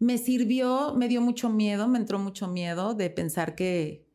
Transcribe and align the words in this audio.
me 0.00 0.16
sirvió, 0.16 0.94
me 0.96 1.08
dio 1.08 1.20
mucho 1.20 1.50
miedo, 1.50 1.86
me 1.86 1.98
entró 1.98 2.18
mucho 2.18 2.48
miedo 2.48 2.94
de 2.94 3.10
pensar 3.10 3.54
que 3.54 4.08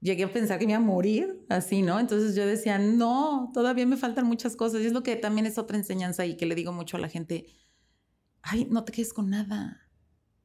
llegué 0.00 0.22
a 0.22 0.32
pensar 0.32 0.60
que 0.60 0.66
me 0.66 0.72
iba 0.72 0.78
a 0.78 0.84
morir, 0.84 1.44
así, 1.48 1.82
¿no? 1.82 1.98
Entonces 1.98 2.36
yo 2.36 2.46
decía, 2.46 2.78
no, 2.78 3.50
todavía 3.52 3.84
me 3.86 3.96
faltan 3.96 4.24
muchas 4.24 4.54
cosas. 4.54 4.82
Y 4.82 4.86
es 4.86 4.92
lo 4.92 5.02
que 5.02 5.16
también 5.16 5.44
es 5.44 5.58
otra 5.58 5.76
enseñanza 5.76 6.24
y 6.24 6.36
que 6.36 6.46
le 6.46 6.54
digo 6.54 6.72
mucho 6.72 6.96
a 6.96 7.00
la 7.00 7.08
gente, 7.08 7.46
ay, 8.40 8.68
no 8.70 8.84
te 8.84 8.92
quedes 8.92 9.12
con 9.12 9.28
nada, 9.28 9.90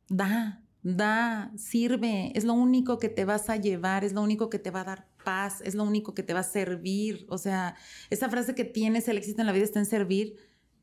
da, 0.09 0.63
da, 0.81 1.51
sirve, 1.57 2.31
es 2.33 2.43
lo 2.43 2.53
único 2.53 2.97
que 2.97 3.09
te 3.09 3.23
vas 3.23 3.51
a 3.51 3.57
llevar, 3.57 4.03
es 4.03 4.13
lo 4.13 4.23
único 4.23 4.49
que 4.49 4.57
te 4.57 4.71
va 4.71 4.81
a 4.81 4.85
dar 4.85 5.07
paz, 5.23 5.61
es 5.63 5.75
lo 5.75 5.83
único 5.83 6.15
que 6.15 6.23
te 6.23 6.33
va 6.33 6.39
a 6.39 6.43
servir. 6.43 7.27
O 7.29 7.37
sea, 7.37 7.75
esa 8.09 8.29
frase 8.29 8.55
que 8.55 8.65
tienes, 8.65 9.07
el 9.07 9.19
éxito 9.19 9.41
en 9.41 9.47
la 9.47 9.53
vida 9.53 9.65
está 9.65 9.77
en 9.77 9.85
servir, 9.85 10.37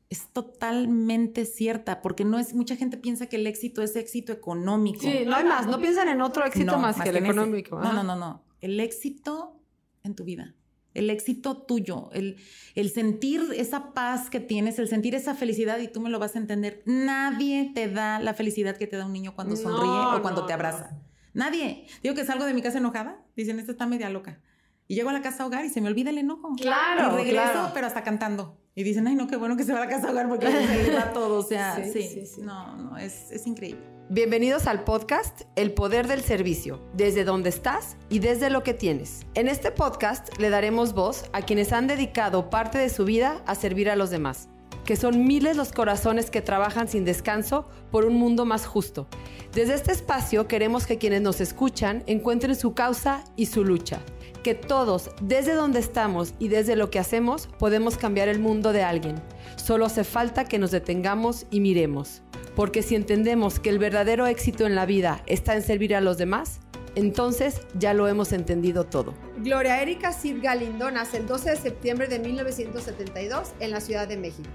es 0.09 0.27
totalmente 0.29 1.45
cierta, 1.45 2.01
porque 2.01 2.25
no 2.25 2.39
es, 2.39 2.53
mucha 2.53 2.75
gente 2.75 2.97
piensa 2.97 3.27
que 3.27 3.35
el 3.35 3.47
éxito 3.47 3.81
es 3.81 3.95
éxito 3.95 4.33
económico. 4.33 5.01
Sí, 5.01 5.23
no 5.25 5.35
hay 5.35 5.43
más, 5.43 5.67
no 5.67 5.79
piensan 5.79 6.07
en 6.09 6.21
otro 6.21 6.45
éxito 6.45 6.77
más, 6.79 6.99
que 6.99 7.09
el 7.09 7.17
económico. 7.17 7.79
No, 7.79 7.93
no, 7.93 8.03
no, 8.03 8.15
no. 8.15 8.43
El 8.61 8.79
éxito 8.79 9.61
en 10.03 10.15
tu 10.15 10.23
vida 10.23 10.55
el 10.93 11.09
éxito 11.09 11.57
tuyo, 11.57 12.09
el, 12.13 12.37
el, 12.75 12.89
sentir 12.89 13.41
esa 13.55 13.93
paz 13.93 14.29
que 14.29 14.39
tienes, 14.39 14.79
el 14.79 14.87
sentir 14.87 15.15
esa 15.15 15.35
felicidad 15.35 15.77
y 15.79 15.87
tú 15.87 16.01
me 16.01 16.09
lo 16.09 16.19
vas 16.19 16.35
a 16.35 16.39
entender. 16.39 16.81
Nadie 16.85 17.71
te 17.73 17.89
da 17.89 18.19
la 18.19 18.33
felicidad 18.33 18.75
que 18.75 18.87
te 18.87 18.97
da 18.97 19.05
un 19.05 19.13
niño 19.13 19.35
cuando 19.35 19.55
sonríe 19.55 20.17
o 20.17 20.21
cuando 20.21 20.45
te 20.45 20.53
abraza. 20.53 20.91
Nadie. 21.33 21.85
Digo 22.01 22.15
que 22.15 22.25
salgo 22.25 22.45
de 22.45 22.53
mi 22.53 22.61
casa 22.61 22.79
enojada, 22.79 23.23
dicen, 23.35 23.59
esta 23.59 23.71
está 23.71 23.85
media 23.85 24.09
loca. 24.09 24.41
Y 24.87 24.95
llego 24.95 25.09
a 25.09 25.13
la 25.13 25.21
casa 25.21 25.43
a 25.43 25.47
hogar 25.47 25.63
y 25.63 25.69
se 25.69 25.81
me 25.81 25.87
olvida 25.87 26.09
el 26.09 26.17
enojo. 26.17 26.55
Claro. 26.55 27.13
Y 27.13 27.23
regreso, 27.23 27.71
pero 27.73 27.85
hasta 27.85 28.03
cantando. 28.03 28.59
Y 28.79 28.83
dicen, 28.83 29.05
ay, 29.09 29.15
no, 29.15 29.27
qué 29.27 29.35
bueno 29.35 29.57
que 29.57 29.65
se 29.65 29.73
va 29.73 29.79
a 29.79 29.81
la 29.81 29.89
casa 29.89 30.07
a 30.07 30.11
hogar 30.11 30.29
porque 30.29 30.47
se 30.47 30.83
le 30.83 30.95
va 30.95 31.11
todo. 31.11 31.39
O 31.39 31.43
sea, 31.43 31.83
sí, 31.83 31.91
sí, 31.91 32.25
sí, 32.25 32.41
no, 32.41 32.77
no, 32.77 32.97
es, 32.97 33.29
es 33.29 33.45
increíble. 33.45 33.81
Bienvenidos 34.07 34.67
al 34.67 34.85
podcast 34.85 35.41
El 35.57 35.73
Poder 35.73 36.07
del 36.07 36.21
Servicio, 36.21 36.79
desde 36.93 37.25
donde 37.25 37.49
estás 37.49 37.97
y 38.09 38.19
desde 38.19 38.49
lo 38.49 38.63
que 38.63 38.73
tienes. 38.73 39.25
En 39.33 39.49
este 39.49 39.71
podcast 39.71 40.29
le 40.39 40.49
daremos 40.49 40.93
voz 40.93 41.25
a 41.33 41.41
quienes 41.41 41.73
han 41.73 41.87
dedicado 41.87 42.49
parte 42.49 42.77
de 42.77 42.87
su 42.87 43.03
vida 43.03 43.43
a 43.47 43.53
servir 43.53 43.89
a 43.89 43.97
los 43.97 44.11
demás, 44.11 44.47
que 44.85 44.95
son 44.95 45.27
miles 45.27 45.57
los 45.57 45.73
corazones 45.73 46.31
que 46.31 46.41
trabajan 46.41 46.87
sin 46.87 47.03
descanso 47.03 47.67
por 47.91 48.05
un 48.05 48.15
mundo 48.15 48.45
más 48.45 48.65
justo. 48.65 49.09
Desde 49.53 49.73
este 49.73 49.91
espacio 49.91 50.47
queremos 50.47 50.87
que 50.87 50.97
quienes 50.97 51.21
nos 51.21 51.41
escuchan 51.41 52.01
encuentren 52.07 52.55
su 52.55 52.73
causa 52.73 53.25
y 53.35 53.47
su 53.47 53.65
lucha, 53.65 53.99
que 54.43 54.55
todos, 54.55 55.11
desde 55.21 55.53
donde 55.53 55.79
estamos 55.79 56.33
y 56.39 56.47
desde 56.47 56.75
lo 56.75 56.89
que 56.89 56.99
hacemos, 56.99 57.47
podemos 57.59 57.97
cambiar 57.97 58.27
el 58.27 58.39
mundo 58.39 58.73
de 58.73 58.83
alguien. 58.83 59.15
Solo 59.55 59.85
hace 59.85 60.03
falta 60.03 60.45
que 60.45 60.59
nos 60.59 60.71
detengamos 60.71 61.45
y 61.51 61.59
miremos 61.59 62.21
porque 62.59 62.83
si 62.83 62.95
entendemos 62.95 63.57
que 63.57 63.69
el 63.69 63.79
verdadero 63.79 64.27
éxito 64.27 64.65
en 64.65 64.75
la 64.75 64.85
vida 64.85 65.23
está 65.27 65.55
en 65.55 65.61
servir 65.61 65.95
a 65.95 66.01
los 66.01 66.17
demás, 66.17 66.59
entonces 66.95 67.61
ya 67.75 67.93
lo 67.93 68.09
hemos 68.09 68.33
entendido 68.33 68.83
todo. 68.83 69.13
Gloria 69.37 69.81
Erika 69.81 70.11
Cid 70.11 70.43
Galindo 70.43 70.91
nace 70.91 71.17
el 71.17 71.25
12 71.25 71.51
de 71.51 71.55
septiembre 71.55 72.07
de 72.07 72.19
1972 72.19 73.53
en 73.61 73.71
la 73.71 73.79
Ciudad 73.79 74.09
de 74.09 74.17
México. 74.17 74.49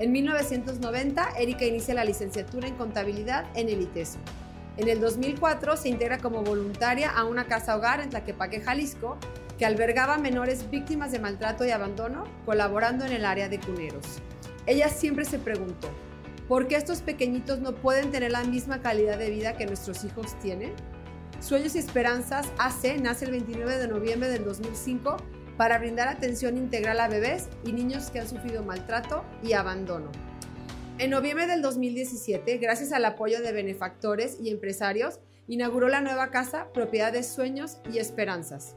En 0.00 0.10
1990, 0.10 1.38
Erika 1.38 1.64
inicia 1.64 1.94
la 1.94 2.04
licenciatura 2.04 2.66
en 2.66 2.74
contabilidad 2.74 3.46
en 3.54 3.68
el 3.68 3.80
ITESO. 3.80 4.18
En 4.76 4.88
el 4.88 5.00
2004 5.00 5.76
se 5.76 5.88
integra 5.88 6.18
como 6.18 6.42
voluntaria 6.42 7.10
a 7.10 7.24
una 7.24 7.46
casa 7.46 7.76
hogar 7.76 8.00
en 8.00 8.10
Tlaquepaque, 8.10 8.60
Jalisco, 8.60 9.16
que 9.58 9.64
albergaba 9.64 10.18
menores 10.18 10.70
víctimas 10.70 11.12
de 11.12 11.18
maltrato 11.18 11.64
y 11.64 11.70
abandono, 11.70 12.24
colaborando 12.44 13.06
en 13.06 13.12
el 13.12 13.24
área 13.24 13.48
de 13.48 13.58
cuneros. 13.58 14.18
Ella 14.66 14.88
siempre 14.88 15.24
se 15.24 15.38
preguntó, 15.38 15.88
¿Por 16.48 16.68
qué 16.68 16.76
estos 16.76 17.00
pequeñitos 17.00 17.58
no 17.58 17.74
pueden 17.74 18.12
tener 18.12 18.30
la 18.30 18.44
misma 18.44 18.80
calidad 18.80 19.18
de 19.18 19.30
vida 19.30 19.56
que 19.56 19.66
nuestros 19.66 20.04
hijos 20.04 20.38
tienen? 20.38 20.74
Sueños 21.40 21.74
y 21.74 21.78
Esperanzas 21.78 22.46
AC 22.58 23.00
nace 23.00 23.24
el 23.24 23.32
29 23.32 23.78
de 23.78 23.88
noviembre 23.88 24.28
del 24.28 24.44
2005 24.44 25.16
para 25.56 25.78
brindar 25.78 26.06
atención 26.06 26.56
integral 26.56 27.00
a 27.00 27.08
bebés 27.08 27.48
y 27.64 27.72
niños 27.72 28.10
que 28.10 28.20
han 28.20 28.28
sufrido 28.28 28.62
maltrato 28.62 29.24
y 29.42 29.54
abandono. 29.54 30.12
En 30.98 31.10
noviembre 31.10 31.46
del 31.46 31.60
2017, 31.60 32.56
gracias 32.56 32.90
al 32.90 33.04
apoyo 33.04 33.42
de 33.42 33.52
benefactores 33.52 34.38
y 34.40 34.48
empresarios, 34.48 35.20
inauguró 35.46 35.88
la 35.88 36.00
nueva 36.00 36.30
casa 36.30 36.72
Propiedad 36.72 37.12
de 37.12 37.22
Sueños 37.22 37.82
y 37.92 37.98
Esperanzas. 37.98 38.76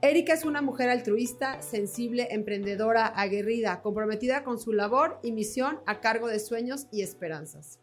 Erika 0.00 0.32
es 0.32 0.44
una 0.44 0.62
mujer 0.62 0.90
altruista, 0.90 1.60
sensible, 1.60 2.28
emprendedora, 2.30 3.06
aguerrida, 3.06 3.82
comprometida 3.82 4.44
con 4.44 4.60
su 4.60 4.72
labor 4.72 5.18
y 5.24 5.32
misión 5.32 5.80
a 5.86 5.98
cargo 5.98 6.28
de 6.28 6.38
sueños 6.38 6.86
y 6.92 7.02
esperanzas. 7.02 7.80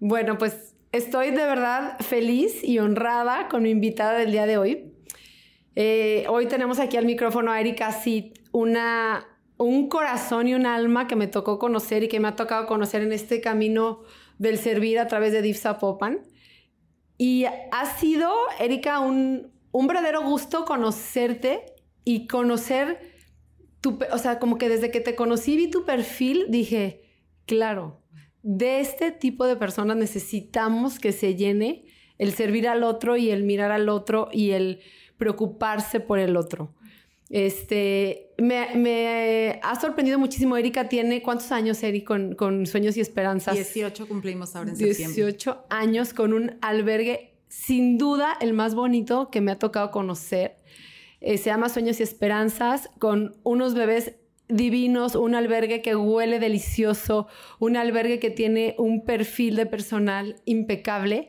Bueno, 0.00 0.36
pues 0.36 0.74
estoy 0.92 1.30
de 1.30 1.46
verdad 1.46 1.98
feliz 2.00 2.62
y 2.62 2.78
honrada 2.78 3.48
con 3.48 3.62
mi 3.62 3.70
invitada 3.70 4.18
del 4.18 4.32
día 4.32 4.44
de 4.44 4.58
hoy. 4.58 4.92
Eh, 5.76 6.26
hoy 6.28 6.44
tenemos 6.46 6.78
aquí 6.78 6.98
al 6.98 7.06
micrófono 7.06 7.52
a 7.52 7.60
Erika 7.60 7.90
Cid, 7.92 8.34
una, 8.52 9.29
un 9.64 9.88
corazón 9.88 10.48
y 10.48 10.54
un 10.54 10.64
alma 10.64 11.06
que 11.06 11.16
me 11.16 11.26
tocó 11.26 11.58
conocer 11.58 12.02
y 12.02 12.08
que 12.08 12.18
me 12.18 12.28
ha 12.28 12.36
tocado 12.36 12.66
conocer 12.66 13.02
en 13.02 13.12
este 13.12 13.42
camino 13.42 14.02
del 14.38 14.56
servir 14.56 14.98
a 14.98 15.06
través 15.06 15.32
de 15.32 15.42
Dipsa 15.42 15.78
Popan. 15.78 16.20
Y 17.18 17.44
ha 17.44 17.86
sido, 17.98 18.32
Erika, 18.58 19.00
un, 19.00 19.52
verdadero 19.72 20.22
gusto 20.22 20.64
conocerte 20.64 21.74
y 22.04 22.26
conocer 22.26 22.98
tu, 23.82 23.98
o 24.10 24.16
sea, 24.16 24.38
como 24.38 24.56
que 24.56 24.70
desde 24.70 24.90
que 24.90 25.00
te 25.00 25.14
conocí 25.14 25.56
vi 25.56 25.68
tu 25.68 25.84
perfil, 25.84 26.46
dije, 26.48 27.02
claro, 27.44 28.00
de 28.42 28.80
este 28.80 29.12
tipo 29.12 29.46
de 29.46 29.56
personas 29.56 29.98
necesitamos 29.98 30.98
que 30.98 31.12
se 31.12 31.34
llene 31.34 31.84
el 32.16 32.32
servir 32.32 32.66
al 32.66 32.82
otro 32.82 33.18
y 33.18 33.28
el 33.28 33.42
mirar 33.42 33.72
al 33.72 33.90
otro 33.90 34.30
y 34.32 34.52
el 34.52 34.80
preocuparse 35.18 36.00
por 36.00 36.18
el 36.18 36.38
otro. 36.38 36.74
Este, 37.30 38.32
me, 38.38 39.60
ha 39.62 39.80
sorprendido 39.80 40.18
muchísimo. 40.18 40.56
Erika 40.56 40.88
tiene, 40.88 41.22
¿cuántos 41.22 41.52
años, 41.52 41.80
Erika, 41.84 42.08
con, 42.08 42.34
con, 42.34 42.66
Sueños 42.66 42.96
y 42.96 43.00
Esperanzas? 43.00 43.54
18 43.54 44.08
cumplimos 44.08 44.56
ahora 44.56 44.70
en 44.70 44.76
septiembre. 44.76 45.14
18 45.14 45.66
años 45.70 46.12
con 46.12 46.32
un 46.32 46.58
albergue, 46.60 47.34
sin 47.48 47.98
duda, 47.98 48.36
el 48.40 48.52
más 48.52 48.74
bonito 48.74 49.30
que 49.30 49.40
me 49.40 49.52
ha 49.52 49.58
tocado 49.60 49.92
conocer. 49.92 50.56
Eh, 51.20 51.38
se 51.38 51.50
llama 51.50 51.68
Sueños 51.68 52.00
y 52.00 52.02
Esperanzas, 52.02 52.90
con 52.98 53.36
unos 53.44 53.74
bebés 53.74 54.14
divinos, 54.48 55.14
un 55.14 55.36
albergue 55.36 55.82
que 55.82 55.94
huele 55.94 56.40
delicioso, 56.40 57.28
un 57.60 57.76
albergue 57.76 58.18
que 58.18 58.30
tiene 58.30 58.74
un 58.76 59.04
perfil 59.04 59.54
de 59.54 59.66
personal 59.66 60.42
impecable. 60.46 61.28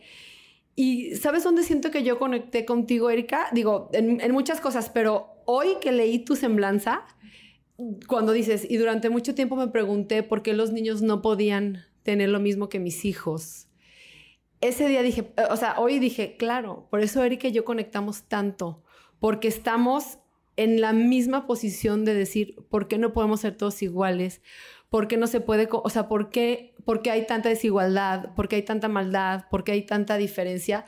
Y 0.76 1.16
¿sabes 1.18 1.44
dónde 1.44 1.62
siento 1.62 1.92
que 1.92 2.02
yo 2.02 2.18
conecté 2.18 2.66
contigo, 2.66 3.12
Erika? 3.12 3.50
Digo, 3.52 3.92
en, 3.94 4.20
en 4.20 4.32
muchas 4.32 4.60
cosas, 4.62 4.90
pero 4.90 5.41
hoy 5.52 5.76
que 5.82 5.92
leí 5.92 6.20
tu 6.20 6.38
semblanza, 6.38 7.04
cuando 8.08 8.32
dices, 8.32 8.66
y 8.70 8.78
durante 8.78 9.10
mucho 9.10 9.36
tiempo 9.36 9.58
me 9.58 9.68
pregunté 9.68 10.24
por 10.24 10.44
qué 10.44 10.54
los 10.54 10.72
niños 10.72 11.02
no 11.02 11.22
podían 11.22 11.84
tener 12.04 12.30
lo 12.30 12.40
mismo 12.40 12.70
que 12.70 12.80
mis 12.80 13.04
hijos. 13.04 13.68
Ese 14.62 14.88
día 14.88 15.02
dije, 15.02 15.34
o 15.50 15.58
sea, 15.58 15.78
hoy 15.78 16.00
dije, 16.00 16.38
claro, 16.38 16.88
por 16.90 17.02
eso 17.02 17.22
Erika 17.22 17.50
y 17.50 17.52
yo 17.52 17.66
conectamos 17.66 18.24
tanto, 18.30 18.84
porque 19.20 19.50
estamos 19.50 20.20
en 20.56 20.80
la 20.80 20.94
misma 20.94 21.48
posición 21.48 22.06
de 22.06 22.14
decir, 22.14 22.56
¿por 22.70 22.88
qué 22.88 22.98
no 22.98 23.12
podemos 23.12 23.42
ser 23.42 23.58
todos 23.58 23.82
iguales? 23.82 24.42
¿Por 24.90 25.10
qué 25.10 25.18
no 25.18 25.28
se 25.28 25.42
puede, 25.42 25.68
o 25.70 25.90
sea, 25.90 26.08
por 26.08 26.30
qué, 26.30 26.76
por 26.86 27.02
qué 27.02 27.12
hay 27.12 27.26
tanta 27.26 27.50
desigualdad? 27.50 28.34
¿Por 28.36 28.48
qué 28.48 28.58
hay 28.58 28.64
tanta 28.64 28.88
maldad? 28.88 29.46
¿Por 29.50 29.66
qué 29.66 29.74
hay 29.74 29.86
tanta 29.86 30.18
diferencia? 30.18 30.86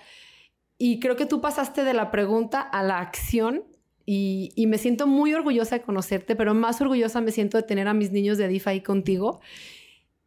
Y 0.78 1.00
creo 1.00 1.18
que 1.18 1.26
tú 1.26 1.42
pasaste 1.42 1.84
de 1.84 1.94
la 1.94 2.12
pregunta 2.12 2.62
a 2.62 2.82
la 2.84 3.00
acción 3.00 3.73
y, 4.06 4.66
me 4.68 4.78
siento 4.78 5.08
muy 5.08 5.34
orgullosa 5.34 5.78
de 5.78 5.82
conocerte, 5.82 6.36
pero 6.36 6.54
más 6.54 6.82
orgullosa 6.82 7.22
me 7.22 7.32
siento 7.32 7.58
de 7.58 7.64
tener 7.64 7.88
a 7.88 7.94
mis 7.94 8.12
niños 8.12 8.38
de 8.38 8.48
DIF 8.48 8.68
ahí 8.68 8.82
contigo. 8.82 9.40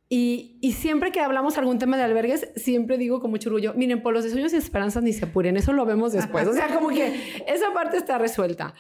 Y, 0.09 0.59
siempre 0.77 1.13
que 1.13 1.21
hablamos 1.21 1.59
algún 1.59 1.79
tema 1.79 1.97
de 1.97 2.05
albergues, 2.05 2.49
siempre 2.57 2.97
digo 2.97 3.21
con 3.21 3.31
mucho 3.31 3.49
orgullo, 3.51 3.75
miren, 3.75 4.03
por 4.03 4.15
los 4.15 4.25
de 4.25 4.31
sueños 4.31 4.53
y 4.53 4.57
esperanzas 4.57 5.03
ni 5.03 5.13
se 5.13 5.27
apuren, 5.27 5.57
eso 5.57 5.73
lo 5.73 5.85
vemos 5.85 6.13
después. 6.13 6.47
O 6.47 6.53
sea, 6.53 6.73
como 6.75 6.89
que 6.89 7.43
esa 7.47 7.73
parte 7.75 7.97
está 7.97 8.19
resuelta. 8.19 8.75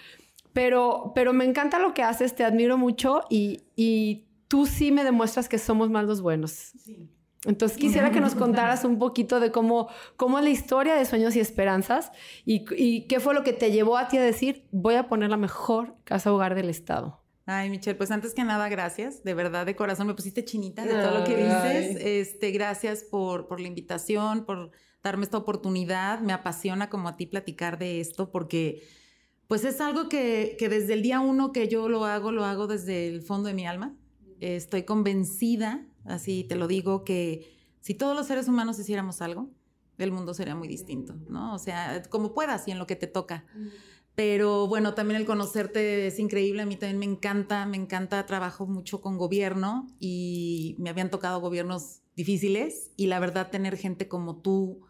Pero, 0.52 1.12
pero 1.14 1.34
me 1.34 1.44
encanta 1.44 1.78
lo 1.78 1.92
que 1.92 2.02
haces, 2.02 2.34
te 2.34 2.42
admiro 2.42 2.78
mucho 2.78 3.24
y, 3.28 3.64
y 3.76 4.24
tú 4.48 4.64
sí 4.64 4.90
me 4.90 5.04
demuestras 5.04 5.48
que 5.50 5.58
somos 5.58 5.90
más 5.90 6.06
los 6.06 6.22
buenos. 6.22 6.50
Sí. 6.50 7.10
Entonces 7.46 7.78
quisiera 7.78 8.10
que 8.10 8.20
nos 8.20 8.34
contaras 8.34 8.84
un 8.84 8.98
poquito 8.98 9.40
de 9.40 9.50
cómo, 9.52 9.88
cómo 10.16 10.38
es 10.38 10.44
la 10.44 10.50
historia 10.50 10.94
de 10.96 11.04
Sueños 11.04 11.36
y 11.36 11.40
Esperanzas 11.40 12.10
y, 12.44 13.06
qué 13.06 13.20
fue 13.20 13.34
lo 13.34 13.44
que 13.44 13.52
te 13.52 13.70
llevó 13.70 13.96
a 13.96 14.08
ti 14.08 14.18
a 14.18 14.22
decir, 14.22 14.66
voy 14.72 14.96
a 14.96 15.08
poner 15.08 15.30
la 15.30 15.36
mejor 15.36 15.96
casa 16.04 16.32
hogar 16.32 16.54
del 16.54 16.68
Estado. 16.68 17.22
Ay, 17.46 17.70
Michelle, 17.70 17.96
pues 17.96 18.10
antes 18.10 18.34
que 18.34 18.42
nada, 18.42 18.68
gracias. 18.68 19.22
De 19.22 19.32
verdad, 19.32 19.64
de 19.64 19.76
corazón, 19.76 20.08
me 20.08 20.14
pusiste 20.14 20.44
chinita 20.44 20.84
de 20.84 20.94
todo 20.94 21.20
lo 21.20 21.24
que 21.24 21.36
dices. 21.36 21.96
Este, 22.00 22.50
gracias 22.50 23.04
por, 23.04 23.46
por 23.46 23.60
la 23.60 23.68
invitación, 23.68 24.44
por 24.44 24.72
darme 25.04 25.22
esta 25.22 25.38
oportunidad. 25.38 26.18
Me 26.20 26.32
apasiona 26.32 26.90
como 26.90 27.08
a 27.08 27.16
ti 27.16 27.26
platicar 27.26 27.78
de 27.78 28.00
esto 28.00 28.32
porque 28.32 28.82
pues 29.46 29.64
es 29.64 29.80
algo 29.80 30.08
que, 30.08 30.56
que 30.58 30.68
desde 30.68 30.94
el 30.94 31.02
día 31.02 31.20
uno 31.20 31.52
que 31.52 31.68
yo 31.68 31.88
lo 31.88 32.04
hago, 32.04 32.32
lo 32.32 32.44
hago 32.44 32.66
desde 32.66 33.06
el 33.06 33.22
fondo 33.22 33.46
de 33.46 33.54
mi 33.54 33.64
alma. 33.64 33.94
Estoy 34.40 34.82
convencida 34.82 35.86
así 36.08 36.44
te 36.44 36.56
lo 36.56 36.66
digo, 36.66 37.04
que 37.04 37.54
si 37.80 37.94
todos 37.94 38.16
los 38.16 38.26
seres 38.26 38.48
humanos 38.48 38.78
hiciéramos 38.78 39.22
algo, 39.22 39.50
el 39.98 40.12
mundo 40.12 40.34
sería 40.34 40.54
muy 40.54 40.68
distinto, 40.68 41.14
¿no? 41.28 41.54
O 41.54 41.58
sea, 41.58 42.02
como 42.10 42.34
puedas 42.34 42.66
y 42.68 42.70
en 42.70 42.78
lo 42.78 42.86
que 42.86 42.96
te 42.96 43.06
toca. 43.06 43.44
Pero 44.14 44.66
bueno, 44.66 44.94
también 44.94 45.20
el 45.20 45.26
conocerte 45.26 46.06
es 46.06 46.18
increíble, 46.18 46.62
a 46.62 46.66
mí 46.66 46.76
también 46.76 46.98
me 46.98 47.04
encanta, 47.04 47.66
me 47.66 47.76
encanta, 47.76 48.24
trabajo 48.24 48.66
mucho 48.66 49.00
con 49.00 49.18
gobierno 49.18 49.86
y 50.00 50.74
me 50.78 50.90
habían 50.90 51.10
tocado 51.10 51.40
gobiernos 51.40 52.00
difíciles 52.16 52.92
y 52.96 53.08
la 53.08 53.20
verdad 53.20 53.50
tener 53.50 53.76
gente 53.76 54.08
como 54.08 54.40
tú, 54.40 54.80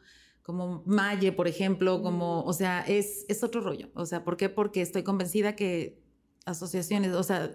como 0.43 0.85
Maye, 0.87 1.33
por 1.33 1.49
ejemplo, 1.49 2.03
como, 2.03 2.45
o 2.45 2.53
sea, 2.53 2.83
es, 2.83 3.27
es 3.29 3.43
otro 3.43 3.61
rollo. 3.61 3.91
O 3.95 4.07
sea, 4.07 4.23
¿por 4.23 4.37
qué? 4.37 4.49
Porque 4.49 4.81
estoy 4.81 5.03
convencida 5.03 5.57
que 5.57 6.01
asociaciones, 6.45 7.12
o 7.12 7.25
sea, 7.25 7.51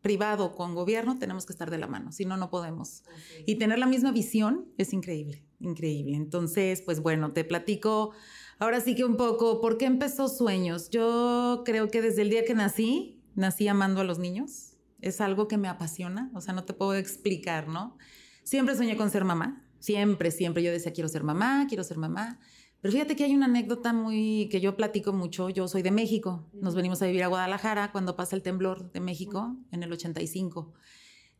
privado 0.00 0.54
con 0.54 0.74
gobierno, 0.74 1.18
tenemos 1.18 1.46
que 1.46 1.52
estar 1.52 1.70
de 1.70 1.78
la 1.78 1.86
mano, 1.86 2.12
si 2.12 2.24
no, 2.24 2.36
no 2.36 2.50
podemos. 2.50 3.02
Y 3.46 3.56
tener 3.56 3.78
la 3.78 3.86
misma 3.86 4.12
visión 4.12 4.66
es 4.78 4.92
increíble, 4.92 5.44
increíble. 5.60 6.16
Entonces, 6.16 6.82
pues 6.82 7.00
bueno, 7.00 7.32
te 7.32 7.44
platico 7.44 8.12
ahora 8.58 8.80
sí 8.80 8.94
que 8.94 9.04
un 9.04 9.16
poco, 9.16 9.60
¿por 9.60 9.78
qué 9.78 9.86
empezó 9.86 10.28
Sueños? 10.28 10.90
Yo 10.90 11.62
creo 11.64 11.88
que 11.88 12.02
desde 12.02 12.22
el 12.22 12.30
día 12.30 12.44
que 12.44 12.54
nací, 12.54 13.22
nací 13.34 13.68
amando 13.68 14.00
a 14.00 14.04
los 14.04 14.18
niños. 14.18 14.76
Es 15.00 15.20
algo 15.20 15.46
que 15.46 15.58
me 15.58 15.68
apasiona, 15.68 16.30
o 16.34 16.40
sea, 16.40 16.54
no 16.54 16.64
te 16.64 16.74
puedo 16.74 16.94
explicar, 16.94 17.68
¿no? 17.68 17.96
Siempre 18.42 18.74
soñé 18.74 18.96
con 18.96 19.10
ser 19.10 19.24
mamá, 19.24 19.64
siempre, 19.78 20.32
siempre. 20.32 20.62
Yo 20.62 20.72
decía, 20.72 20.92
quiero 20.92 21.08
ser 21.08 21.22
mamá, 21.22 21.66
quiero 21.68 21.84
ser 21.84 21.98
mamá. 21.98 22.40
Pero 22.80 22.92
fíjate 22.92 23.16
que 23.16 23.24
hay 23.24 23.34
una 23.34 23.46
anécdota 23.46 23.92
muy 23.92 24.48
que 24.50 24.60
yo 24.60 24.76
platico 24.76 25.12
mucho. 25.12 25.48
Yo 25.50 25.66
soy 25.66 25.82
de 25.82 25.90
México. 25.90 26.46
Nos 26.52 26.74
venimos 26.74 27.02
a 27.02 27.06
vivir 27.06 27.24
a 27.24 27.28
Guadalajara 27.28 27.90
cuando 27.90 28.14
pasa 28.14 28.36
el 28.36 28.42
temblor 28.42 28.92
de 28.92 29.00
México 29.00 29.56
en 29.72 29.82
el 29.82 29.92
85. 29.92 30.72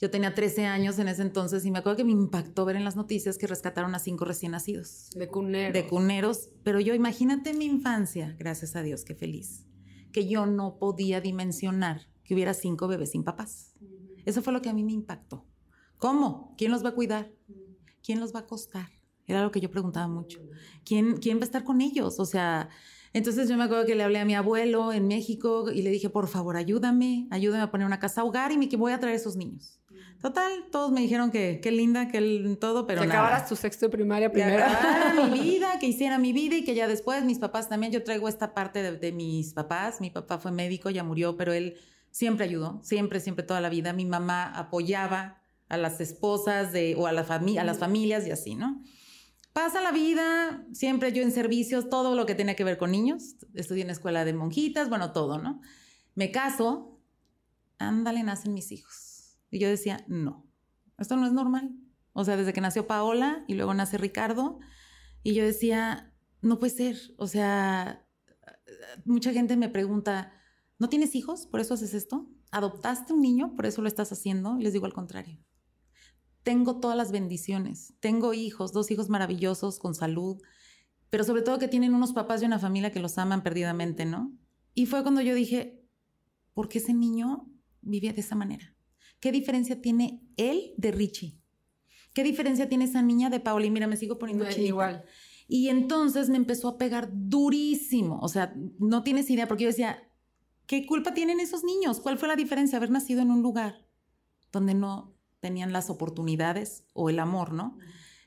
Yo 0.00 0.11
tenía 0.11 0.35
13 0.35 0.67
años 0.67 0.99
en 0.99 1.08
ese 1.08 1.23
entonces 1.23 1.64
y 1.64 1.70
me 1.73 1.79
acuerdo 1.81 1.96
que 1.99 2.05
me 2.05 2.12
impactó 2.12 2.64
ver 2.64 2.76
en 2.76 2.85
las 2.85 2.94
noticias 2.94 3.37
que 3.37 3.49
rescataron 3.49 3.94
a 3.94 3.99
cinco 3.99 4.25
recién 4.25 4.52
nacidos. 4.52 5.11
De 5.14 5.29
cuneros. 5.29 5.73
De 5.73 5.87
cuneros. 5.88 6.50
Pero 6.62 6.79
yo 6.79 6.94
imagínate 6.94 7.52
mi 7.52 7.64
infancia, 7.64 8.37
gracias 8.38 8.76
a 8.76 8.82
Dios, 8.82 9.05
qué 9.05 9.17
feliz, 9.17 9.67
que 10.12 10.29
yo 10.29 10.46
no 10.46 10.79
podía 10.79 11.20
dimensionar 11.20 12.02
que 12.23 12.35
hubiera 12.35 12.55
cinco 12.55 12.87
bebés 12.87 13.11
sin 13.11 13.25
papás. 13.25 13.75
Eso 14.25 14.43
fue 14.43 14.52
lo 14.52 14.62
que 14.62 14.69
a 14.69 14.75
mí 14.75 14.85
me 14.85 14.93
impactó. 14.93 15.44
¿Cómo? 15.96 16.55
¿Quién 16.56 16.70
los 16.70 16.85
va 16.85 16.90
a 16.90 16.94
cuidar? 16.94 17.32
¿Quién 18.05 18.20
los 18.20 18.32
va 18.32 18.40
a 18.40 18.43
acostar? 18.43 18.97
Era 19.28 19.42
lo 19.42 19.52
que 19.52 19.60
yo 19.60 19.70
preguntaba 19.70 20.08
mucho. 20.08 20.40
¿Quién, 20.84 21.19
quién 21.19 21.36
va 21.36 21.42
a 21.42 21.44
estar 21.44 21.62
con 21.62 21.80
ellos? 21.80 22.19
O 22.19 22.25
sea, 22.25 22.70
entonces 23.12 23.48
yo 23.48 23.56
me 23.56 23.64
acuerdo 23.64 23.86
que 23.86 23.94
le 23.94 24.02
hablé 24.02 24.19
a 24.19 24.25
mi 24.25 24.34
abuelo 24.34 24.92
en 24.92 25.06
México 25.06 25.70
y 25.70 25.82
le 25.82 25.90
dije, 25.90 26.08
por 26.08 26.28
favor, 26.28 26.56
ayúdame, 26.56 27.28
ayúdame 27.30 27.62
a 27.62 27.70
poner 27.70 27.86
una 27.86 28.00
casa 28.00 28.25
hogar 28.25 28.52
y 28.52 28.58
me 28.58 28.69
que 28.69 28.76
voy 28.76 28.92
a 28.92 28.98
traer 28.98 29.14
a 29.14 29.16
esos 29.16 29.36
niños. 29.36 29.78
Total, 30.20 30.50
todos 30.72 30.90
me 30.90 31.00
dijeron 31.00 31.30
que 31.30 31.60
qué 31.62 31.70
linda, 31.70 32.08
que 32.08 32.56
todo, 32.58 32.86
pero 32.86 33.02
que 33.02 33.08
acabaras 33.08 33.48
tu 33.48 33.54
sexto 33.54 33.86
de 33.86 33.90
primaria 33.90 34.32
primero. 34.32 34.64
Que 35.14 35.30
mi 35.30 35.40
vida, 35.42 35.78
que 35.78 35.86
hiciera 35.86 36.19
mi 36.19 36.32
vida 36.32 36.56
y 36.56 36.64
que 36.64 36.75
ya 36.75 36.88
después 36.88 37.25
mis 37.25 37.38
papás 37.38 37.69
también, 37.69 37.92
yo 37.92 38.02
traigo 38.02 38.28
esta 38.28 38.52
parte 38.52 38.82
de, 38.82 38.96
de 38.96 39.12
mis 39.12 39.52
papás. 39.52 40.00
Mi 40.00 40.10
papá 40.10 40.38
fue 40.38 40.50
médico, 40.50 40.90
ya 40.90 41.04
murió, 41.04 41.36
pero 41.36 41.52
él 41.52 41.76
siempre 42.10 42.46
ayudó, 42.46 42.80
siempre, 42.82 43.20
siempre 43.20 43.44
toda 43.44 43.60
la 43.60 43.69
vida. 43.69 43.92
Mi 43.92 44.06
mamá 44.06 44.44
apoyaba 44.58 45.42
a 45.69 45.76
las 45.76 46.00
esposas 46.00 46.72
de, 46.72 46.96
o 46.96 47.06
a, 47.06 47.12
la 47.12 47.22
a 47.22 47.64
las 47.64 47.78
familias 47.78 48.26
y 48.26 48.30
así, 48.30 48.54
¿no? 48.54 48.82
Pasa 49.58 49.81
la 49.81 49.90
vida, 49.90 50.64
siempre 50.72 51.12
yo 51.12 51.20
en 51.20 51.32
servicios, 51.32 51.90
todo 51.90 52.14
lo 52.14 52.26
que 52.26 52.37
tiene 52.37 52.55
que 52.55 52.62
ver 52.62 52.78
con 52.78 52.93
niños. 52.93 53.34
Estudié 53.55 53.82
en 53.82 53.90
escuela 53.90 54.25
de 54.25 54.32
monjitas, 54.32 54.88
bueno, 54.88 55.10
todo, 55.10 55.38
¿no? 55.38 55.60
Me 56.14 56.31
caso, 56.31 57.02
ándale, 57.76 58.22
nacen 58.22 58.55
mis 58.55 58.70
hijos. 58.70 59.37
Y 59.50 59.58
yo 59.58 59.69
decía, 59.69 60.05
no, 60.06 60.46
esto 60.96 61.16
no 61.16 61.26
es 61.26 61.32
normal. 61.32 61.75
O 62.12 62.25
sea, 62.25 62.37
desde 62.37 62.52
que 62.52 62.60
nació 62.60 62.87
Paola 62.87 63.44
y 63.49 63.55
luego 63.55 63.75
nace 63.75 63.99
Ricardo, 63.99 64.60
y 65.25 65.34
yo 65.34 65.44
decía, 65.44 66.14
no 66.40 66.61
puede 66.61 66.75
ser. 66.75 66.96
O 67.16 67.26
sea, 67.26 68.06
mucha 69.04 69.32
gente 69.32 69.56
me 69.56 69.69
pregunta, 69.69 70.32
¿no 70.78 70.88
tienes 70.88 71.16
hijos? 71.16 71.49
¿Por 71.49 71.58
eso 71.58 71.75
haces 71.75 71.94
esto? 71.94 72.31
¿Adoptaste 72.52 73.12
un 73.12 73.22
niño? 73.22 73.56
¿Por 73.56 73.66
eso 73.66 73.82
lo 73.82 73.88
estás 73.88 74.12
haciendo? 74.12 74.56
Les 74.56 74.72
digo 74.72 74.87
al 74.87 74.93
contrario 74.93 75.47
tengo 76.43 76.81
todas 76.81 76.96
las 76.96 77.12
bendiciones. 77.12 77.94
Tengo 78.00 78.35
hijos, 78.35 78.73
dos 78.73 78.90
hijos 78.90 79.08
maravillosos 79.08 79.79
con 79.79 79.94
salud, 79.94 80.40
pero 81.11 81.25
sobre 81.25 81.43
todo 81.43 81.58
que 81.58 81.69
tienen 81.69 81.94
unos 81.94 82.12
papás 82.12 82.43
y 82.43 82.46
una 82.46 82.58
familia 82.58 82.93
que 82.93 83.00
los 83.00 83.19
aman 83.19 83.43
perdidamente, 83.43 84.05
¿no? 84.05 84.32
Y 84.75 84.87
fue 84.87 85.02
cuando 85.02 85.20
yo 85.20 85.35
dije, 85.35 85.82
¿por 86.55 86.69
qué 86.69 86.79
ese 86.79 86.94
niño 86.94 87.50
vivía 87.81 88.12
de 88.12 88.20
esa 88.20 88.35
manera? 88.35 88.75
¿Qué 89.20 89.32
diferencia 89.32 89.81
tiene 89.81 90.23
él 90.37 90.75
de 90.76 90.93
Richie? 90.93 91.43
¿Qué 92.14 92.23
diferencia 92.23 92.69
tiene 92.69 92.85
esa 92.85 93.02
niña 93.02 93.31
de 93.31 93.40
Paola? 93.40 93.67
Y 93.67 93.70
mira, 93.70 93.87
me 93.87 93.96
sigo 93.96 94.19
poniendo 94.19 94.49
Igual. 94.50 95.05
Y 95.46 95.69
entonces 95.69 96.29
me 96.29 96.37
empezó 96.37 96.69
a 96.69 96.79
pegar 96.79 97.11
durísimo. 97.12 98.19
O 98.20 98.29
sea, 98.29 98.55
no 98.79 99.02
tienes 99.02 99.31
idea, 99.31 99.49
porque 99.49 99.64
yo 99.64 99.70
decía, 99.70 100.11
¿qué 100.67 100.87
culpa 100.87 101.14
tienen 101.14 101.40
esos 101.40 101.64
niños? 101.64 102.00
¿Cuál 102.00 102.19
fue 102.19 102.29
la 102.29 102.37
diferencia? 102.37 102.76
Haber 102.76 102.90
nacido 102.90 103.23
en 103.23 103.31
un 103.31 103.43
lugar 103.43 103.88
donde 104.52 104.75
no 104.75 105.17
tenían 105.40 105.73
las 105.73 105.90
oportunidades 105.90 106.85
o 106.94 107.11
el 107.11 107.19
amor, 107.19 107.52
¿no? 107.52 107.79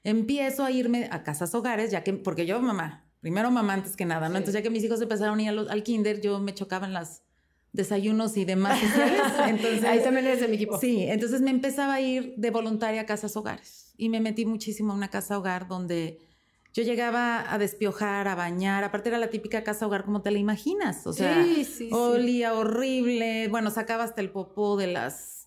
Empiezo 0.03 0.63
a 0.63 0.71
irme 0.71 1.07
a 1.11 1.23
casas 1.23 1.53
hogares, 1.53 1.91
ya 1.91 2.03
que, 2.03 2.13
porque 2.13 2.45
yo, 2.45 2.59
mamá, 2.61 3.05
primero 3.19 3.51
mamá 3.51 3.73
antes 3.73 3.95
que 3.95 4.05
nada, 4.05 4.29
¿no? 4.29 4.37
Entonces, 4.37 4.55
ya 4.55 4.63
que 4.63 4.69
mis 4.69 4.83
hijos 4.83 5.01
empezaron 5.01 5.39
a 5.39 5.43
ir 5.43 5.49
al, 5.49 5.83
kinder, 5.83 6.21
yo 6.21 6.39
me 6.39 6.53
chocaba 6.53 6.87
en 6.87 6.93
las 6.93 7.23
desayunos 7.71 8.35
y 8.35 8.43
demás 8.43 8.81
Entonces, 9.47 9.83
Ahí 9.85 10.03
también 10.03 10.25
eres 10.25 10.41
de 10.41 10.47
mi 10.47 10.55
equipo. 10.55 10.79
Sí, 10.79 11.03
entonces 11.03 11.41
me 11.41 11.51
empezaba 11.51 11.95
a 11.95 12.01
ir 12.01 12.33
de 12.35 12.49
voluntaria 12.49 13.01
a 13.01 13.05
casas 13.05 13.37
hogares 13.37 13.93
y 13.95 14.09
me 14.09 14.19
metí 14.19 14.45
muchísimo 14.45 14.93
a 14.93 14.95
una 14.95 15.09
casa 15.09 15.37
hogar 15.37 15.67
donde 15.67 16.19
yo 16.73 16.83
llegaba 16.83 17.53
a 17.53 17.57
despiojar, 17.57 18.27
a 18.27 18.35
bañar, 18.35 18.83
aparte 18.83 19.09
era 19.09 19.19
la 19.19 19.29
típica 19.29 19.63
casa 19.63 19.85
hogar 19.85 20.05
como 20.05 20.21
te 20.21 20.31
la 20.31 20.39
imaginas, 20.39 21.05
o 21.05 21.13
sea, 21.13 21.45
olía 21.91 22.53
horrible, 22.53 23.49
bueno, 23.49 23.69
sacaba 23.71 24.05
hasta 24.05 24.21
el 24.21 24.29
popó 24.29 24.77
de 24.77 24.87
las 24.87 25.40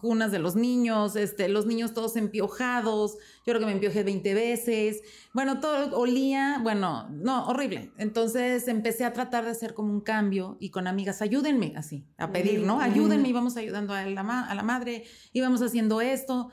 cunas 0.00 0.30
de 0.30 0.38
los 0.38 0.54
niños, 0.54 1.16
este, 1.16 1.48
los 1.48 1.66
niños 1.66 1.94
todos 1.94 2.16
empiojados, 2.16 3.14
yo 3.14 3.52
creo 3.52 3.60
que 3.60 3.66
me 3.66 3.72
empiojé 3.72 4.04
20 4.04 4.34
veces, 4.34 5.02
bueno, 5.32 5.60
todo 5.60 5.96
olía, 5.98 6.60
bueno, 6.62 7.08
no, 7.10 7.46
horrible. 7.46 7.92
Entonces 7.98 8.68
empecé 8.68 9.04
a 9.04 9.12
tratar 9.12 9.44
de 9.44 9.50
hacer 9.50 9.74
como 9.74 9.92
un 9.92 10.00
cambio 10.00 10.56
y 10.60 10.70
con 10.70 10.86
amigas, 10.86 11.22
ayúdenme 11.22 11.74
así, 11.76 12.06
a 12.18 12.30
pedir, 12.32 12.60
¿no? 12.60 12.80
Ayúdenme, 12.80 13.28
íbamos 13.28 13.56
ayudando 13.56 13.94
a 13.94 14.04
la, 14.04 14.40
a 14.42 14.54
la 14.54 14.62
madre, 14.62 15.04
íbamos 15.32 15.62
haciendo 15.62 16.00
esto 16.00 16.50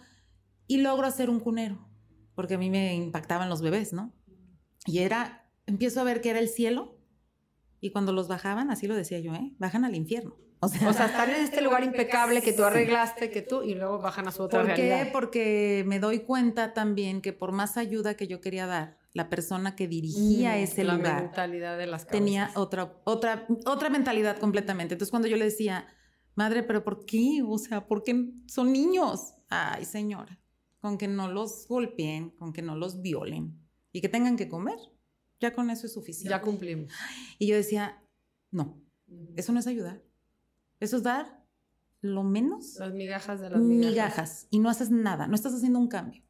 y 0.68 0.78
logro 0.78 1.08
hacer 1.08 1.30
un 1.30 1.40
cunero, 1.40 1.90
porque 2.36 2.56
a 2.56 2.58
mí 2.58 2.70
me 2.70 2.96
impactaban 2.96 3.50
los 3.50 3.62
bebés, 3.62 3.94
¿no? 3.94 4.14
Y 4.86 5.00
era, 5.00 5.52
empiezo 5.66 6.00
a 6.00 6.04
ver 6.04 6.22
que 6.22 6.30
era 6.30 6.40
el 6.40 6.48
cielo 6.48 6.98
y 7.82 7.92
cuando 7.92 8.14
los 8.14 8.28
bajaban, 8.28 8.72
así 8.72 8.88
lo 8.88 8.96
decía 8.96 9.20
yo, 9.20 9.34
¿eh? 9.34 9.54
Bajan 9.58 9.86
al 9.86 9.96
infierno. 9.96 10.38
O 10.62 10.68
sea, 10.68 11.06
están 11.06 11.30
en 11.30 11.42
este 11.42 11.62
lugar 11.62 11.84
impecable 11.84 12.42
que 12.42 12.52
tú 12.52 12.64
arreglaste, 12.64 13.30
que 13.30 13.42
tú, 13.42 13.64
y 13.64 13.76
luego 13.76 14.00
bajan 14.00 14.28
a 14.28 14.32
su 14.32 14.44
otra 14.44 14.62
¿Por 14.62 14.74
qué? 14.74 15.10
Porque 15.14 15.84
me 15.88 16.00
doy 16.00 16.20
cuenta 16.20 16.74
también 16.74 17.22
que 17.22 17.32
por 17.32 17.54
más 17.54 17.78
ayuda 17.78 18.16
que 18.16 18.28
yo 18.28 18.42
quería 18.42 18.66
dar, 18.66 18.98
la 19.14 19.30
persona 19.30 19.76
que 19.76 19.88
dirigía 19.88 20.52
mm, 20.52 20.60
ese 20.60 20.84
lugar 20.84 21.24
mentalidad 21.24 21.78
de 21.78 21.88
las 21.88 22.06
tenía 22.06 22.52
otra, 22.56 22.94
otra, 23.06 23.48
otra 23.66 23.90
mentalidad 23.90 24.38
completamente. 24.38 24.94
Entonces, 24.94 25.12
cuando 25.12 25.28
yo 25.28 25.38
le 25.38 25.46
decía, 25.46 25.88
madre, 26.36 26.62
pero 26.64 26.84
¿por 26.84 27.06
qué? 27.06 27.42
O 27.46 27.58
sea, 27.58 27.88
¿por 27.88 28.04
qué 28.04 28.32
son 28.48 28.72
niños? 28.72 29.34
Ay, 29.50 29.86
señora, 29.86 30.40
con 30.80 30.98
que 30.98 31.08
no 31.08 31.32
los 31.32 31.68
golpeen, 31.68 32.32
con 32.32 32.54
que 32.54 32.62
no 32.62 32.76
los 32.76 33.02
violen 33.02 33.58
y 33.92 34.02
que 34.02 34.10
tengan 34.10 34.38
que 34.38 34.48
comer. 34.50 34.78
Ya 35.40 35.54
con 35.54 35.70
eso 35.70 35.88
es 35.88 35.94
suficiente. 35.94 36.32
Ya 36.32 36.42
cumplimos. 36.42 36.92
Y 37.38 37.48
yo 37.48 37.56
decía, 37.56 38.04
no, 38.52 38.84
eso 39.38 39.54
no 39.54 39.60
es 39.60 39.68
ayudar. 39.68 40.04
Eso 40.80 40.98
es 40.98 41.04
dar 41.04 41.40
lo 42.02 42.24
menos. 42.24 42.76
Las 42.80 42.94
migajas 42.94 43.42
de 43.42 43.50
las 43.50 43.60
migajas. 43.60 43.92
migajas. 43.92 44.48
Y 44.50 44.60
no 44.60 44.70
haces 44.70 44.90
nada, 44.90 45.28
no 45.28 45.36
estás 45.36 45.54
haciendo 45.54 45.80
un 45.80 45.88
cambio. 45.88 46.24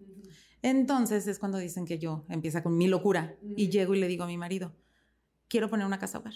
Entonces 0.62 1.28
es 1.28 1.40
cuando 1.40 1.58
dicen 1.58 1.86
que 1.86 2.00
yo 2.00 2.26
empieza 2.30 2.64
con 2.64 2.78
mi 2.78 2.88
locura 2.88 3.38
y 3.56 3.70
llego 3.70 3.96
y 3.96 4.00
le 4.00 4.08
digo 4.08 4.24
a 4.24 4.28
mi 4.28 4.38
marido, 4.38 4.76
quiero 5.48 5.70
poner 5.70 5.86
una 5.86 6.00
casa 6.00 6.20
hogar. 6.20 6.34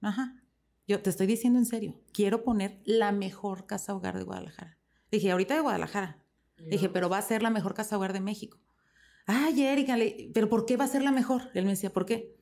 Ajá. 0.00 0.42
Yo 0.86 1.02
te 1.02 1.10
estoy 1.10 1.26
diciendo 1.26 1.58
en 1.58 1.66
serio, 1.66 2.00
quiero 2.12 2.42
poner 2.42 2.80
la 2.84 3.12
mejor 3.12 3.66
casa 3.66 3.94
hogar 3.94 4.16
de 4.16 4.24
Guadalajara. 4.24 4.78
dije, 5.10 5.30
ahorita 5.30 5.54
de 5.54 5.60
Guadalajara. 5.60 6.24
dije, 6.70 6.88
pero 6.88 7.08
va 7.08 7.18
a 7.18 7.22
ser 7.22 7.42
la 7.42 7.50
mejor 7.50 7.74
casa 7.74 7.96
hogar 7.96 8.12
de 8.12 8.20
México. 8.20 8.58
Ay, 9.26 9.62
Erika, 9.62 9.96
pero 10.32 10.48
¿por 10.48 10.64
qué 10.64 10.76
va 10.76 10.84
a 10.84 10.88
ser 10.88 11.02
la 11.02 11.12
mejor? 11.12 11.42
Él 11.54 11.64
me 11.64 11.72
decía, 11.72 11.92
¿por 11.92 12.06
qué? 12.06 12.36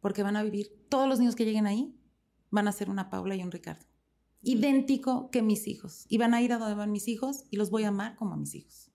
Porque 0.00 0.22
van 0.22 0.36
a 0.36 0.42
vivir, 0.42 0.86
todos 0.88 1.08
los 1.08 1.18
niños 1.18 1.36
que 1.36 1.44
lleguen 1.44 1.66
ahí 1.66 1.94
van 2.50 2.68
a 2.68 2.72
ser 2.72 2.90
una 2.90 3.10
Paula 3.10 3.36
y 3.36 3.42
un 3.42 3.52
Ricardo 3.52 3.84
idéntico 4.44 5.30
que 5.30 5.42
mis 5.42 5.66
hijos. 5.66 6.06
Y 6.08 6.18
van 6.18 6.34
a 6.34 6.42
ir 6.42 6.52
a 6.52 6.58
donde 6.58 6.74
van 6.74 6.92
mis 6.92 7.08
hijos 7.08 7.44
y 7.50 7.56
los 7.56 7.70
voy 7.70 7.84
a 7.84 7.88
amar 7.88 8.16
como 8.16 8.34
a 8.34 8.36
mis 8.36 8.54
hijos. 8.54 8.90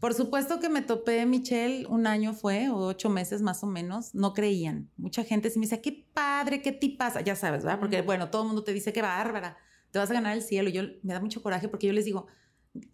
Por 0.00 0.14
supuesto 0.14 0.60
que 0.60 0.70
me 0.70 0.80
topé 0.80 1.26
Michelle, 1.26 1.86
un 1.86 2.06
año 2.06 2.32
fue, 2.32 2.70
o 2.70 2.76
ocho 2.76 3.10
meses 3.10 3.42
más 3.42 3.62
o 3.62 3.66
menos, 3.66 4.14
no 4.14 4.32
creían. 4.32 4.90
Mucha 4.96 5.24
gente 5.24 5.50
se 5.50 5.58
me 5.58 5.66
dice, 5.66 5.82
qué 5.82 6.06
padre, 6.14 6.62
qué 6.62 6.72
pasa 6.98 7.20
ya 7.20 7.36
sabes, 7.36 7.64
¿verdad? 7.64 7.78
Porque, 7.78 8.00
bueno, 8.00 8.30
todo 8.30 8.42
el 8.42 8.48
mundo 8.48 8.64
te 8.64 8.72
dice, 8.72 8.94
qué 8.94 9.02
bárbara, 9.02 9.58
te 9.90 9.98
vas 9.98 10.10
a 10.10 10.14
ganar 10.14 10.34
el 10.34 10.42
cielo. 10.42 10.70
Y 10.70 10.72
yo 10.72 10.82
me 11.02 11.12
da 11.12 11.20
mucho 11.20 11.42
coraje 11.42 11.68
porque 11.68 11.86
yo 11.86 11.92
les 11.92 12.06
digo, 12.06 12.28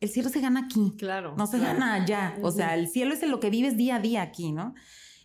el 0.00 0.09
cielo 0.09 0.31
se 0.31 0.40
gana 0.40 0.61
aquí. 0.61 0.95
Claro. 0.99 1.37
No 1.37 1.47
se 1.47 1.61
gana 1.61 1.95
allá. 1.95 2.37
O 2.43 2.50
sea, 2.50 2.75
el 2.75 2.88
cielo 2.88 3.14
es 3.14 3.23
en 3.23 3.31
lo 3.31 3.38
que 3.38 3.50
vives 3.50 3.76
día 3.76 3.97
a 3.97 4.00
día 4.00 4.23
aquí, 4.23 4.50
¿no? 4.50 4.75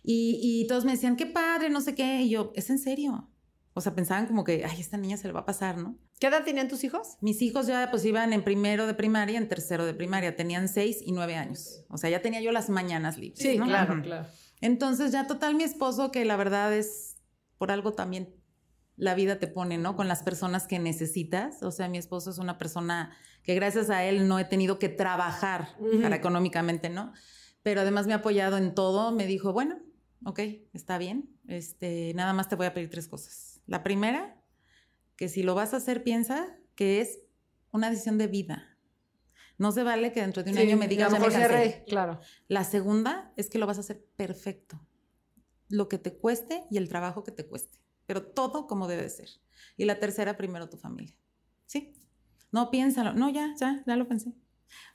Y, 0.04 0.38
y 0.40 0.68
todos 0.68 0.84
me 0.84 0.92
decían, 0.92 1.16
qué 1.16 1.26
padre, 1.26 1.68
no 1.68 1.80
sé 1.80 1.96
qué. 1.96 2.22
Y 2.22 2.30
yo, 2.30 2.52
es 2.54 2.70
en 2.70 2.78
serio. 2.78 3.28
O 3.74 3.80
sea, 3.80 3.94
pensaban 3.94 4.26
como 4.26 4.44
que, 4.44 4.64
ay, 4.64 4.80
esta 4.80 4.96
niña 4.96 5.16
se 5.16 5.26
le 5.26 5.32
va 5.32 5.40
a 5.40 5.46
pasar, 5.46 5.78
¿no? 5.78 5.96
¿Qué 6.20 6.26
edad 6.26 6.44
tenían 6.44 6.68
tus 6.68 6.84
hijos? 6.84 7.16
Mis 7.20 7.40
hijos 7.40 7.66
ya 7.66 7.90
pues 7.90 8.04
iban 8.04 8.32
en 8.32 8.44
primero 8.44 8.86
de 8.86 8.94
primaria, 8.94 9.38
en 9.38 9.48
tercero 9.48 9.86
de 9.86 9.94
primaria. 9.94 10.36
Tenían 10.36 10.68
seis 10.68 10.98
y 11.04 11.12
nueve 11.12 11.36
años. 11.36 11.84
O 11.88 11.96
sea, 11.96 12.10
ya 12.10 12.20
tenía 12.20 12.40
yo 12.40 12.52
las 12.52 12.68
mañanas 12.68 13.16
libres. 13.16 13.40
Sí, 13.40 13.56
¿no? 13.56 13.64
claro, 13.64 13.94
Ajá. 13.94 14.02
claro. 14.02 14.28
Entonces 14.60 15.10
ya 15.10 15.26
total 15.26 15.54
mi 15.54 15.64
esposo, 15.64 16.12
que 16.12 16.24
la 16.24 16.36
verdad 16.36 16.72
es 16.74 17.16
por 17.58 17.70
algo 17.70 17.92
también 17.92 18.34
la 18.96 19.14
vida 19.14 19.38
te 19.38 19.48
pone, 19.48 19.78
¿no? 19.78 19.96
Con 19.96 20.06
las 20.06 20.22
personas 20.22 20.66
que 20.66 20.78
necesitas. 20.78 21.62
O 21.62 21.70
sea, 21.70 21.88
mi 21.88 21.98
esposo 21.98 22.30
es 22.30 22.38
una 22.38 22.58
persona 22.58 23.16
que 23.42 23.54
gracias 23.54 23.90
a 23.90 24.04
él 24.04 24.28
no 24.28 24.38
he 24.38 24.44
tenido 24.44 24.78
que 24.78 24.88
trabajar 24.88 25.76
para 26.00 26.16
económicamente, 26.16 26.88
¿no? 26.88 27.12
Pero 27.62 27.80
además 27.80 28.06
me 28.06 28.12
ha 28.12 28.16
apoyado 28.16 28.58
en 28.58 28.74
todo. 28.74 29.10
Me 29.12 29.26
dijo, 29.26 29.52
bueno, 29.52 29.78
ok, 30.24 30.40
está 30.72 30.98
bien. 30.98 31.30
Este, 31.48 32.12
nada 32.14 32.32
más 32.32 32.48
te 32.48 32.56
voy 32.56 32.66
a 32.66 32.74
pedir 32.74 32.90
tres 32.90 33.08
cosas. 33.08 33.51
La 33.72 33.82
primera, 33.82 34.38
que 35.16 35.30
si 35.30 35.42
lo 35.42 35.54
vas 35.54 35.72
a 35.72 35.78
hacer, 35.78 36.04
piensa 36.04 36.58
que 36.74 37.00
es 37.00 37.20
una 37.70 37.88
decisión 37.88 38.18
de 38.18 38.26
vida. 38.26 38.76
No 39.56 39.72
se 39.72 39.82
vale 39.82 40.12
que 40.12 40.20
dentro 40.20 40.42
de 40.42 40.50
un 40.50 40.56
Sí, 40.58 40.62
año 40.64 40.76
me 40.76 40.88
digas, 40.88 41.10
ya 41.10 41.18
me 41.18 41.24
cansé". 41.26 41.84
claro. 41.88 42.20
La 42.48 42.64
segunda 42.64 43.32
es 43.38 43.48
que 43.48 43.56
lo 43.58 43.66
vas 43.66 43.78
a 43.78 43.80
hacer 43.80 44.04
perfecto. 44.14 44.86
Lo 45.70 45.88
que 45.88 45.96
te 45.96 46.12
cueste 46.18 46.64
y 46.70 46.76
el 46.76 46.90
trabajo 46.90 47.24
que 47.24 47.32
te 47.32 47.46
cueste. 47.46 47.78
Pero 48.04 48.22
todo 48.26 48.66
como 48.66 48.88
debe 48.88 49.04
de 49.04 49.08
ser. 49.08 49.30
Y 49.78 49.86
la 49.86 49.98
tercera, 49.98 50.36
primero 50.36 50.68
tu 50.68 50.76
familia. 50.76 51.16
¿Sí? 51.64 51.94
No, 52.50 52.70
piénsalo. 52.70 53.14
No, 53.14 53.30
ya, 53.30 53.54
ya, 53.58 53.82
ya 53.86 53.96
lo 53.96 54.06
pensé. 54.06 54.34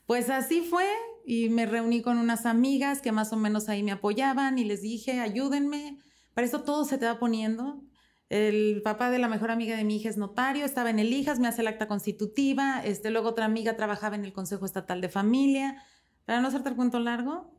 Pues 0.06 0.30
así 0.30 0.60
fue 0.60 0.86
y 1.26 1.48
me 1.48 1.66
reuní 1.66 2.00
con 2.00 2.16
unas 2.18 2.46
amigas 2.46 3.02
que 3.02 3.10
más 3.10 3.32
o 3.32 3.36
menos 3.36 3.68
ahí 3.68 3.82
me 3.82 3.90
apoyaban 3.90 4.56
y 4.56 4.62
les 4.62 4.82
dije, 4.82 5.18
ayúdenme. 5.18 5.98
Para 6.32 6.46
eso 6.46 6.62
todo 6.62 6.84
se 6.84 6.96
te 6.96 7.06
va 7.06 7.18
poniendo. 7.18 7.82
El 8.28 8.82
papá 8.82 9.10
de 9.10 9.18
la 9.18 9.28
mejor 9.28 9.50
amiga 9.50 9.76
de 9.76 9.84
mi 9.84 9.96
hija 9.96 10.10
es 10.10 10.18
notario, 10.18 10.64
estaba 10.66 10.90
en 10.90 10.98
el 10.98 11.12
IJAS, 11.12 11.38
me 11.38 11.48
hace 11.48 11.62
el 11.62 11.68
acta 11.68 11.88
constitutiva. 11.88 12.82
Este, 12.84 13.10
luego 13.10 13.28
otra 13.30 13.46
amiga 13.46 13.74
trabajaba 13.76 14.16
en 14.16 14.24
el 14.24 14.32
Consejo 14.34 14.66
Estatal 14.66 15.00
de 15.00 15.08
Familia. 15.08 15.82
Para 16.26 16.40
no 16.42 16.48
hacerte 16.48 16.68
el 16.68 16.76
cuento 16.76 17.00
largo, 17.00 17.50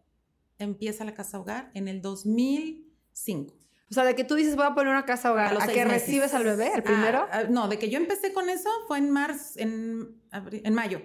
empieza 0.59 1.03
la 1.05 1.13
casa 1.15 1.39
hogar 1.39 1.71
en 1.73 1.87
el 1.87 2.01
2005. 2.03 3.55
O 3.89 3.93
sea, 3.95 4.03
de 4.03 4.13
que 4.13 4.23
tú 4.23 4.35
dices, 4.35 4.55
voy 4.55 4.67
a 4.67 4.75
poner 4.75 4.93
una 4.93 5.05
casa 5.05 5.31
hogar, 5.31 5.47
A 5.47 5.53
los 5.53 5.63
¿a 5.63 5.65
seis 5.65 5.77
que 5.79 5.85
meses. 5.85 6.01
recibes 6.07 6.33
al 6.35 6.43
bebé, 6.43 6.67
el 6.75 6.81
Ah, 6.81 6.83
primero? 6.83 7.27
ah, 7.31 7.43
no, 7.49 7.67
de 7.67 7.79
que 7.79 7.89
yo 7.89 7.97
empecé 7.97 8.31
con 8.33 8.47
eso 8.49 8.69
fue 8.87 8.99
en 8.99 9.09
marzo, 9.09 9.59
en, 9.59 10.21
mayo. 10.71 11.01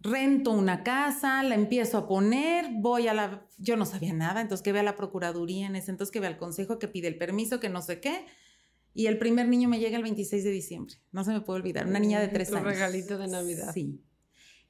Rento 0.00 0.50
una 0.52 0.82
casa, 0.82 1.42
la 1.42 1.54
empiezo 1.54 1.98
a 1.98 2.08
poner, 2.08 2.66
voy 2.72 3.08
a 3.08 3.12
la... 3.14 3.46
Yo 3.58 3.76
no 3.76 3.84
sabía 3.84 4.14
nada, 4.14 4.40
entonces 4.40 4.62
que 4.64 4.72
ve 4.72 4.80
a 4.80 4.82
la 4.82 4.96
Procuraduría 4.96 5.66
en 5.66 5.76
ese 5.76 5.90
entonces, 5.90 6.10
que 6.12 6.20
ve 6.20 6.26
al 6.26 6.38
Consejo, 6.38 6.78
que 6.78 6.88
pide 6.88 7.08
el 7.08 7.18
permiso, 7.18 7.60
que 7.60 7.68
no 7.68 7.82
sé 7.82 8.00
qué. 8.00 8.24
Y 8.94 9.06
el 9.06 9.18
primer 9.18 9.48
niño 9.48 9.68
me 9.68 9.80
llega 9.80 9.96
el 9.96 10.04
26 10.04 10.44
de 10.44 10.50
diciembre. 10.50 10.94
No 11.10 11.24
se 11.24 11.32
me 11.32 11.40
puede 11.40 11.60
olvidar. 11.60 11.86
Una 11.86 11.98
niña 11.98 12.20
de 12.20 12.28
tres 12.28 12.48
Tu 12.50 12.56
años. 12.56 12.68
regalito 12.68 13.18
de 13.18 13.26
Navidad. 13.26 13.72
Sí. 13.74 14.00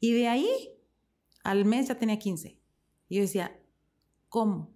Y 0.00 0.12
de 0.12 0.28
ahí, 0.28 0.48
al 1.44 1.66
mes 1.66 1.88
ya 1.88 1.98
tenía 1.98 2.18
15. 2.18 2.58
Y 3.08 3.16
yo 3.16 3.20
decía, 3.22 3.60
¿cómo? 4.30 4.74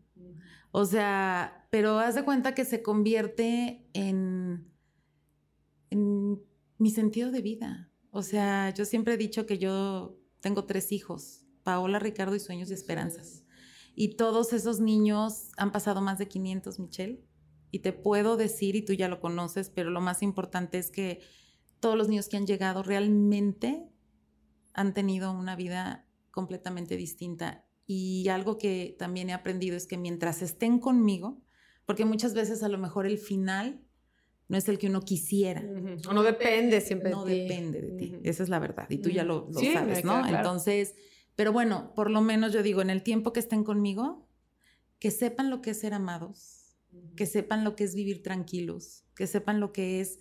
O 0.71 0.85
sea, 0.85 1.67
pero 1.71 1.99
haz 1.99 2.15
de 2.15 2.25
cuenta 2.25 2.55
que 2.55 2.67
se 2.67 2.83
convierte 2.83 3.89
en, 3.95 4.71
en 5.91 6.43
mi 6.77 6.91
sentido 6.91 7.31
de 7.31 7.41
vida. 7.41 7.91
O 8.11 8.23
sea, 8.23 8.73
yo 8.75 8.85
siempre 8.85 9.15
he 9.15 9.17
dicho 9.17 9.47
que 9.47 9.59
yo 9.59 10.19
tengo 10.41 10.65
tres 10.67 10.93
hijos, 10.93 11.47
Paola, 11.63 11.99
Ricardo 11.99 12.35
y 12.37 12.41
Sueños 12.41 12.71
y 12.71 12.75
Esperanzas. 12.75 13.45
Y 13.95 14.17
todos 14.17 14.53
esos 14.53 14.79
niños 14.79 15.51
han 15.57 15.73
pasado 15.73 16.01
más 16.01 16.19
de 16.19 16.29
500, 16.29 16.79
Michelle. 16.79 17.25
Y 17.71 17.81
te 17.81 17.93
puedo 17.93 18.37
decir, 18.37 18.77
y 18.77 18.83
tú 18.83 18.93
ya 18.95 19.09
lo 19.09 19.21
conoces, 19.21 19.71
pero 19.71 19.91
lo 19.91 20.01
más 20.01 20.23
importante 20.23 20.79
es 20.79 20.91
que 20.91 21.21
todos 21.81 21.97
los 21.97 22.09
niños 22.09 22.29
que 22.29 22.37
han 22.37 22.47
llegado 22.47 22.83
realmente 22.83 23.85
han 24.75 24.95
tenido 24.95 25.33
una 25.33 25.57
vida 25.57 26.07
completamente 26.31 26.97
distinta. 26.97 27.65
Y 27.87 28.29
algo 28.29 28.59
que 28.59 28.97
también 28.99 29.31
he 29.31 29.33
aprendido 29.33 29.77
es 29.77 29.87
que 29.87 29.97
mientras 29.97 30.43
estén 30.43 30.79
conmigo, 30.79 31.41
porque 31.87 32.05
muchas 32.05 32.35
veces 32.35 32.63
a 32.63 32.69
lo 32.69 32.79
mejor 32.79 33.07
el 33.07 33.19
final 33.19 33.81
no 34.49 34.57
es 34.57 34.69
el 34.69 34.79
que 34.79 34.89
uno 34.89 35.01
quisiera. 35.03 35.63
Ujú. 35.63 36.11
O 36.11 36.13
no 36.15 36.23
depende 36.23 36.81
siempre 36.81 37.11
No 37.11 37.25
de 37.25 37.35
ti. 37.35 37.41
depende 37.41 37.81
de 37.83 37.91
ti. 37.93 38.13
Ujú. 38.15 38.21
Esa 38.25 38.43
es 38.43 38.49
la 38.49 38.59
verdad. 38.59 38.87
Y 38.89 38.99
tú 38.99 39.11
ya 39.11 39.25
lo, 39.25 39.49
lo 39.51 39.61
Sí, 39.61 39.73
sabes, 39.73 40.05
¿no? 40.05 40.21
claro. 40.23 40.37
Entonces, 40.37 40.95
pero 41.37 41.53
bueno, 41.53 41.93
por 41.95 42.11
lo 42.11 42.21
menos 42.21 42.53
yo 42.53 42.63
digo, 42.63 42.81
en 42.83 42.91
el 42.91 43.03
tiempo 43.03 43.33
que 43.33 43.41
estén 43.41 43.63
conmigo, 43.65 44.29
que 44.99 45.11
sepan 45.11 45.49
lo 45.51 45.61
que 45.61 45.71
es 45.71 45.81
ser 45.81 45.95
amados, 45.95 46.58
que 47.17 47.27
sepan 47.27 47.65
lo 47.65 47.77
que 47.77 47.85
es 47.85 47.95
vivir 47.95 48.23
tranquilos, 48.23 49.05
que 49.15 49.27
sepan 49.27 49.61
lo 49.61 49.73
que 49.73 50.01
es 50.01 50.21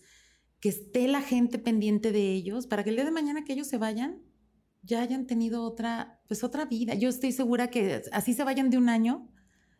que 0.60 0.70
esté 0.70 1.08
la 1.08 1.22
gente 1.22 1.60
pendiente 1.60 2.12
de 2.12 2.32
ellos 2.32 2.66
para 2.66 2.84
que 2.84 2.90
el 2.90 2.96
día 2.96 3.06
de 3.06 3.12
mañana 3.12 3.44
que 3.44 3.54
ellos 3.54 3.68
se 3.68 3.78
vayan 3.78 4.24
ya 4.82 5.02
hayan 5.02 5.28
tenido 5.28 5.64
otra 5.64 6.22
pues 6.28 6.44
otra 6.44 6.66
vida. 6.66 6.96
Yo 6.96 7.10
estoy 7.10 7.32
segura 7.32 7.70
que 7.70 8.02
así 8.12 8.34
se 8.34 8.44
vayan 8.44 8.70
de 8.70 8.78
un 8.78 8.90
año 8.90 9.30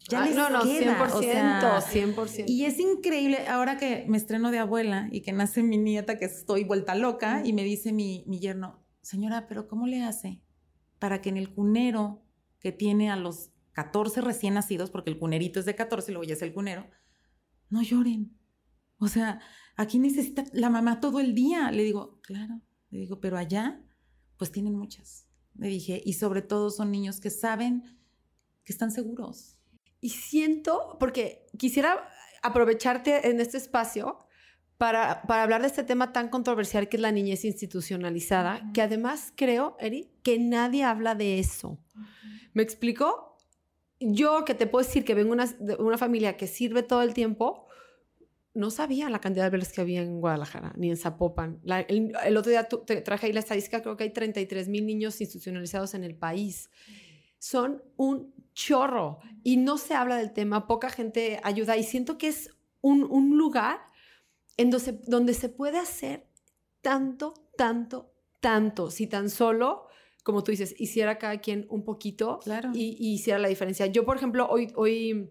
ya 0.10 0.24
Ah, 0.24 0.26
les 0.26 0.36
no, 0.36 0.50
no, 0.50 0.64
queda, 0.64 0.98
100%, 1.10 1.18
o 1.18 1.22
sea, 1.22 1.82
100%. 1.82 2.44
y 2.48 2.66
es 2.66 2.80
increíble, 2.80 3.48
ahora 3.48 3.78
que 3.78 4.06
me 4.08 4.18
estreno 4.18 4.52
de 4.52 4.60
abuela 4.60 5.10
y 5.12 5.22
que 5.22 5.34
nace 5.34 5.64
mi 5.64 5.78
nieta, 5.78 6.18
que 6.18 6.26
estoy 6.26 6.64
vuelta 6.64 6.96
loca, 6.96 7.42
y 7.44 7.52
me 7.52 7.64
dice 7.64 7.92
mi, 7.92 8.24
mi 8.28 8.40
yerno, 8.40 8.84
señora, 9.02 9.48
pero 9.48 9.68
¿cómo 9.68 9.88
le 9.88 10.04
hace 10.04 10.42
para 11.00 11.22
que 11.22 11.30
en 11.30 11.38
el 11.38 11.54
cunero 11.54 12.24
que 12.60 12.72
tiene 12.72 13.10
a 13.10 13.16
los 13.16 13.52
14 13.78 14.22
recién 14.22 14.56
nacidos, 14.56 14.90
porque 14.90 15.12
el 15.12 15.20
cunerito 15.20 15.60
es 15.60 15.68
de 15.68 15.76
14 15.76 16.10
y 16.10 16.14
luego 16.16 16.28
ya 16.28 16.34
es 16.34 16.42
el 16.42 16.52
cunero, 16.52 16.90
no 17.70 17.84
lloren? 17.84 18.36
O 18.98 19.08
sea, 19.08 19.40
aquí 19.76 20.00
necesita 20.00 20.44
la 20.52 20.72
mamá 20.72 21.00
todo 21.00 21.20
el 21.20 21.36
día. 21.36 21.70
Le 21.70 21.84
digo, 21.84 22.20
claro, 22.24 22.60
le 22.90 22.98
digo, 22.98 23.20
pero 23.20 23.38
allá, 23.38 23.80
pues 24.36 24.52
tienen 24.52 24.74
muchas. 24.74 25.28
Le 25.54 25.68
dije, 25.68 26.02
y 26.04 26.14
sobre 26.14 26.42
todo 26.42 26.72
son 26.72 26.90
niños 26.90 27.20
que 27.20 27.30
saben 27.30 27.84
que 28.64 28.74
están 28.74 28.90
seguros. 28.90 29.60
Y 30.02 30.10
siento, 30.10 30.98
porque 31.00 31.46
quisiera 31.60 32.10
aprovecharte 32.42 33.30
en 33.30 33.40
este 33.40 33.58
espacio 33.58 34.26
para, 34.80 35.22
para 35.28 35.44
hablar 35.44 35.62
de 35.62 35.68
este 35.68 35.84
tema 35.84 36.14
tan 36.14 36.30
controversial 36.30 36.90
que 36.90 36.98
es 36.98 37.02
la 37.02 37.12
niñez 37.12 37.46
institucionalizada, 37.46 38.58
Ujú. 38.64 38.74
que 38.74 38.82
además 38.82 39.34
creo, 39.36 39.78
Eri, 39.80 40.10
que 40.24 40.40
nadie 40.40 40.84
habla 40.84 41.14
de 41.14 41.38
eso. 41.38 41.80
¿Me 42.54 42.64
explico? 42.64 43.27
Yo 44.00 44.46
que 44.46 44.54
te 44.54 44.68
puedo 44.68 44.86
decir 44.86 45.04
que 45.06 45.16
vengo 45.16 45.32
una, 45.32 45.46
de 45.46 45.76
una 45.76 45.98
familia 45.98 46.38
que 46.38 46.48
sirve 46.48 46.84
todo 46.84 47.02
el 47.02 47.14
tiempo, 47.14 47.68
no 48.58 48.72
sabía 48.72 49.10
la 49.10 49.22
cantidad 49.22 49.46
de 49.46 49.52
bebés 49.52 49.72
que 49.72 49.82
había 49.82 50.02
en 50.02 50.20
Guadalajara, 50.20 50.74
ni 50.78 50.90
en 50.90 50.98
Zapopan. 50.98 51.62
El, 51.88 52.38
otro 52.38 52.50
día 52.50 52.68
traje 52.68 53.28
ahí 53.28 53.34
la 53.34 53.40
estadística, 53.40 53.84
creo 53.84 53.96
que 53.96 54.06
hay 54.06 54.10
33 54.10 54.68
mil 54.68 54.86
niños 54.86 55.22
institucionalizados 55.22 55.94
en 55.94 56.04
el 56.04 56.16
país. 56.16 56.72
Son 57.38 57.84
un 57.98 58.34
chorro 58.54 59.20
y 59.44 59.58
no 59.58 59.78
se 59.78 59.94
habla 59.94 60.18
del 60.18 60.34
tema, 60.34 60.66
poca 60.66 60.90
gente 60.90 61.40
ayuda 61.44 61.78
y 61.78 61.84
siento 61.84 62.18
que 62.18 62.30
es 62.30 62.50
un, 62.82 63.04
un 63.04 63.38
lugar 63.38 63.80
en 64.58 64.72
donde, 64.72 65.00
donde 65.06 65.36
se 65.36 65.50
puede 65.50 65.78
hacer 65.78 66.26
tanto, 66.82 67.36
tanto, 67.58 68.12
tanto, 68.40 68.90
si 68.90 69.06
tan 69.06 69.30
solo, 69.30 69.87
como 70.28 70.44
tú 70.44 70.52
dices, 70.52 70.76
hiciera 70.78 71.18
cada 71.18 71.38
quien 71.40 71.66
un 71.70 71.86
poquito 71.86 72.40
Claro. 72.44 72.72
y, 72.74 72.98
y 73.00 73.14
hiciera 73.14 73.40
la 73.40 73.48
diferencia. 73.48 73.86
Yo, 73.86 74.04
por 74.04 74.18
ejemplo, 74.18 74.46
hoy, 74.50 74.68
hoy 74.76 75.30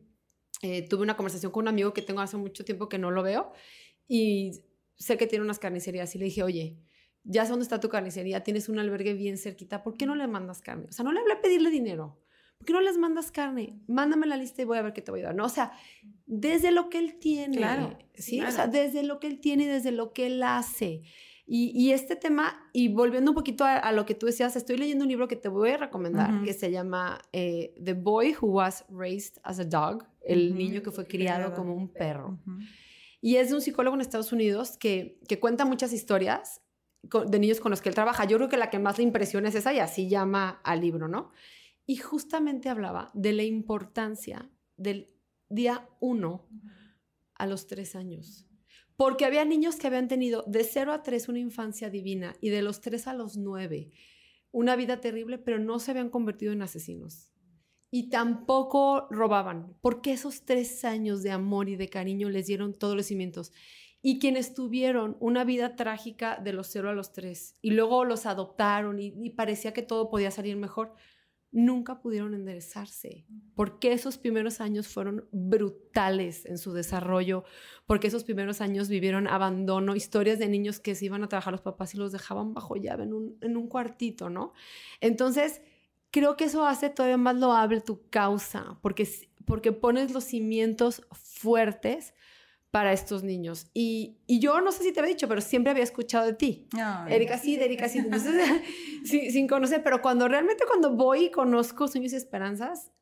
eh, 0.62 0.88
tuve 0.88 1.02
una 1.02 1.16
conversación 1.18 1.52
con 1.52 1.64
un 1.64 1.68
amigo 1.68 1.92
que 1.92 2.00
tengo 2.00 2.22
hace 2.22 2.38
mucho 2.38 2.64
tiempo 2.64 2.88
que 2.88 2.96
no 2.96 3.10
lo 3.10 3.22
veo 3.22 3.52
y 4.08 4.52
sé 4.96 5.18
que 5.18 5.26
tiene 5.26 5.44
unas 5.44 5.58
carnicerías 5.58 6.14
y 6.14 6.18
le 6.18 6.24
dije, 6.24 6.42
oye, 6.42 6.78
ya 7.24 7.44
sé 7.44 7.50
dónde 7.50 7.64
está 7.64 7.78
tu 7.78 7.90
carnicería, 7.90 8.42
tienes 8.42 8.70
un 8.70 8.78
albergue 8.78 9.12
bien 9.12 9.36
cerquita, 9.36 9.82
¿por 9.82 9.98
qué 9.98 10.06
no 10.06 10.14
le 10.16 10.26
mandas 10.28 10.62
carne? 10.62 10.86
O 10.88 10.92
sea, 10.92 11.04
no 11.04 11.12
le 11.12 11.20
hablé 11.20 11.34
a 11.34 11.40
pedirle 11.42 11.68
dinero. 11.68 12.18
¿Por 12.56 12.64
qué 12.68 12.72
no 12.72 12.80
les 12.80 12.96
mandas 12.96 13.30
carne? 13.30 13.78
Mándame 13.86 14.26
la 14.26 14.38
lista 14.38 14.62
y 14.62 14.64
voy 14.64 14.78
a 14.78 14.82
ver 14.82 14.94
qué 14.94 15.02
te 15.02 15.10
voy 15.10 15.20
a 15.20 15.24
dar. 15.24 15.34
No, 15.34 15.44
o 15.44 15.50
sea, 15.50 15.72
desde 16.24 16.70
lo 16.70 16.88
que 16.88 16.98
él 17.00 17.18
tiene. 17.18 17.54
Claro, 17.58 17.98
Sí, 18.14 18.38
claro. 18.38 18.50
o 18.50 18.56
sea, 18.56 18.66
desde 18.66 19.02
lo 19.02 19.20
que 19.20 19.26
él 19.26 19.40
tiene 19.40 19.64
y 19.64 19.66
desde 19.66 19.92
lo 19.92 20.14
que 20.14 20.24
él 20.28 20.42
hace. 20.42 21.02
Y, 21.48 21.70
y 21.74 21.92
este 21.92 22.16
tema, 22.16 22.68
y 22.72 22.88
volviendo 22.88 23.30
un 23.30 23.36
poquito 23.36 23.64
a, 23.64 23.76
a 23.76 23.92
lo 23.92 24.04
que 24.04 24.16
tú 24.16 24.26
decías, 24.26 24.56
estoy 24.56 24.78
leyendo 24.78 25.04
un 25.04 25.08
libro 25.08 25.28
que 25.28 25.36
te 25.36 25.48
voy 25.48 25.70
a 25.70 25.76
recomendar, 25.76 26.42
que 26.42 26.52
se 26.52 26.72
llama 26.72 27.20
eh, 27.32 27.72
The 27.82 27.94
Boy 27.94 28.34
Who 28.40 28.48
Was 28.48 28.84
Raised 28.88 29.38
as 29.44 29.60
a 29.60 29.64
Dog, 29.64 30.04
el 30.22 30.56
niño 30.56 30.82
que 30.82 30.90
fue 30.90 31.06
criado 31.06 31.54
como 31.54 31.72
un 31.72 31.88
perro. 31.88 32.38
Y 33.20 33.36
es 33.36 33.50
de 33.50 33.54
un 33.54 33.60
psicólogo 33.60 33.94
en 33.94 34.00
Estados 34.00 34.32
Unidos 34.32 34.76
que, 34.76 35.20
que 35.28 35.38
cuenta 35.38 35.64
muchas 35.64 35.92
historias 35.92 36.62
de 37.02 37.38
niños 37.38 37.60
con 37.60 37.70
los 37.70 37.80
que 37.80 37.90
él 37.90 37.94
trabaja. 37.94 38.24
Yo 38.24 38.36
creo 38.38 38.48
que 38.48 38.56
la 38.56 38.68
que 38.68 38.80
más 38.80 38.98
le 38.98 39.04
impresiona 39.04 39.48
es 39.48 39.54
esa 39.54 39.72
y 39.72 39.78
así 39.78 40.08
llama 40.08 40.60
al 40.64 40.80
libro, 40.80 41.06
¿no? 41.06 41.30
Y 41.86 41.96
justamente 41.96 42.68
hablaba 42.68 43.12
de 43.14 43.32
la 43.32 43.44
importancia 43.44 44.50
del 44.76 45.14
día 45.48 45.88
uno 46.00 46.48
a 47.34 47.46
los 47.46 47.68
tres 47.68 47.94
años. 47.94 48.48
Porque 48.96 49.24
había 49.24 49.44
niños 49.44 49.76
que 49.76 49.86
habían 49.86 50.08
tenido 50.08 50.42
de 50.46 50.64
0 50.64 50.92
a 50.92 51.02
3 51.02 51.28
una 51.28 51.38
infancia 51.38 51.90
divina 51.90 52.34
y 52.40 52.48
de 52.50 52.62
los 52.62 52.80
3 52.80 53.06
a 53.08 53.14
los 53.14 53.36
9 53.36 53.90
una 54.56 54.74
vida 54.74 55.02
terrible, 55.02 55.36
pero 55.36 55.58
no 55.58 55.78
se 55.78 55.90
habían 55.90 56.08
convertido 56.08 56.54
en 56.54 56.62
asesinos. 56.62 57.30
Y 57.90 58.08
tampoco 58.08 59.06
robaban, 59.10 59.76
porque 59.82 60.12
esos 60.12 60.46
tres 60.46 60.82
años 60.82 61.22
de 61.22 61.30
amor 61.30 61.68
y 61.68 61.76
de 61.76 61.90
cariño 61.90 62.30
les 62.30 62.46
dieron 62.46 62.72
todos 62.72 62.96
los 62.96 63.04
cimientos. 63.04 63.52
Y 64.00 64.18
quienes 64.18 64.54
tuvieron 64.54 65.18
una 65.20 65.44
vida 65.44 65.76
trágica 65.76 66.38
de 66.42 66.54
los 66.54 66.68
cero 66.68 66.88
a 66.88 66.94
los 66.94 67.12
tres 67.12 67.58
y 67.60 67.72
luego 67.72 68.06
los 68.06 68.24
adoptaron 68.24 68.98
y 68.98 69.30
parecía 69.30 69.74
que 69.74 69.82
todo 69.82 70.08
podía 70.08 70.30
salir 70.30 70.56
mejor, 70.56 70.94
nunca 71.56 72.02
pudieron 72.02 72.34
enderezarse, 72.34 73.24
porque 73.54 73.92
esos 73.92 74.18
primeros 74.18 74.60
años 74.60 74.88
fueron 74.88 75.26
brutales 75.32 76.44
en 76.44 76.58
su 76.58 76.74
desarrollo, 76.74 77.44
porque 77.86 78.08
esos 78.08 78.24
primeros 78.24 78.60
años 78.60 78.90
vivieron 78.90 79.26
abandono, 79.26 79.96
historias 79.96 80.38
de 80.38 80.48
niños 80.48 80.80
que 80.80 80.94
se 80.94 81.06
iban 81.06 81.24
a 81.24 81.28
trabajar 81.28 81.54
los 81.54 81.62
papás 81.62 81.94
y 81.94 81.96
los 81.96 82.12
dejaban 82.12 82.52
bajo 82.52 82.76
llave 82.76 83.04
en 83.04 83.14
un, 83.14 83.38
en 83.40 83.56
un 83.56 83.68
cuartito, 83.68 84.28
¿no? 84.28 84.52
Entonces, 85.00 85.62
creo 86.10 86.36
que 86.36 86.44
eso 86.44 86.66
hace 86.66 86.90
todavía 86.90 87.16
más 87.16 87.36
loable 87.36 87.80
tu 87.80 88.06
causa, 88.10 88.78
porque, 88.82 89.08
porque 89.46 89.72
pones 89.72 90.12
los 90.12 90.24
cimientos 90.24 91.06
fuertes 91.12 92.12
para 92.76 92.92
estos 92.92 93.22
niños. 93.22 93.70
Y, 93.72 94.18
y, 94.26 94.38
yo 94.38 94.60
no 94.60 94.70
sé 94.70 94.82
si 94.82 94.92
te 94.92 95.00
había 95.00 95.14
dicho, 95.14 95.26
pero 95.28 95.40
siempre 95.40 95.70
había 95.70 95.82
escuchado 95.82 96.26
de 96.26 96.34
ti. 96.34 96.68
Erika 97.08 97.38
sí, 97.38 97.54
Erika 97.54 97.88
sí. 97.88 98.00
Entonces, 98.00 98.34
sin, 99.06 99.32
sin, 99.32 99.48
conocer, 99.48 99.82
pero 99.82 100.02
cuando 100.02 100.28
realmente 100.28 100.64
cuando 100.66 100.94
voy 100.94 101.24
y 101.24 101.30
conozco 101.30 101.88
Sueños 101.88 102.12
y 102.12 102.16
Esperanzas, 102.16 102.92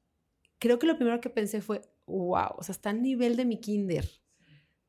creo 0.61 0.79
que 0.79 0.87
lo 0.87 0.95
primero 0.95 1.21
que 1.21 1.29
pensé 1.29 1.61
fue, 1.61 1.81
wow, 2.07 2.51
o 2.57 2.63
sea, 2.63 2.73
está 2.73 2.91
al 2.91 3.03
nivel 3.03 3.35
de 3.35 3.47
mi 3.47 3.59
kinder, 3.59 4.09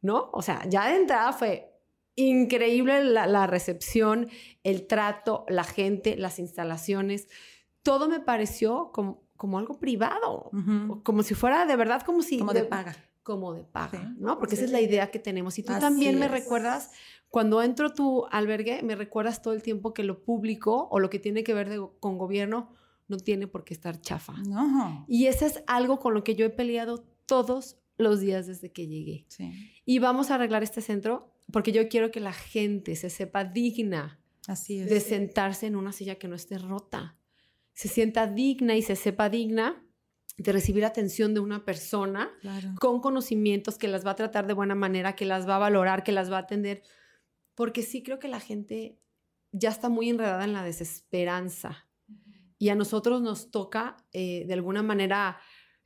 ¿no? 0.02 0.30
O 0.34 0.44
sea, 0.44 0.64
ya 0.70 0.88
de 0.88 0.98
entrada 0.98 1.34
fue 1.34 1.74
increíble 2.14 3.04
la, 3.06 3.26
la 3.26 3.48
recepción, 3.48 4.30
el 4.64 4.86
trato, 4.86 5.48
la 5.50 5.64
gente, 5.64 6.16
las 6.16 6.38
instalaciones. 6.38 7.28
Todo 7.82 8.08
me 8.08 8.20
pareció 8.20 8.92
como, 8.94 9.24
como 9.36 9.58
algo 9.58 9.80
privado, 9.80 10.52
uh 10.54 10.56
-huh. 10.56 11.02
como 11.02 11.24
si 11.24 11.34
fuera 11.34 11.66
de 11.66 11.76
verdad, 11.76 12.04
como 12.04 12.22
si... 12.22 12.38
Como 12.38 12.54
de, 12.54 12.62
de 12.62 12.68
paga 12.68 12.96
como 13.26 13.56
de 13.56 13.64
paga, 13.64 14.14
sí, 14.14 14.16
¿no? 14.20 14.38
Porque 14.38 14.56
sí. 14.56 14.62
esa 14.62 14.66
es 14.66 14.72
la 14.72 14.82
idea 14.82 15.10
que 15.10 15.18
tenemos. 15.18 15.58
Y 15.58 15.64
tú 15.64 15.74
Así 15.74 15.82
también 15.82 16.20
me 16.20 16.28
es. 16.28 16.32
recuerdas, 16.32 16.92
cuando 17.30 17.64
entro 17.64 17.92
tu 17.92 18.28
albergue, 18.32 18.84
me 18.84 18.96
recuerdas 18.96 19.42
todo 19.42 19.56
el 19.56 19.64
tiempo 19.64 19.96
que 19.96 20.04
lo 20.04 20.24
público 20.24 20.88
o 20.92 21.00
lo 21.00 21.10
que 21.10 21.18
tiene 21.18 21.44
que 21.44 21.56
ver 21.56 21.68
de, 21.68 21.84
con 22.00 22.20
gobierno 22.20 22.70
no 23.08 23.18
tiene 23.18 23.48
por 23.48 23.66
qué 23.66 23.74
estar 23.74 24.00
chafa. 24.00 24.34
No. 24.48 25.06
Y 25.10 25.26
eso 25.26 25.48
es 25.48 25.64
algo 25.66 26.00
con 26.00 26.14
lo 26.14 26.24
que 26.24 26.36
yo 26.36 26.46
he 26.46 26.52
peleado 26.52 27.04
todos 27.26 27.78
los 27.98 28.20
días 28.20 28.46
desde 28.46 28.72
que 28.72 28.88
llegué. 28.88 29.26
Sí. 29.28 29.52
Y 29.86 29.98
vamos 29.98 30.30
a 30.30 30.36
arreglar 30.36 30.62
este 30.62 30.82
centro 30.82 31.34
porque 31.52 31.72
yo 31.72 31.90
quiero 31.90 32.12
que 32.12 32.20
la 32.20 32.34
gente 32.34 32.96
se 32.96 33.10
sepa 33.10 33.44
digna 33.44 34.20
Así 34.48 34.80
es. 34.80 34.90
de 34.90 35.00
sentarse 35.00 35.66
en 35.66 35.76
una 35.76 35.92
silla 35.94 36.16
que 36.16 36.28
no 36.28 36.36
esté 36.36 36.60
rota. 36.60 37.18
Se 37.74 37.88
sienta 37.88 38.28
digna 38.28 38.76
y 38.76 38.84
se 38.84 38.96
sepa 38.96 39.30
digna 39.30 39.84
de 40.38 40.52
recibir 40.52 40.84
atención 40.86 41.34
de 41.34 41.40
una 41.40 41.64
persona 41.64 42.32
claro. 42.42 42.74
con 42.80 43.00
conocimientos 43.00 43.78
que 43.78 43.88
las 43.88 44.06
va 44.06 44.12
a 44.12 44.16
tratar 44.16 44.48
de 44.48 44.54
buena 44.54 44.76
manera, 44.76 45.16
que 45.16 45.26
las 45.26 45.48
va 45.48 45.56
a 45.56 45.60
valorar, 45.60 46.04
que 46.04 46.12
las 46.12 46.32
va 46.32 46.38
a 46.38 46.42
atender, 46.42 46.82
porque 47.56 47.84
sí 47.84 48.04
creo 48.04 48.20
que 48.20 48.28
la 48.28 48.42
gente 48.42 49.00
ya 49.52 49.70
está 49.70 49.88
muy 49.88 50.10
enredada 50.10 50.44
en 50.44 50.52
la 50.54 50.64
desesperanza 50.64 51.88
y 52.58 52.70
a 52.70 52.76
nosotros 52.76 53.22
nos 53.22 53.52
toca 53.52 53.96
eh, 54.12 54.44
de 54.46 54.54
alguna 54.54 54.84
manera 54.84 55.38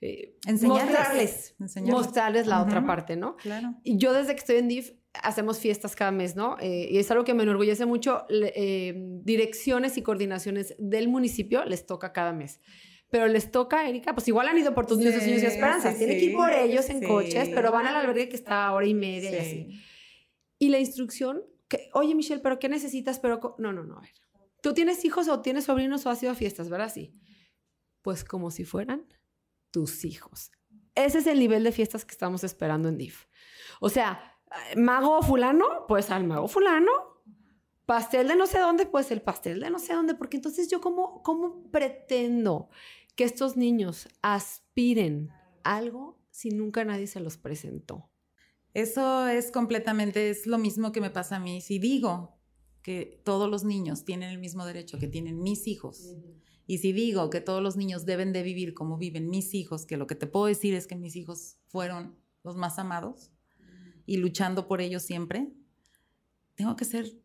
eh, 0.02 0.38
enseñarles, 0.48 0.86
mostrarles, 0.88 1.56
enseñarles. 1.60 2.06
mostrarles 2.06 2.48
la 2.48 2.58
uh 2.58 2.64
-huh. 2.64 2.68
otra 2.68 2.86
parte, 2.86 3.16
¿no? 3.16 3.36
Claro. 3.38 3.76
Y 3.84 3.98
yo 3.98 4.14
desde 4.14 4.34
que 4.34 4.40
estoy 4.40 4.56
en 4.58 4.68
DIF 4.68 4.94
hacemos 5.14 5.60
fiestas 5.60 5.96
cada 5.96 6.12
mes, 6.12 6.36
¿no? 6.36 6.58
Eh, 6.60 6.88
y 6.92 6.98
es 6.98 7.12
algo 7.12 7.24
que 7.24 7.34
me 7.34 7.44
enorgullece 7.44 7.86
mucho. 7.86 8.26
Direcciones 8.30 9.98
y 9.98 10.02
coordinaciones 10.04 10.76
del 10.80 11.08
municipio 11.08 11.66
les 11.66 11.86
toca 11.86 12.14
cada 12.14 12.34
mes 12.34 12.62
pero 13.10 13.28
les 13.28 13.52
toca, 13.52 13.88
Erika, 13.88 14.14
pues 14.14 14.28
igual 14.28 14.48
han 14.48 14.58
ido 14.58 14.74
por 14.76 14.86
tus 14.86 14.98
sí, 14.98 15.06
niños, 15.06 15.22
sueños 15.22 15.44
y 15.44 15.46
esperanzas. 15.46 15.94
Sí, 15.94 16.00
Tienen 16.00 16.18
que 16.18 16.26
ir 16.26 16.36
por 16.36 16.52
ellos 16.52 16.90
en 16.90 17.00
sí. 17.00 17.08
coches, 17.08 17.50
pero 17.50 17.72
van 17.72 17.88
al 17.88 17.96
albergue 17.96 18.30
que 18.30 18.36
está 18.36 18.68
a 18.68 18.74
hora 18.74 18.86
y 18.86 18.94
media 18.94 19.32
y 19.32 19.36
así. 19.36 19.82
Y 20.60 20.70
la 20.70 20.80
instrucción, 20.80 21.44
que, 21.68 21.90
oye 21.94 22.14
Michelle, 22.14 22.42
¿pero 22.42 22.60
qué 22.60 22.70
necesitas? 22.70 23.20
Pero 23.20 23.56
no, 23.58 23.74
no, 23.74 23.84
no, 23.84 23.98
a 23.98 24.02
ver. 24.02 24.14
¿Tú 24.62 24.74
tienes 24.74 25.06
hijos 25.06 25.28
o 25.30 25.42
tienes 25.42 25.66
sobrinos 25.66 26.06
o 26.06 26.10
has 26.10 26.22
ido 26.22 26.32
a 26.32 26.36
fiestas, 26.36 26.70
verdad? 26.70 26.92
Sí. 26.94 27.16
Pues 28.02 28.24
como 28.24 28.52
si 28.52 28.66
fueran 28.66 29.08
tus 29.72 30.04
hijos. 30.06 30.52
Ese 30.96 31.20
es 31.20 31.28
el 31.28 31.40
nivel 31.40 31.64
de 31.64 31.72
fiestas 31.72 32.06
que 32.06 32.12
estamos 32.12 32.44
esperando 32.44 32.90
en 32.90 32.98
DIF. 32.98 33.26
O 33.80 33.90
sea, 33.90 34.38
mago 34.76 35.22
fulano, 35.22 35.86
pues 35.88 36.12
al 36.12 36.26
mago 36.26 36.48
fulano, 36.48 36.92
pastel 37.86 38.28
de 38.28 38.36
no 38.36 38.46
sé 38.46 38.60
dónde, 38.60 38.86
pues 38.86 39.12
el 39.12 39.22
pastel 39.22 39.62
de 39.62 39.70
no 39.70 39.80
sé 39.80 39.94
dónde, 39.94 40.14
porque 40.14 40.38
entonces 40.38 40.70
yo 40.70 40.82
cómo, 40.82 41.24
cómo 41.24 41.64
pretendo 41.72 42.70
que 43.20 43.26
estos 43.26 43.58
niños 43.58 44.08
aspiren 44.22 45.30
algo 45.66 46.18
si 46.32 46.52
nunca 46.52 46.86
nadie 46.86 47.06
se 47.06 47.20
los 47.20 47.36
presentó. 47.36 48.10
Eso 48.74 49.28
es 49.28 49.52
completamente, 49.52 50.30
es 50.30 50.48
lo 50.48 50.58
mismo 50.58 50.94
que 50.94 51.02
me 51.02 51.10
pasa 51.10 51.36
a 51.36 51.40
mí. 51.42 51.60
Si 51.60 51.80
digo 51.80 52.40
que 52.82 53.22
todos 53.26 53.52
los 53.52 53.66
niños 53.66 54.06
tienen 54.06 54.30
el 54.30 54.38
mismo 54.38 54.66
derecho 54.66 55.00
que 55.00 55.10
tienen 55.10 55.42
mis 55.42 55.68
hijos, 55.68 56.16
y 56.66 56.78
si 56.78 56.94
digo 56.94 57.30
que 57.30 57.42
todos 57.42 57.62
los 57.62 57.76
niños 57.76 58.06
deben 58.06 58.32
de 58.32 58.42
vivir 58.42 58.74
como 58.74 58.98
viven 58.98 59.30
mis 59.30 59.54
hijos, 59.54 59.86
que 59.86 59.98
lo 59.98 60.08
que 60.08 60.16
te 60.16 60.26
puedo 60.26 60.46
decir 60.46 60.74
es 60.74 60.88
que 60.88 60.96
mis 60.96 61.18
hijos 61.18 61.58
fueron 61.68 62.16
los 62.46 62.56
más 62.56 62.80
amados 62.80 63.34
y 64.06 64.16
luchando 64.16 64.66
por 64.66 64.80
ellos 64.80 65.04
siempre, 65.04 65.52
tengo 66.56 66.78
que 66.78 66.86
ser 66.86 67.20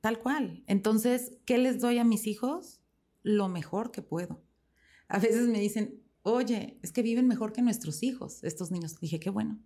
tal 0.00 0.18
cual. 0.18 0.64
Entonces, 0.66 1.36
¿qué 1.44 1.58
les 1.58 1.78
doy 1.78 1.98
a 1.98 2.04
mis 2.04 2.26
hijos? 2.26 2.80
Lo 3.22 3.48
mejor 3.48 3.90
que 3.90 4.00
puedo 4.00 4.45
a 5.08 5.18
veces 5.18 5.48
me 5.48 5.60
dicen, 5.60 6.02
oye, 6.22 6.78
es 6.82 6.92
que 6.92 7.02
viven 7.02 7.28
mejor 7.28 7.52
que 7.52 7.62
nuestros 7.62 8.02
hijos, 8.02 8.42
estos 8.42 8.70
niños. 8.70 8.98
Dije, 8.98 9.20
qué 9.20 9.30
bueno. 9.30 9.58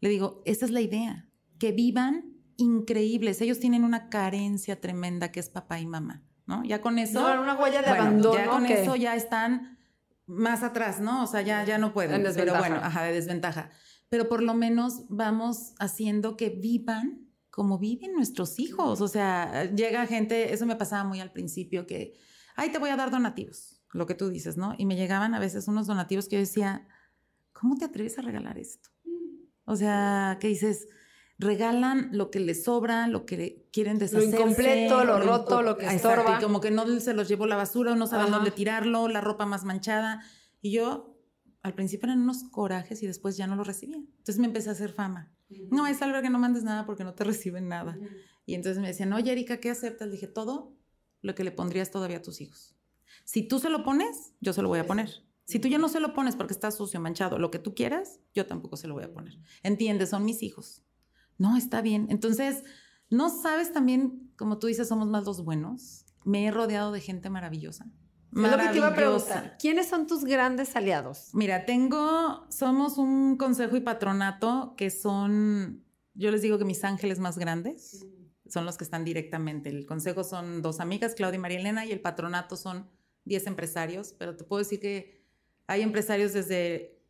Le 0.00 0.08
digo, 0.08 0.42
esa 0.44 0.64
es 0.64 0.70
la 0.70 0.80
idea, 0.80 1.28
que 1.58 1.72
vivan 1.72 2.34
increíbles. 2.56 3.40
Ellos 3.40 3.60
tienen 3.60 3.84
una 3.84 4.08
carencia 4.08 4.80
tremenda 4.80 5.30
que 5.30 5.40
es 5.40 5.50
papá 5.50 5.80
y 5.80 5.86
mamá, 5.86 6.22
¿no? 6.46 6.64
Ya 6.64 6.80
con 6.80 6.98
eso... 6.98 7.20
No, 7.20 7.42
una 7.42 7.54
huella 7.54 7.82
de 7.82 7.88
bueno, 7.88 8.02
abandono. 8.02 8.38
Ya 8.38 8.46
con 8.46 8.66
eso 8.66 8.96
ya 8.96 9.14
están 9.14 9.78
más 10.26 10.62
atrás, 10.62 11.00
¿no? 11.00 11.24
O 11.24 11.26
sea, 11.26 11.42
ya, 11.42 11.64
ya 11.64 11.78
no 11.78 11.92
pueden. 11.92 12.22
Pero 12.34 12.56
bueno, 12.58 12.76
ajá, 12.76 13.04
de 13.04 13.12
desventaja. 13.12 13.70
Pero 14.08 14.28
por 14.28 14.42
lo 14.42 14.54
menos 14.54 15.04
vamos 15.08 15.74
haciendo 15.78 16.36
que 16.36 16.48
vivan 16.48 17.28
como 17.50 17.78
viven 17.78 18.14
nuestros 18.14 18.58
hijos. 18.58 19.00
O 19.00 19.08
sea, 19.08 19.70
llega 19.70 20.06
gente, 20.06 20.54
eso 20.54 20.66
me 20.66 20.76
pasaba 20.76 21.04
muy 21.04 21.20
al 21.20 21.32
principio, 21.32 21.86
que, 21.86 22.14
ay, 22.56 22.70
te 22.70 22.78
voy 22.78 22.90
a 22.90 22.96
dar 22.96 23.10
donativos 23.10 23.73
lo 23.94 24.06
que 24.06 24.14
tú 24.14 24.28
dices, 24.28 24.56
¿no? 24.56 24.74
Y 24.76 24.86
me 24.86 24.96
llegaban 24.96 25.34
a 25.34 25.38
veces 25.38 25.68
unos 25.68 25.86
donativos 25.86 26.28
que 26.28 26.36
yo 26.36 26.40
decía, 26.40 26.86
¿cómo 27.52 27.76
te 27.76 27.84
atreves 27.84 28.18
a 28.18 28.22
regalar 28.22 28.58
esto? 28.58 28.90
O 29.64 29.76
sea, 29.76 30.36
que 30.40 30.48
dices, 30.48 30.88
regalan 31.38 32.10
lo 32.12 32.30
que 32.30 32.40
les 32.40 32.64
sobra, 32.64 33.06
lo 33.06 33.24
que 33.24 33.68
quieren 33.72 33.98
deshacerse. 33.98 34.32
Lo 34.32 34.40
incompleto, 34.40 35.04
lo, 35.04 35.18
lo 35.18 35.24
roto, 35.24 35.62
lo 35.62 35.78
que 35.78 35.86
estorba. 35.86 36.22
Exacto, 36.22 36.38
y 36.38 36.44
como 36.44 36.60
que 36.60 36.72
no 36.72 36.84
se 37.00 37.14
los 37.14 37.28
llevó 37.28 37.46
la 37.46 37.56
basura, 37.56 37.92
o 37.92 37.96
no 37.96 38.06
saben 38.08 38.26
Ajá. 38.26 38.36
dónde 38.36 38.50
tirarlo, 38.50 39.08
la 39.08 39.20
ropa 39.20 39.46
más 39.46 39.64
manchada. 39.64 40.22
Y 40.60 40.72
yo, 40.72 41.16
al 41.62 41.74
principio 41.74 42.06
eran 42.06 42.20
unos 42.20 42.42
corajes 42.50 43.00
y 43.02 43.06
después 43.06 43.36
ya 43.36 43.46
no 43.46 43.54
lo 43.54 43.62
recibía. 43.62 43.96
Entonces 43.96 44.38
me 44.38 44.46
empecé 44.46 44.70
a 44.70 44.72
hacer 44.72 44.92
fama. 44.92 45.32
Uh 45.50 45.54
-huh. 45.54 45.68
No, 45.70 45.86
es 45.86 46.02
algo 46.02 46.20
que 46.20 46.30
no 46.30 46.38
mandes 46.40 46.64
nada 46.64 46.84
porque 46.84 47.04
no 47.04 47.14
te 47.14 47.24
reciben 47.48 47.68
nada. 47.68 47.96
Uh 47.96 48.02
-huh. 48.02 48.10
Y 48.44 48.54
entonces 48.54 48.82
me 48.82 48.88
decían, 48.88 49.12
oye, 49.12 49.30
Erika, 49.30 49.58
¿qué 49.58 49.70
aceptas? 49.70 50.08
Le 50.08 50.14
dije, 50.14 50.26
todo 50.26 50.76
lo 51.22 51.34
que 51.34 51.44
le 51.44 51.52
pondrías 51.52 51.90
todavía 51.90 52.18
a 52.18 52.22
tus 52.22 52.40
hijos. 52.40 52.74
Si 53.24 53.46
tú 53.46 53.58
se 53.58 53.70
lo 53.70 53.84
pones, 53.84 54.34
yo 54.40 54.52
se 54.52 54.62
lo 54.62 54.68
voy 54.68 54.78
a 54.78 54.86
poner. 54.86 55.24
Si 55.46 55.58
tú 55.58 55.68
ya 55.68 55.78
no 55.78 55.88
se 55.88 56.00
lo 56.00 56.14
pones 56.14 56.36
porque 56.36 56.54
está 56.54 56.70
sucio, 56.70 57.00
manchado, 57.00 57.38
lo 57.38 57.50
que 57.50 57.58
tú 57.58 57.74
quieras, 57.74 58.20
yo 58.34 58.46
tampoco 58.46 58.76
se 58.76 58.88
lo 58.88 58.94
voy 58.94 59.04
a 59.04 59.12
poner. 59.12 59.38
¿Entiendes? 59.62 60.10
Son 60.10 60.24
mis 60.24 60.42
hijos. 60.42 60.82
No, 61.36 61.56
está 61.56 61.82
bien. 61.82 62.06
Entonces, 62.10 62.62
¿no 63.10 63.28
sabes 63.28 63.72
también, 63.72 64.32
como 64.36 64.58
tú 64.58 64.68
dices, 64.68 64.88
somos 64.88 65.08
más 65.08 65.24
los 65.24 65.44
buenos? 65.44 66.06
Me 66.24 66.46
he 66.46 66.50
rodeado 66.50 66.92
de 66.92 67.00
gente 67.00 67.28
maravillosa. 67.28 67.86
Es 68.34 68.50
lo 68.50 68.58
que 68.58 68.68
te 68.68 68.76
iba 68.78 68.88
a 68.88 68.94
preguntar. 68.94 69.56
¿Quiénes 69.60 69.88
son 69.88 70.06
tus 70.06 70.24
grandes 70.24 70.74
aliados? 70.74 71.30
Mira, 71.34 71.66
tengo, 71.66 72.46
somos 72.50 72.98
un 72.98 73.36
consejo 73.36 73.76
y 73.76 73.80
patronato 73.80 74.74
que 74.76 74.90
son, 74.90 75.84
yo 76.14 76.30
les 76.32 76.42
digo 76.42 76.58
que 76.58 76.64
mis 76.64 76.82
ángeles 76.82 77.20
más 77.20 77.38
grandes 77.38 78.06
son 78.48 78.64
los 78.64 78.76
que 78.76 78.84
están 78.84 79.04
directamente. 79.04 79.68
El 79.68 79.86
consejo 79.86 80.24
son 80.24 80.62
dos 80.62 80.80
amigas, 80.80 81.14
Claudia 81.14 81.36
y 81.36 81.40
María 81.40 81.60
Elena, 81.60 81.86
y 81.86 81.92
el 81.92 82.00
patronato 82.00 82.56
son 82.56 82.90
10 83.24 83.46
empresarios, 83.46 84.14
pero 84.18 84.36
te 84.36 84.44
puedo 84.44 84.60
decir 84.60 84.80
que 84.80 85.24
hay 85.66 85.82
empresarios 85.82 86.32
desde 86.32 87.00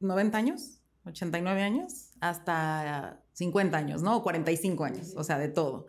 90 0.00 0.36
años, 0.36 0.80
89 1.04 1.62
años, 1.62 2.12
hasta 2.20 3.24
50 3.32 3.76
años, 3.76 4.02
¿no? 4.02 4.16
O 4.16 4.22
45 4.22 4.84
años, 4.84 5.14
o 5.16 5.24
sea, 5.24 5.38
de 5.38 5.48
todo. 5.48 5.86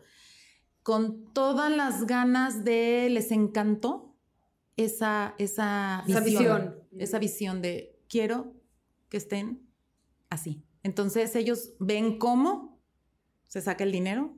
Con 0.84 1.32
todas 1.34 1.72
las 1.72 2.06
ganas 2.06 2.64
de, 2.64 3.10
les 3.10 3.32
encantó 3.32 4.16
esa, 4.78 5.36
esa, 5.38 6.04
esa 6.08 6.20
visión, 6.22 6.76
esa 6.98 7.20
visión 7.20 7.62
de 7.62 8.00
quiero 8.08 8.54
que 9.10 9.18
estén 9.18 9.68
así. 10.30 10.64
Entonces 10.84 11.36
ellos 11.36 11.74
ven 11.80 12.18
cómo 12.18 12.82
se 13.48 13.62
saca 13.62 13.84
el 13.84 13.92
dinero, 13.92 14.36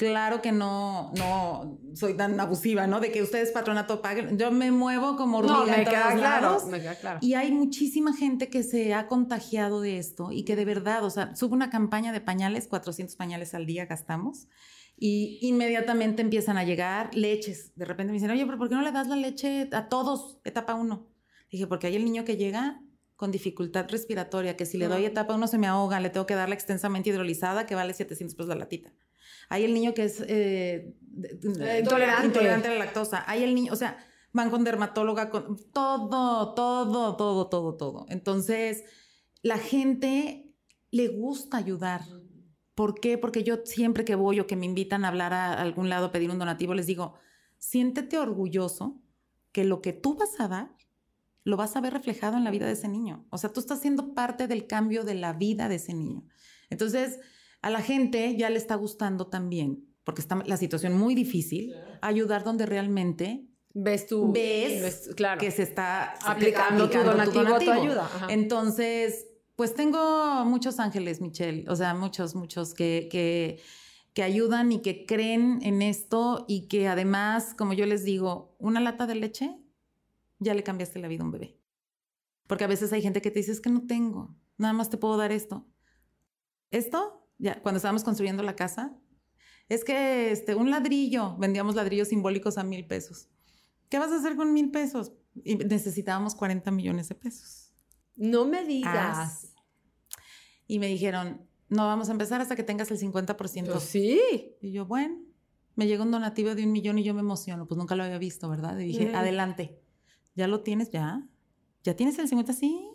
Claro 0.00 0.40
que 0.40 0.50
no, 0.50 1.12
no 1.18 1.78
soy 1.94 2.14
tan 2.14 2.40
abusiva, 2.40 2.86
¿no? 2.86 3.00
De 3.00 3.12
que 3.12 3.22
ustedes 3.22 3.50
patronato 3.50 4.00
paguen. 4.00 4.38
Yo 4.38 4.50
me 4.50 4.70
muevo 4.70 5.14
como 5.16 5.38
hormiga 5.38 5.56
No, 5.58 5.66
me 5.66 5.74
en 5.74 5.84
todos 5.84 5.94
queda 5.98 6.14
claro, 6.14 6.46
lados. 6.46 6.64
me 6.64 6.80
queda 6.80 6.94
claro. 6.94 7.18
Y 7.20 7.34
hay 7.34 7.52
muchísima 7.52 8.16
gente 8.16 8.48
que 8.48 8.62
se 8.62 8.94
ha 8.94 9.08
contagiado 9.08 9.82
de 9.82 9.98
esto 9.98 10.32
y 10.32 10.44
que 10.46 10.56
de 10.56 10.64
verdad, 10.64 11.04
o 11.04 11.10
sea, 11.10 11.36
sube 11.36 11.52
una 11.52 11.68
campaña 11.68 12.12
de 12.12 12.22
pañales, 12.22 12.66
400 12.66 13.14
pañales 13.14 13.52
al 13.52 13.66
día 13.66 13.84
gastamos, 13.84 14.48
y 14.96 15.38
inmediatamente 15.42 16.22
empiezan 16.22 16.56
a 16.56 16.64
llegar 16.64 17.14
leches. 17.14 17.74
De 17.76 17.84
repente 17.84 18.10
me 18.10 18.14
dicen, 18.14 18.30
oye, 18.30 18.46
pero 18.46 18.56
¿por 18.56 18.70
qué 18.70 18.76
no 18.76 18.82
le 18.82 18.92
das 18.92 19.06
la 19.06 19.16
leche 19.16 19.68
a 19.72 19.88
todos, 19.88 20.38
etapa 20.44 20.76
1? 20.76 21.06
Dije, 21.50 21.66
porque 21.66 21.88
hay 21.88 21.96
el 21.96 22.06
niño 22.06 22.24
que 22.24 22.38
llega 22.38 22.80
con 23.16 23.30
dificultad 23.30 23.86
respiratoria, 23.90 24.56
que 24.56 24.64
si 24.64 24.78
le 24.78 24.88
doy 24.88 25.04
etapa 25.04 25.34
1 25.34 25.46
se 25.46 25.58
me 25.58 25.66
ahoga, 25.66 26.00
le 26.00 26.08
tengo 26.08 26.24
que 26.24 26.34
darla 26.34 26.54
extensamente 26.54 27.10
hidrolizada, 27.10 27.66
que 27.66 27.74
vale 27.74 27.92
700 27.92 28.34
pesos 28.34 28.48
la 28.48 28.54
latita. 28.54 28.94
Hay 29.50 29.64
el 29.64 29.74
niño 29.74 29.92
que 29.92 30.04
es 30.04 30.20
eh, 30.26 30.94
Eh, 31.60 31.80
intolerante. 31.80 32.26
intolerante 32.28 32.68
a 32.68 32.72
la 32.72 32.78
lactosa. 32.78 33.24
Hay 33.26 33.42
el 33.42 33.54
niño, 33.54 33.72
o 33.72 33.76
sea, 33.76 33.98
van 34.32 34.48
con 34.48 34.64
dermatóloga, 34.64 35.28
con 35.28 35.56
todo, 35.72 36.54
todo, 36.54 37.16
todo, 37.16 37.48
todo, 37.48 37.76
todo. 37.76 38.06
Entonces, 38.08 38.84
la 39.42 39.58
gente 39.58 40.54
le 40.90 41.08
gusta 41.08 41.56
ayudar. 41.58 42.02
¿Por 42.74 43.00
qué? 43.00 43.18
Porque 43.18 43.42
yo 43.42 43.58
siempre 43.64 44.04
que 44.04 44.14
voy 44.14 44.40
o 44.40 44.46
que 44.46 44.56
me 44.56 44.66
invitan 44.66 45.04
a 45.04 45.08
hablar 45.08 45.32
a 45.34 45.60
algún 45.60 45.88
lado, 45.88 46.06
a 46.06 46.12
pedir 46.12 46.30
un 46.30 46.38
donativo, 46.38 46.72
les 46.74 46.86
digo, 46.86 47.14
siéntete 47.58 48.16
orgulloso 48.18 49.02
que 49.52 49.64
lo 49.64 49.82
que 49.82 49.92
tú 49.92 50.14
vas 50.14 50.38
a 50.40 50.48
dar 50.48 50.70
lo 51.42 51.56
vas 51.56 51.74
a 51.74 51.80
ver 51.80 51.92
reflejado 51.92 52.36
en 52.36 52.44
la 52.44 52.50
vida 52.50 52.66
de 52.66 52.72
ese 52.72 52.88
niño. 52.88 53.26
O 53.30 53.36
sea, 53.38 53.52
tú 53.52 53.60
estás 53.60 53.80
siendo 53.80 54.14
parte 54.14 54.46
del 54.46 54.66
cambio 54.66 55.04
de 55.04 55.14
la 55.14 55.32
vida 55.32 55.68
de 55.68 55.74
ese 55.76 55.92
niño. 55.94 56.24
Entonces, 56.70 57.18
a 57.62 57.70
la 57.70 57.82
gente 57.82 58.36
ya 58.36 58.50
le 58.50 58.56
está 58.56 58.74
gustando 58.74 59.26
también, 59.26 59.86
porque 60.04 60.20
está 60.20 60.42
la 60.46 60.56
situación 60.56 60.96
muy 60.96 61.14
difícil, 61.14 61.74
ayudar 62.00 62.44
donde 62.44 62.66
realmente 62.66 63.46
Ves 63.72 64.06
tú. 64.08 64.32
ves 64.32 65.10
claro. 65.14 65.40
que 65.40 65.50
se 65.52 65.62
está 65.62 66.14
aplicando, 66.24 66.90
tu 66.90 66.98
donativo, 66.98 67.58
tu 67.58 67.70
ayuda. 67.70 68.06
Ajá. 68.06 68.26
Entonces, 68.28 69.28
pues 69.54 69.74
tengo 69.74 70.44
muchos 70.44 70.80
ángeles, 70.80 71.20
Michelle, 71.20 71.64
o 71.68 71.76
sea, 71.76 71.94
muchos, 71.94 72.34
muchos 72.34 72.74
que, 72.74 73.08
que, 73.10 73.60
que 74.12 74.22
ayudan 74.24 74.72
y 74.72 74.80
que 74.80 75.06
creen 75.06 75.60
en 75.62 75.82
esto 75.82 76.46
y 76.48 76.66
que 76.66 76.88
además, 76.88 77.54
como 77.56 77.72
yo 77.72 77.86
les 77.86 78.04
digo, 78.04 78.56
una 78.58 78.80
lata 78.80 79.06
de 79.06 79.14
leche, 79.14 79.56
ya 80.40 80.54
le 80.54 80.64
cambiaste 80.64 80.98
la 80.98 81.06
vida 81.08 81.22
a 81.22 81.26
un 81.26 81.30
bebé. 81.30 81.56
Porque 82.48 82.64
a 82.64 82.68
veces 82.68 82.92
hay 82.92 83.02
gente 83.02 83.22
que 83.22 83.30
te 83.30 83.38
dice, 83.38 83.52
es 83.52 83.60
que 83.60 83.70
no 83.70 83.86
tengo, 83.86 84.34
nada 84.56 84.72
más 84.72 84.90
te 84.90 84.96
puedo 84.96 85.16
dar 85.16 85.30
esto. 85.30 85.64
Esto, 86.72 87.19
ya, 87.40 87.60
cuando 87.62 87.78
estábamos 87.78 88.04
construyendo 88.04 88.42
la 88.42 88.54
casa, 88.54 88.96
es 89.68 89.84
que 89.84 90.30
este, 90.30 90.54
un 90.54 90.70
ladrillo, 90.70 91.36
vendíamos 91.38 91.74
ladrillos 91.74 92.08
simbólicos 92.08 92.58
a 92.58 92.64
mil 92.64 92.86
pesos. 92.86 93.28
¿Qué 93.88 93.98
vas 93.98 94.12
a 94.12 94.16
hacer 94.16 94.36
con 94.36 94.52
mil 94.52 94.70
pesos? 94.70 95.12
Y 95.42 95.56
necesitábamos 95.56 96.34
40 96.34 96.70
millones 96.70 97.08
de 97.08 97.14
pesos. 97.14 97.72
No 98.16 98.44
me 98.44 98.64
digas. 98.64 99.18
Así. 99.18 99.48
Y 100.66 100.78
me 100.78 100.86
dijeron, 100.86 101.48
no 101.68 101.86
vamos 101.86 102.08
a 102.08 102.12
empezar 102.12 102.40
hasta 102.40 102.56
que 102.56 102.62
tengas 102.62 102.90
el 102.90 102.98
50%. 102.98 103.66
Pues 103.70 103.82
sí. 103.84 104.20
Y 104.60 104.72
yo, 104.72 104.86
bueno, 104.86 105.20
me 105.76 105.86
llega 105.86 106.02
un 106.02 106.10
donativo 106.10 106.54
de 106.54 106.64
un 106.64 106.72
millón 106.72 106.98
y 106.98 107.04
yo 107.04 107.14
me 107.14 107.20
emociono. 107.20 107.66
Pues 107.66 107.78
nunca 107.78 107.96
lo 107.96 108.04
había 108.04 108.18
visto, 108.18 108.48
¿verdad? 108.48 108.78
Y 108.78 108.86
dije, 108.86 109.06
Ujú. 109.06 109.16
adelante. 109.16 109.80
¿Ya 110.34 110.46
lo 110.46 110.60
tienes? 110.62 110.90
¿Ya? 110.90 111.26
¿Ya 111.82 111.94
tienes 111.96 112.18
el 112.18 112.28
50? 112.28 112.52
Sí. 112.52 112.90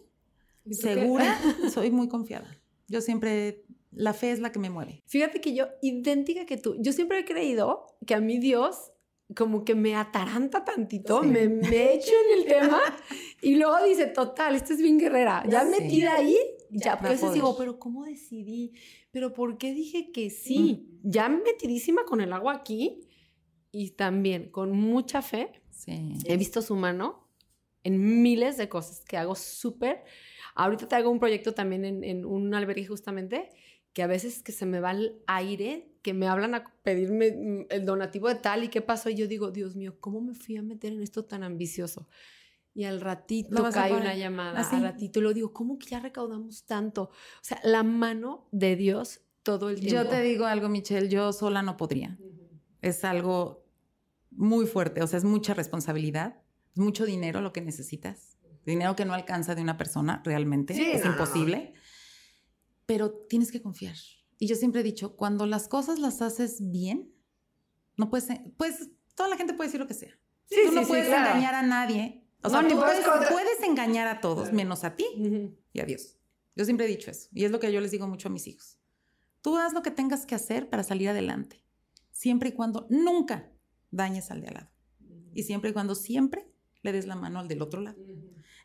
¿Segura? 0.69 1.25
Soy 1.73 1.91
muy 1.91 2.07
confiada. 2.07 2.47
Yo 2.87 3.01
siempre, 3.01 3.65
la 3.95 4.13
fe 4.13 4.31
es 4.31 4.39
la 4.39 4.51
que 4.51 4.59
me 4.59 4.69
mueve. 4.69 5.03
Fíjate 5.07 5.41
que 5.41 5.53
yo, 5.55 5.65
idéntica 5.81 6.45
que 6.45 6.57
tú, 6.57 6.75
yo 6.79 6.91
siempre 6.93 7.19
he 7.19 7.25
creído 7.25 7.85
que 8.05 8.13
a 8.15 8.19
mí 8.19 8.37
Dios 8.37 8.91
como 9.35 9.65
que 9.65 9.73
me 9.73 9.95
ataranta 9.95 10.63
tantito, 10.63 11.21
Sí. 11.23 11.27
me, 11.29 11.47
me 11.49 11.93
echo 11.95 12.11
en 12.31 12.39
el 12.39 12.45
tema 12.45 12.79
y 13.41 13.55
luego 13.55 13.83
dice, 13.85 14.05
total, 14.07 14.55
esta 14.55 14.73
es 14.73 14.81
bien 14.81 14.99
guerrera. 14.99 15.43
Ya 15.49 15.63
metida 15.63 16.15
ahí, 16.15 16.37
ya, 16.69 16.91
Va 16.95 16.97
porque 16.99 17.07
a 17.07 17.09
a 17.09 17.11
veces 17.13 17.21
poder. 17.21 17.33
digo, 17.35 17.57
pero 17.57 17.79
¿cómo 17.79 18.05
decidí? 18.05 18.73
¿Pero 19.11 19.33
por 19.33 19.57
qué 19.57 19.73
dije 19.73 20.11
que 20.11 20.29
sí? 20.29 20.87
Ya 21.01 21.27
metidísima 21.29 22.05
con 22.05 22.21
el 22.21 22.33
agua 22.33 22.53
aquí 22.53 23.07
y 23.71 23.91
también 23.91 24.49
con 24.51 24.71
mucha 24.71 25.21
fe 25.21 25.61
Sí. 25.71 26.13
he 26.25 26.37
visto 26.37 26.61
su 26.61 26.75
mano 26.75 27.27
en 27.83 28.21
miles 28.21 28.57
de 28.57 28.69
cosas 28.69 29.01
que 29.01 29.17
hago 29.17 29.35
súper. 29.35 30.03
Ahorita 30.55 30.87
te 30.87 30.95
hago 30.95 31.09
un 31.09 31.19
proyecto 31.19 31.53
también 31.53 31.85
en, 31.85 32.03
en 32.03 32.25
un 32.25 32.53
albergue 32.53 32.85
justamente, 32.85 33.49
que 33.95 34.03
a 34.03 34.07
veces 34.07 34.43
que 34.43 34.51
se 34.51 34.65
me 34.65 34.81
va 34.81 34.91
el 34.91 35.21
aire, 35.25 35.89
que 36.01 36.13
me 36.13 36.27
hablan 36.27 36.53
a 36.53 36.65
pedirme 36.83 37.31
mm, 37.31 37.65
el 37.69 37.85
donativo 37.85 38.27
de 38.27 38.35
tal 38.35 38.65
y 38.65 38.67
qué 38.67 38.81
pasó, 38.81 39.09
y 39.09 39.15
yo 39.15 39.25
digo, 39.25 39.51
Dios 39.51 39.77
mío, 39.77 39.95
¿cómo 40.01 40.19
me 40.19 40.35
fui 40.35 40.57
a 40.57 40.61
meter 40.61 40.91
en 40.91 41.01
esto 41.01 41.23
tan 41.23 41.43
ambicioso? 41.43 42.07
Y 42.73 42.83
al 42.83 42.99
ratito 42.99 43.63
cae 43.71 43.93
una 43.93 44.13
llamada, 44.13 44.59
así. 44.59 44.75
al 44.75 44.83
ratito, 44.83 45.19
y 45.19 45.23
lo 45.23 45.33
digo, 45.33 45.53
¿cómo 45.53 45.77
que 45.77 45.87
ya 45.87 46.01
recaudamos 46.01 46.65
tanto? 46.65 47.03
O 47.03 47.41
sea, 47.41 47.61
la 47.63 47.83
mano 47.83 48.49
de 48.51 48.75
Dios 48.75 49.21
todo 49.43 49.69
el 49.69 49.79
tiempo. 49.79 50.03
Yo 50.03 50.09
te 50.09 50.21
digo 50.21 50.45
algo, 50.45 50.67
Michelle, 50.67 51.07
yo 51.07 51.31
sola 51.31 51.61
no 51.61 51.77
podría. 51.77 52.17
Es 52.81 53.05
algo 53.05 53.65
muy 54.29 54.67
fuerte, 54.67 55.01
o 55.03 55.07
sea, 55.07 55.19
es 55.19 55.23
mucha 55.23 55.53
responsabilidad, 55.53 56.41
es 56.73 56.79
mucho 56.79 57.05
dinero 57.05 57.39
lo 57.39 57.53
que 57.53 57.61
necesitas, 57.61 58.34
dinero 58.65 58.95
que 58.95 59.05
no 59.05 59.13
alcanza 59.13 59.55
de 59.55 59.61
una 59.61 59.77
persona 59.77 60.21
realmente, 60.25 60.73
Sí, 60.73 60.81
es 60.83 61.03
no, 61.03 61.11
no, 61.11 61.15
no. 61.17 61.23
imposible, 61.23 61.73
pero 62.85 63.11
tienes 63.11 63.51
que 63.51 63.61
confiar. 63.61 63.95
Y 64.37 64.47
yo 64.47 64.55
siempre 64.55 64.81
he 64.81 64.83
dicho, 64.83 65.15
cuando 65.15 65.45
las 65.45 65.67
cosas 65.67 65.99
las 65.99 66.21
haces 66.21 66.57
bien, 66.71 67.13
no 67.97 68.09
puedes, 68.09 68.27
pues 68.57 68.89
toda 69.15 69.29
la 69.29 69.37
gente 69.37 69.53
puede 69.53 69.67
decir 69.69 69.79
lo 69.79 69.87
que 69.87 69.93
sea. 69.93 70.11
Sí, 70.45 70.57
tú 70.65 70.71
no 70.73 70.81
sí, 70.81 70.87
puedes 70.87 71.07
claro. 71.07 71.29
engañar 71.29 71.55
a 71.55 71.61
nadie. 71.63 72.23
O 72.43 72.49
sea, 72.49 72.61
tú 72.67 72.75
puedes 72.75 72.99
puedes, 72.99 73.05
contra- 73.07 73.29
puedes 73.29 73.63
engañar 73.63 74.07
a 74.07 74.19
todos, 74.21 74.51
menos 74.53 74.83
a 74.83 74.95
ti 74.95 75.05
y 75.73 75.79
a 75.79 75.85
Dios. 75.85 76.17
Yo 76.55 76.63
siempre 76.65 76.85
he 76.85 76.89
dicho 76.89 77.09
eso. 77.09 77.29
Y 77.33 77.45
es 77.45 77.51
lo 77.51 77.59
que 77.59 77.71
yo 77.71 77.81
les 77.81 77.91
digo 77.91 78.07
mucho 78.07 78.27
a 78.27 78.31
mis 78.31 78.45
hijos. 78.47 78.77
Tú 79.41 79.57
haz 79.57 79.73
lo 79.73 79.81
que 79.81 79.91
tengas 79.91 80.25
que 80.25 80.35
hacer 80.35 80.69
para 80.69 80.83
salir 80.83 81.09
adelante. 81.09 81.63
Siempre 82.11 82.49
y 82.49 82.51
cuando 82.51 82.85
nunca 82.89 83.51
dañes 83.91 84.29
al 84.31 84.41
de 84.41 84.47
al 84.49 84.53
lado. 84.55 84.69
Y 85.33 85.43
siempre 85.43 85.71
y 85.71 85.73
cuando 85.73 85.95
siempre 85.95 86.47
le 86.83 86.91
des 86.91 87.07
la 87.07 87.15
mano 87.15 87.39
al 87.39 87.47
del 87.47 87.61
otro 87.61 87.81
lado. 87.81 87.97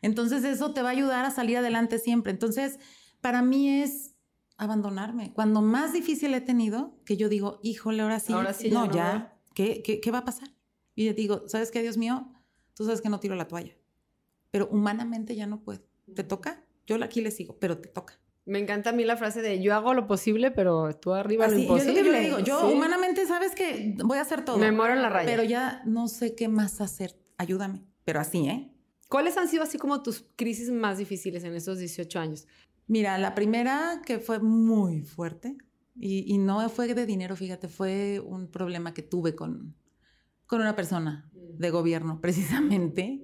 Entonces 0.01 0.43
eso 0.43 0.73
te 0.73 0.81
va 0.81 0.89
a 0.89 0.91
ayudar 0.93 1.25
a 1.25 1.31
salir 1.31 1.57
adelante 1.57 1.99
siempre. 1.99 2.31
Entonces, 2.31 2.79
para 3.21 3.41
mí 3.41 3.69
es 3.81 4.15
abandonarme. 4.57 5.33
Cuando 5.33 5.61
más 5.61 5.93
difícil 5.93 6.33
he 6.33 6.41
tenido, 6.41 6.99
que 7.05 7.17
yo 7.17 7.29
digo, 7.29 7.59
híjole, 7.63 8.01
ahora 8.03 8.19
sí, 8.19 8.33
Ahora 8.33 8.53
sí, 8.53 8.69
ya 8.69 8.73
no, 8.73 8.91
ya, 8.91 9.37
¿qué, 9.53 9.81
qué, 9.83 9.99
qué 9.99 10.11
va 10.11 10.19
a 10.19 10.25
pasar? 10.25 10.49
Y 10.95 11.05
yo 11.05 11.13
digo, 11.13 11.43
¿sabes 11.47 11.71
qué, 11.71 11.81
Dios 11.81 11.97
mío? 11.97 12.31
Tú 12.75 12.85
sabes 12.85 13.01
que 13.01 13.09
no 13.09 13.19
tiro 13.19 13.35
la 13.35 13.47
toalla, 13.47 13.75
pero 14.51 14.67
humanamente 14.71 15.35
ya 15.35 15.47
no 15.47 15.61
puedo. 15.61 15.81
¿Te 16.15 16.23
toca? 16.23 16.63
Yo 16.87 17.01
aquí 17.03 17.21
le 17.21 17.31
sigo, 17.31 17.57
pero 17.59 17.77
te 17.77 17.87
toca. 17.89 18.19
Me 18.45 18.59
encanta 18.59 18.89
a 18.89 18.93
mí 18.93 19.03
la 19.03 19.17
frase 19.17 19.41
de 19.41 19.61
yo 19.61 19.73
hago 19.75 19.93
lo 19.93 20.07
posible, 20.07 20.51
pero 20.51 20.93
tú 20.95 21.13
arriba 21.13 21.47
lo 21.47 21.53
Así, 21.53 21.65
yo, 21.67 21.73
imposible. 21.77 22.03
yo 22.03 22.19
digo, 22.19 22.39
yo 22.39 22.59
Sí. 22.69 22.73
humanamente 22.75 23.25
sabes 23.27 23.53
que 23.55 23.95
voy 24.03 24.17
a 24.17 24.21
hacer 24.21 24.43
todo. 24.43 24.57
Me 24.57 24.71
muero 24.71 24.93
en 24.95 25.01
la 25.03 25.09
raya. 25.09 25.25
Pero 25.27 25.43
ya 25.43 25.83
no 25.85 26.07
sé 26.07 26.35
qué 26.35 26.47
más 26.47 26.81
hacer. 26.81 27.15
Ayúdame. 27.37 27.85
Pero 28.03 28.19
así, 28.19 28.47
¿eh? 28.47 28.73
¿Cuáles 29.11 29.35
han 29.35 29.49
sido 29.49 29.63
así 29.63 29.77
como 29.77 30.01
tus 30.01 30.23
crisis 30.37 30.71
más 30.71 30.97
difíciles 30.97 31.43
en 31.43 31.53
estos 31.53 31.79
18 31.79 32.17
años? 32.17 32.47
Mira, 32.87 33.17
la 33.17 33.35
primera 33.35 34.01
que 34.05 34.19
fue 34.19 34.39
muy 34.39 35.01
fuerte 35.01 35.57
y, 35.99 36.33
y 36.33 36.37
no 36.37 36.69
fue 36.69 36.93
de 36.93 37.05
dinero, 37.05 37.35
fíjate, 37.35 37.67
fue 37.67 38.21
un 38.21 38.47
problema 38.47 38.93
que 38.93 39.01
tuve 39.01 39.35
con, 39.35 39.75
con 40.45 40.61
una 40.61 40.77
persona 40.77 41.29
de 41.33 41.69
gobierno, 41.71 42.21
precisamente, 42.21 43.21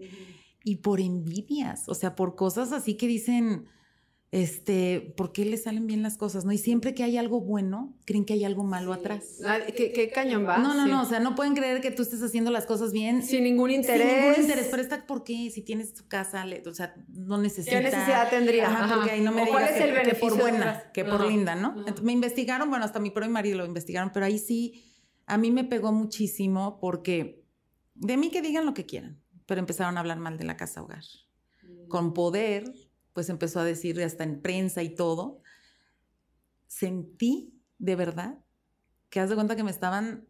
y 0.62 0.76
por 0.76 1.00
envidias, 1.00 1.88
o 1.88 1.94
sea, 1.94 2.18
por 2.18 2.36
cosas 2.36 2.74
así 2.74 2.98
que 2.98 3.08
dicen, 3.08 3.68
este, 4.32 5.14
¿por 5.16 5.32
qué 5.32 5.46
le 5.46 5.56
salen 5.56 5.88
bien 5.88 6.04
las 6.04 6.18
cosas? 6.18 6.44
¿No? 6.44 6.52
Y 6.52 6.58
siempre 6.58 6.94
que 6.94 7.04
hay 7.04 7.16
algo 7.18 7.40
bueno, 7.40 7.98
creen 8.06 8.26
que 8.26 8.34
hay 8.34 8.44
algo 8.44 8.64
malo 8.64 8.92
atrás. 8.92 9.40
Ah, 9.46 9.60
¿Qué, 9.76 9.94
qué 9.94 10.10
cañón 10.10 10.46
va? 10.46 10.58
No, 10.58 10.74
no, 10.74 10.84
Sí. 10.84 10.92
no, 10.92 11.02
o 11.02 11.06
sea, 11.06 11.20
no 11.22 11.34
pueden 11.34 11.56
creer 11.56 11.80
que 11.80 11.92
tú 11.92 12.02
estés 12.02 12.22
haciendo 12.22 12.52
las 12.52 12.66
cosas 12.66 12.92
bien. 12.92 13.24
Sin 13.24 13.46
ningún 13.46 13.72
interés. 13.72 14.06
Sin 14.12 14.22
ningún 14.22 14.42
interés, 14.42 14.68
pero 14.70 14.82
está, 14.84 15.06
¿por 15.08 15.24
qué? 15.24 15.50
Si 15.50 15.62
tienes 15.62 15.94
tu 15.94 16.08
casa, 16.10 16.46
le- 16.46 16.62
o 16.68 16.74
sea, 16.74 16.94
no 17.08 17.38
necesita. 17.38 17.78
¿Qué 17.78 17.84
necesidad 17.84 18.30
tendría? 18.30 18.68
Ajá, 18.68 18.84
Ajá. 18.86 18.96
porque 18.96 19.12
ahí 19.12 19.22
no 19.22 19.32
me 19.32 19.44
¿O 19.44 19.48
cuál 19.48 19.64
digas 19.64 19.78
es 19.80 19.82
el 19.90 19.96
que, 19.96 20.02
que 20.10 20.16
por 20.16 20.32
beneficio 20.32 20.38
buena, 20.42 20.92
que 20.94 21.06
por 21.06 21.22
Ajá. 21.22 21.28
linda, 21.28 21.56
¿no? 21.56 21.70
Entonces, 21.78 22.04
me 22.04 22.12
investigaron, 22.12 22.70
bueno, 22.70 22.84
hasta 22.84 23.00
mi 23.00 23.12
pro 23.12 23.26
y 23.26 23.30
marido 23.30 23.58
lo 23.60 23.66
investigaron, 23.66 24.12
pero 24.14 24.26
ahí 24.26 24.40
sí, 24.40 24.84
a 25.26 25.38
mí 25.38 25.52
me 25.52 25.64
pegó 25.64 25.94
muchísimo 25.94 26.80
porque 26.82 27.44
de 27.96 28.18
mí 28.18 28.30
que 28.30 28.42
digan 28.42 28.66
lo 28.66 28.74
que 28.74 28.86
quieran, 28.86 29.22
pero 29.46 29.60
empezaron 29.60 29.96
a 29.96 30.02
hablar 30.02 30.20
mal 30.20 30.38
de 30.38 30.44
la 30.44 30.58
casa 30.58 30.82
hogar. 30.84 31.04
Con 31.88 32.14
poder, 32.14 32.74
pues 33.18 33.30
empezó 33.30 33.60
a 33.60 33.64
decir 33.64 34.00
hasta 34.04 34.24
en 34.24 34.44
prensa 34.44 34.84
y 34.84 34.94
todo. 34.94 35.42
Sentí 36.68 37.60
de 37.80 37.96
verdad 37.96 38.46
que 39.10 39.20
haz 39.20 39.28
de 39.30 39.34
cuenta 39.34 39.56
que 39.56 39.64
me 39.64 39.72
estaban 39.72 40.28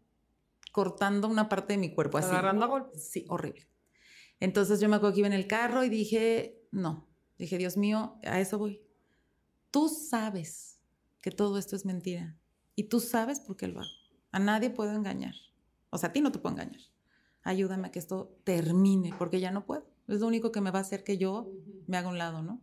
cortando 0.72 1.28
una 1.28 1.50
parte 1.50 1.74
de 1.74 1.76
mi 1.76 1.94
cuerpo 1.94 2.16
así. 2.16 2.30
Agarrando 2.30 2.66
golpes. 2.66 3.10
Sí, 3.10 3.26
horrible. 3.28 3.68
Entonces 4.40 4.80
yo 4.80 4.88
me 4.88 4.96
acuerdo 4.96 5.12
que 5.12 5.20
iba 5.20 5.26
en 5.26 5.34
el 5.34 5.46
carro 5.46 5.84
y 5.84 5.90
dije, 5.90 6.62
no, 6.70 7.06
dije, 7.36 7.58
Dios 7.58 7.76
mío, 7.76 8.18
a 8.24 8.40
eso 8.40 8.56
voy. 8.56 8.80
Tú 9.70 9.90
sabes 9.90 10.80
que 11.20 11.30
todo 11.30 11.58
esto 11.58 11.76
es 11.76 11.84
mentira 11.84 12.38
y 12.74 12.84
tú 12.84 13.00
sabes 13.00 13.38
por 13.38 13.58
qué 13.58 13.68
lo 13.68 13.80
hago. 13.80 13.90
A 14.32 14.38
nadie 14.38 14.70
puedo 14.70 14.92
engañar. 14.92 15.34
O 15.90 15.98
sea, 15.98 16.08
a 16.08 16.12
ti 16.14 16.22
no 16.22 16.32
te 16.32 16.38
puedo 16.38 16.54
engañar. 16.54 16.80
Ayúdame 17.42 17.88
a 17.88 17.90
que 17.90 17.98
esto 17.98 18.40
termine, 18.44 19.14
porque 19.18 19.40
ya 19.40 19.50
no 19.50 19.66
puedo. 19.66 19.86
Es 20.06 20.20
lo 20.20 20.26
único 20.26 20.52
que 20.52 20.62
me 20.62 20.70
va 20.70 20.78
a 20.78 20.82
hacer 20.82 21.04
que 21.04 21.18
yo 21.18 21.52
me 21.86 21.98
haga 21.98 22.08
un 22.08 22.16
lado, 22.16 22.40
¿no? 22.40 22.62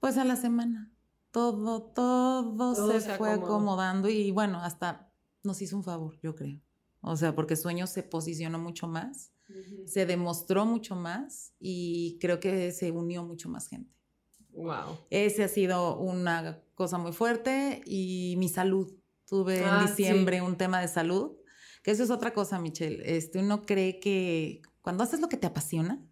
Pues 0.00 0.16
a 0.16 0.24
la 0.24 0.36
semana. 0.36 0.92
Todo, 1.30 1.82
todo, 1.82 2.74
se, 3.00 3.16
fue 3.16 3.30
acomodando 3.30 4.08
y 4.08 4.30
bueno, 4.30 4.62
hasta 4.62 5.12
nos 5.44 5.60
hizo 5.60 5.76
un 5.76 5.84
favor, 5.84 6.18
yo 6.22 6.34
creo. 6.34 6.60
O 7.00 7.16
sea, 7.16 7.34
porque 7.34 7.54
Sueño 7.54 7.86
se 7.86 8.02
posicionó 8.02 8.58
mucho 8.58 8.88
más, 8.88 9.30
se 9.86 10.06
demostró 10.06 10.64
mucho 10.66 10.96
más 10.96 11.52
y 11.60 12.18
creo 12.20 12.40
que 12.40 12.72
se 12.72 12.90
unió 12.90 13.24
mucho 13.24 13.48
más 13.48 13.68
gente. 13.68 13.94
Wow. 14.50 14.98
Ese 15.10 15.44
ha 15.44 15.48
sido 15.48 15.98
una 15.98 16.62
cosa 16.74 16.98
muy 16.98 17.12
fuerte 17.12 17.82
y 17.84 18.34
mi 18.38 18.48
salud. 18.48 18.92
Tuve 19.26 19.58
en 19.58 19.68
ah, 19.68 19.86
diciembre 19.86 20.40
un 20.40 20.56
tema 20.56 20.80
de 20.80 20.88
salud, 20.88 21.36
que 21.82 21.90
eso 21.90 22.02
es 22.02 22.10
otra 22.10 22.32
cosa, 22.32 22.58
Michelle. 22.58 23.02
Este, 23.04 23.38
uno 23.38 23.66
cree 23.66 24.00
que 24.00 24.62
cuando 24.80 25.04
haces 25.04 25.20
lo 25.20 25.28
que 25.28 25.36
te 25.36 25.46
apasiona, 25.46 26.02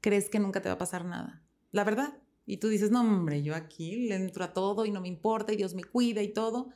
crees 0.00 0.30
que 0.30 0.38
nunca 0.38 0.62
te 0.62 0.68
va 0.68 0.76
a 0.76 0.78
pasar 0.78 1.04
nada. 1.04 1.42
La 1.72 1.84
verdad. 1.84 2.16
Y 2.48 2.56
tú 2.56 2.68
dices, 2.68 2.90
no, 2.90 3.02
hombre, 3.02 3.42
yo 3.42 3.54
aquí 3.54 4.08
le 4.08 4.14
entro 4.14 4.42
a 4.42 4.54
todo 4.54 4.86
y 4.86 4.90
no 4.90 5.02
me 5.02 5.08
importa 5.08 5.52
y 5.52 5.56
Dios 5.56 5.74
me 5.74 5.84
cuida 5.84 6.22
y 6.22 6.32
todo. 6.32 6.70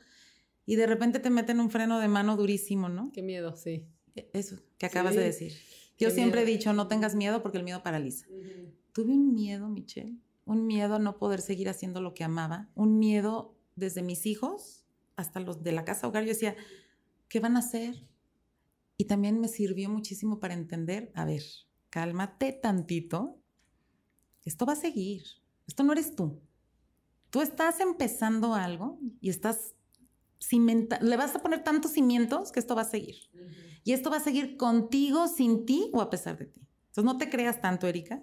Y 0.67 0.75
de 0.75 0.85
repente 0.85 1.19
te 1.19 1.31
meten 1.31 1.59
un 1.59 1.71
freno 1.71 1.99
de 1.99 2.07
mano 2.07 2.37
durísimo, 2.37 2.89
¿no? 2.89 3.11
Qué 3.11 3.23
miedo, 3.23 3.55
sí. 3.57 3.87
E, 4.15 4.29
eso 4.33 4.57
que 4.77 4.85
acabas 4.85 5.15
de 5.15 5.23
decir. 5.23 5.53
Yo 5.97 6.11
siempre 6.11 6.43
he 6.43 6.45
dicho, 6.45 6.73
no 6.73 6.87
tengas 6.87 7.15
miedo 7.15 7.41
porque 7.41 7.57
el 7.57 7.63
miedo 7.63 7.81
paraliza. 7.81 8.27
Tuve 8.91 9.13
un 9.13 9.33
miedo, 9.33 9.67
Michelle, 9.67 10.15
un 10.45 10.67
miedo 10.67 10.93
a 10.93 10.99
no 10.99 11.17
poder 11.17 11.41
seguir 11.41 11.67
haciendo 11.69 12.01
lo 12.01 12.13
que 12.13 12.23
amaba, 12.23 12.69
un 12.75 12.99
miedo 12.99 13.57
desde 13.75 14.03
mis 14.03 14.27
hijos 14.27 14.85
hasta 15.15 15.39
los 15.39 15.63
de 15.63 15.71
la 15.71 15.85
casa 15.85 16.07
hogar. 16.07 16.23
Yo 16.23 16.29
decía, 16.29 16.55
¿qué 17.29 17.39
van 17.39 17.55
a 17.55 17.59
hacer? 17.59 18.07
Y 18.95 19.05
también 19.05 19.39
me 19.39 19.47
sirvió 19.47 19.89
muchísimo 19.89 20.39
para 20.39 20.53
entender, 20.53 21.11
a 21.15 21.25
ver, 21.25 21.41
cálmate 21.89 22.51
tantito, 22.53 23.39
esto 24.45 24.67
va 24.67 24.73
a 24.73 24.75
seguir, 24.75 25.23
esto 25.67 25.83
no 25.83 25.93
eres 25.93 26.15
tú. 26.15 26.39
Tú 27.29 27.41
estás 27.41 27.79
empezando 27.79 28.53
algo 28.53 28.99
y 29.19 29.29
estás 29.29 29.73
cimentando, 30.39 31.05
le 31.05 31.17
vas 31.17 31.35
a 31.35 31.39
poner 31.39 31.63
tantos 31.63 31.91
cimientos 31.91 32.51
que 32.51 32.59
esto 32.59 32.75
va 32.75 32.81
a 32.81 32.85
seguir. 32.85 33.15
Y 33.83 33.93
esto 33.93 34.09
va 34.09 34.17
a 34.17 34.21
seguir 34.21 34.55
contigo, 34.57 35.27
sin 35.27 35.65
ti 35.65 35.89
o 35.93 36.01
a 36.01 36.09
pesar 36.09 36.37
de 36.37 36.45
ti. 36.45 36.61
Entonces 36.89 37.03
no 37.03 37.17
te 37.17 37.29
creas 37.29 37.59
tanto, 37.59 37.87
Erika, 37.87 38.21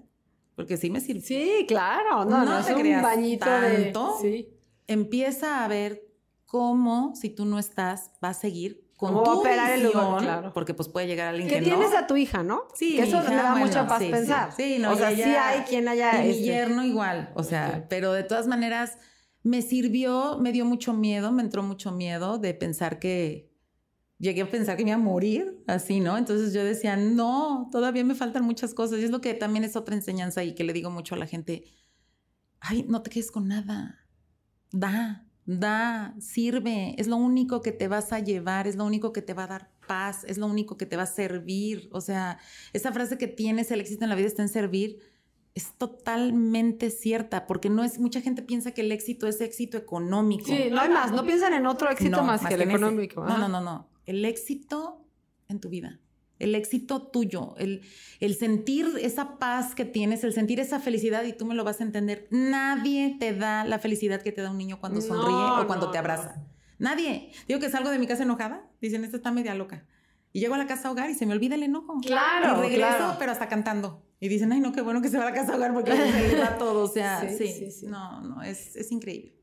porque 0.55 0.77
sí 0.77 0.91
me 0.91 1.01
sirve. 1.01 1.23
Sí, 1.23 1.65
claro, 1.67 2.25
no, 2.25 2.45
no, 2.45 2.65
te 2.65 2.75
creas 2.75 2.99
un 2.99 3.03
bañito 3.03 3.47
tanto. 3.47 4.19
Sí. 4.21 4.49
Empieza 4.87 5.65
a 5.65 5.69
ver 5.69 6.07
cómo, 6.47 7.15
si 7.15 7.31
tú 7.31 7.45
no 7.45 7.59
estás, 7.59 8.13
va 8.23 8.31
a 8.31 8.35
seguir 8.35 8.90
con 9.01 9.25
tu 9.25 9.31
operar 9.31 9.73
el 9.73 9.85
lugar, 9.85 10.23
claro. 10.23 10.53
porque 10.53 10.75
pues 10.75 10.89
puede 10.91 11.07
llegar 11.07 11.29
alguien 11.29 11.49
que, 11.49 11.57
que 11.57 11.63
tienes 11.63 11.95
a 11.95 12.07
tu 12.07 12.17
hija, 12.19 12.43
¿no? 12.43 12.65
Sí, 12.75 12.97
que 12.97 13.05
eso 13.05 13.23
me 13.27 13.35
da 13.35 13.55
mucha 13.55 13.87
paz 13.87 14.03
pensar. 14.03 14.53
Sí, 14.53 14.77
no, 14.79 14.93
o 14.93 14.97
sea, 14.97 15.15
sí 15.15 15.23
hay 15.23 15.61
quien 15.63 15.89
haya... 15.89 16.23
Y 16.23 16.29
mi 16.29 16.31
este 16.33 16.45
yerno 16.45 16.85
igual, 16.85 17.33
o 17.35 17.43
sea, 17.43 17.87
pero 17.89 18.13
de 18.13 18.25
todas 18.25 18.47
maneras 18.47 18.99
me 19.43 19.63
sirvió, 19.63 20.39
me 20.39 20.53
dio 20.53 20.67
mucho 20.67 20.93
miedo, 20.93 21.33
me 21.33 21.43
entró 21.43 21.63
mucho 21.63 21.93
miedo 21.93 22.39
de 22.39 22.53
pensar 22.53 22.99
que... 22.99 23.49
Llegué 24.19 24.43
a 24.43 24.51
pensar 24.51 24.77
que 24.77 24.85
me 24.85 24.91
iba 24.91 25.01
a 25.01 25.03
morir, 25.03 25.65
así, 25.67 25.99
¿no? 25.99 26.19
Entonces 26.19 26.53
yo 26.53 26.63
decía, 26.63 26.95
no, 26.95 27.71
todavía 27.73 28.05
me 28.05 28.15
faltan 28.15 28.45
muchas 28.45 28.75
cosas. 28.75 28.99
Y 28.99 29.05
es 29.05 29.11
lo 29.11 29.23
que 29.23 29.33
también 29.33 29.65
es 29.65 29.77
otra 29.77 29.95
enseñanza 29.95 30.45
y 30.45 30.55
que 30.55 30.63
le 30.63 30.75
digo 30.75 30.91
mucho 30.91 31.15
a 31.15 31.19
la 31.19 31.27
gente, 31.27 31.65
ay, 32.61 32.85
no 32.87 33.01
te 33.01 33.09
quedes 33.09 33.31
con 33.31 33.49
nada, 33.49 33.99
da, 34.73 35.27
da, 35.59 36.15
sirve, 36.21 36.95
es 36.99 37.07
lo 37.07 37.17
único 37.17 37.61
que 37.61 37.73
te 37.73 37.89
vas 37.89 38.13
a 38.13 38.21
llevar, 38.21 38.67
es 38.67 38.77
lo 38.77 38.85
único 38.85 39.13
que 39.13 39.23
te 39.23 39.35
va 39.35 39.45
a 39.45 39.47
dar 39.49 39.71
paz, 39.87 40.25
es 40.25 40.39
lo 40.39 40.47
único 40.47 40.77
que 40.77 40.87
te 40.87 40.97
va 40.97 41.03
a 41.03 41.07
servir. 41.07 41.89
O 41.93 42.01
sea, 42.01 42.39
esa 42.73 42.93
frase 42.93 43.19
que 43.19 43.27
tienes, 43.27 43.71
el 43.71 43.81
éxito 43.81 44.05
en 44.05 44.11
la 44.11 44.17
vida 44.17 44.29
está 44.29 44.43
en 44.43 44.49
servir, 44.49 45.01
es 45.55 45.73
totalmente 45.77 46.91
cierta, 46.91 47.47
porque 47.47 47.69
no 47.69 47.83
es, 47.83 47.99
mucha 47.99 48.21
gente 48.21 48.43
piensa 48.43 48.71
que 48.71 48.83
el 48.83 48.93
éxito 48.93 49.27
es 49.27 49.41
éxito 49.41 49.77
económico. 49.77 50.47
Sí, 50.47 50.69
no 50.71 50.81
hay 50.81 50.89
más, 50.89 51.11
no 51.11 51.25
piensan 51.25 51.55
en 51.55 51.67
otro 51.67 51.91
éxito 51.91 52.23
más, 52.23 52.45
que 52.47 52.55
el 52.55 52.63
económico. 52.63 53.25
No, 53.25 53.37
no, 53.37 53.49
no, 53.49 53.61
no, 53.61 53.89
el 54.07 54.25
éxito 54.25 55.05
en 55.49 55.59
tu 55.59 55.69
vida 55.69 55.99
el 56.41 56.55
éxito 56.55 57.03
tuyo, 57.03 57.55
el, 57.59 57.83
el 58.19 58.35
sentir 58.35 58.89
esa 59.01 59.39
paz 59.39 59.75
que 59.75 59.85
tienes, 59.85 60.25
el 60.25 60.33
sentir 60.33 60.59
esa 60.59 60.81
felicidad 60.81 61.23
y 61.25 61.33
tú 61.33 61.47
me 61.47 61.55
lo 61.55 61.63
vas 61.63 61.81
a 61.81 61.85
entender. 61.85 62.27
Nadie 62.31 63.17
te 63.21 63.35
da 63.35 63.65
la 63.65 63.79
felicidad 63.79 64.23
que 64.23 64.33
te 64.33 64.43
da 64.43 64.51
un 64.51 64.59
niño 64.59 64.81
cuando 64.81 65.01
sonríe 65.01 65.63
o 65.63 65.67
cuando 65.67 65.91
te 65.91 65.99
abraza. 65.99 66.45
Nadie. 66.79 67.31
Digo 67.47 67.61
que 67.61 67.71
salgo 67.71 67.91
de 67.91 67.99
mi 67.99 68.07
casa 68.07 68.25
enojada, 68.25 68.69
dicen, 68.81 69.05
esta 69.05 69.19
está 69.19 69.31
media 69.31 69.55
loca. 69.55 69.87
Y 70.33 70.41
llego 70.41 70.55
a 70.55 70.59
la 70.59 70.67
casa 70.67 70.91
hogar 70.91 71.11
y 71.11 71.15
se 71.15 71.27
me 71.27 71.35
olvida 71.35 71.55
el 71.57 71.63
enojo. 71.63 72.01
Claro. 72.01 72.65
Y 72.65 72.69
regreso, 72.69 73.17
pero 73.19 73.33
hasta 73.33 73.49
cantando. 73.49 74.03
Y 74.19 74.29
dicen, 74.29 74.53
ay, 74.53 74.61
no, 74.61 74.73
qué 74.73 74.81
bueno 74.81 75.03
que 75.03 75.09
se 75.09 75.17
va 75.19 75.25
a 75.25 75.31
la 75.31 75.35
casa 75.35 75.57
hogar 75.57 75.73
porque 75.75 75.93
se 75.93 76.37
le 76.37 76.41
va 76.41 76.57
todo. 76.59 76.85
O 76.85 76.89
sea, 76.89 77.29
sí, 77.39 77.49
sí, 77.49 77.71
sí, 77.71 77.87
No, 77.87 78.21
no, 78.23 78.43
es, 78.43 78.77
es 78.77 78.91
increíble. 78.93 79.35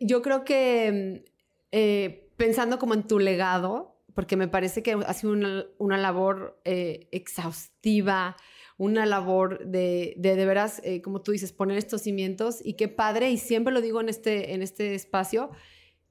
yo 0.00 0.22
creo 0.22 0.44
que 0.44 1.24
eh, 1.72 2.32
pensando 2.36 2.78
como 2.78 2.94
en 2.94 3.06
tu 3.06 3.18
legado, 3.18 3.97
porque 4.18 4.36
me 4.36 4.48
parece 4.48 4.82
que 4.82 4.94
ha 4.94 5.14
sido 5.14 5.32
una, 5.78 5.96
labor 5.96 6.60
eh, 6.64 7.06
exhaustiva, 7.12 8.36
una 8.76 9.06
labor 9.06 9.64
de 9.64 10.14
de, 10.16 10.34
de 10.34 10.44
veras, 10.44 10.80
eh, 10.82 11.02
como 11.02 11.22
tú 11.22 11.30
dices, 11.30 11.52
poner 11.52 11.78
estos 11.78 12.02
cimientos 12.02 12.58
y 12.64 12.72
qué 12.72 12.88
padre, 12.88 13.30
y 13.30 13.38
siempre 13.38 13.72
lo 13.72 13.80
digo 13.80 14.00
en 14.00 14.08
este, 14.08 14.54
en 14.54 14.62
este 14.62 14.96
espacio, 14.96 15.50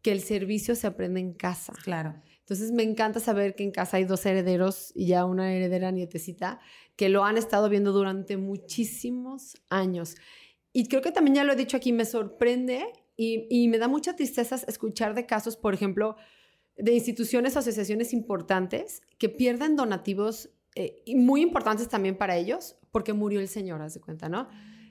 que 0.02 0.14
el 0.14 0.22
servicio 0.22 0.74
se 0.76 0.88
aprende 0.88 1.20
en 1.20 1.34
casa. 1.34 1.74
Claro. 1.84 2.16
Entonces 2.40 2.72
me 2.72 2.84
encanta 2.84 3.20
saber 3.20 3.56
que 3.56 3.64
en 3.64 3.72
casa 3.72 3.98
hay 3.98 4.06
dos 4.06 4.26
herederos 4.26 4.94
y 4.96 5.08
ya 5.08 5.26
una 5.26 5.54
heredera 5.54 5.92
nietecita 5.92 6.62
que 6.96 7.10
lo 7.10 7.26
han 7.26 7.36
estado 7.36 7.68
viendo 7.68 7.92
durante 7.92 8.38
muchísimos 8.38 9.58
años. 9.68 10.16
Y 10.72 10.88
creo 10.88 11.02
que 11.02 11.12
también 11.12 11.36
ya 11.36 11.44
lo 11.44 11.52
he 11.52 11.58
dicho 11.58 11.76
aquí, 11.76 11.92
me 11.92 12.06
sorprende 12.06 12.86
y, 13.18 13.48
y 13.50 13.68
me 13.68 13.80
da 13.80 13.90
mucha 13.90 14.16
tristeza 14.16 14.56
escuchar 14.66 15.14
de 15.14 15.26
casos, 15.26 15.58
por 15.58 15.74
ejemplo, 15.74 16.16
de 16.78 16.94
instituciones 16.94 17.56
o 17.56 17.60
asociaciones 17.60 18.14
importantes 18.14 19.02
que 19.18 19.30
pierden 19.30 19.76
donativos 19.76 20.50
eh, 20.76 21.04
muy 21.16 21.42
importantes 21.42 21.90
también 21.90 22.18
para 22.18 22.38
ellos 22.38 22.78
porque 22.92 23.14
murió 23.14 23.40
el 23.40 23.48
señor, 23.48 23.82
haz 23.82 23.96
de 23.96 24.02
cuenta, 24.02 24.30
¿no? 24.30 24.48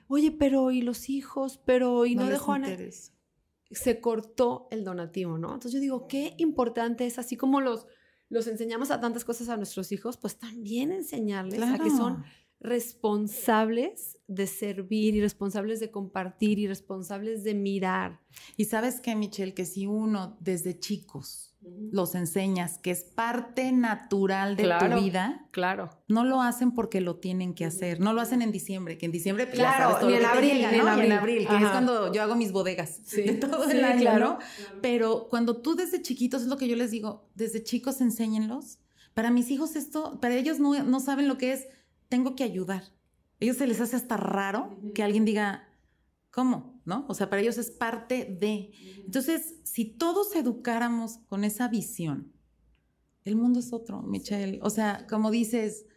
Oye, 0.07 0.31
pero 0.31 0.71
¿y 0.71 0.81
los 0.81 1.09
hijos? 1.09 1.59
Pero 1.65 2.05
¿y 2.05 2.15
no, 2.15 2.25
dejó 2.27 2.53
a 2.53 2.61
Se 3.71 3.99
cortó 3.99 4.67
el 4.71 4.83
donativo, 4.83 5.37
¿no? 5.37 5.47
Entonces 5.53 5.73
yo 5.73 5.79
digo, 5.79 6.07
qué 6.07 6.33
importante 6.37 7.05
es, 7.05 7.19
así 7.19 7.35
como 7.35 7.61
los, 7.61 7.85
los 8.29 8.47
enseñamos 8.47 8.91
a 8.91 8.99
tantas 8.99 9.25
cosas 9.25 9.49
a 9.49 9.57
nuestros 9.57 9.91
hijos, 9.91 10.17
pues 10.17 10.37
también 10.37 10.91
enseñarles 10.91 11.61
a 11.61 11.77
que 11.77 11.89
son 11.89 12.23
responsables 12.59 14.19
de 14.27 14.47
servir 14.47 15.15
y 15.15 15.21
responsables 15.21 15.79
de 15.79 15.91
compartir 15.91 16.59
y 16.59 16.67
responsables 16.67 17.43
de 17.43 17.53
mirar. 17.53 18.21
Y 18.55 18.65
sabes 18.65 18.99
qué, 18.99 19.15
Michelle, 19.15 19.53
que 19.53 19.65
si 19.65 19.85
uno 19.85 20.37
desde 20.39 20.79
chicos 20.79 21.55
los 21.91 22.15
enseñas 22.15 22.77
que 22.77 22.91
es 22.91 23.03
parte 23.03 23.71
natural 23.71 24.55
de 24.55 24.73
tu 24.79 25.01
vida, 25.01 25.47
claro. 25.51 25.89
no 26.07 26.23
lo 26.23 26.41
hacen 26.41 26.73
porque 26.73 27.01
lo 27.01 27.17
tienen 27.17 27.53
que 27.53 27.65
hacer, 27.65 27.99
no 27.99 28.13
lo 28.13 28.21
hacen 28.21 28.41
en 28.41 28.51
diciembre, 28.51 28.97
que 28.97 29.05
en 29.05 29.11
diciembre 29.11 29.45
pues, 29.45 29.57
claro, 29.57 30.07
ni 30.07 30.15
en 30.15 30.25
abril, 30.25 30.65
ni 30.71 31.05
en 31.05 31.11
abril, 31.11 31.47
que 31.47 31.55
es 31.55 31.69
cuando 31.69 32.13
yo 32.13 32.21
hago 32.21 32.35
mis 32.35 32.51
bodegas 32.51 33.05
de 33.15 33.33
todo 33.33 33.69
el 33.69 33.83
año, 33.83 34.01
claro. 34.01 34.39
Pero 34.81 35.27
cuando 35.29 35.57
tú 35.57 35.75
desde 35.75 36.01
chiquitos, 36.01 36.43
es 36.43 36.47
lo 36.47 36.57
que 36.57 36.67
yo 36.67 36.75
les 36.75 36.91
digo, 36.91 37.29
desde 37.35 37.63
chicos 37.63 38.01
enséñenlos. 38.01 38.79
Para 39.13 39.31
mis 39.31 39.49
hijos 39.49 39.75
esto, 39.75 40.19
para 40.21 40.35
ellos 40.35 40.59
no, 40.59 40.83
no 40.83 40.99
saben 40.99 41.27
lo 41.27 41.37
que 41.37 41.53
es, 41.53 41.67
tengo 42.07 42.35
que 42.35 42.43
ayudar. 42.43 42.83
A 42.83 42.91
ellos 43.39 43.57
se 43.57 43.67
les 43.67 43.81
hace 43.81 43.95
hasta 43.95 44.17
raro 44.17 44.79
que 44.93 45.03
alguien 45.03 45.25
diga, 45.25 45.66
¿cómo? 46.37 46.79
¿No? 46.85 47.03
O 47.07 47.15
sea, 47.15 47.31
para 47.31 47.41
ellos 47.41 47.57
es 47.57 47.71
parte 47.71 48.37
de. 48.39 48.71
Entonces, 49.03 49.55
si 49.63 49.85
todos 49.85 50.35
educáramos 50.35 51.17
con 51.25 51.43
esa 51.43 51.67
visión, 51.67 52.31
el 53.23 53.35
mundo 53.35 53.59
es 53.59 53.73
otro, 53.73 54.03
Michelle. 54.03 54.59
O 54.61 54.69
sea, 54.69 55.07
como 55.09 55.31
dices, 55.31 55.87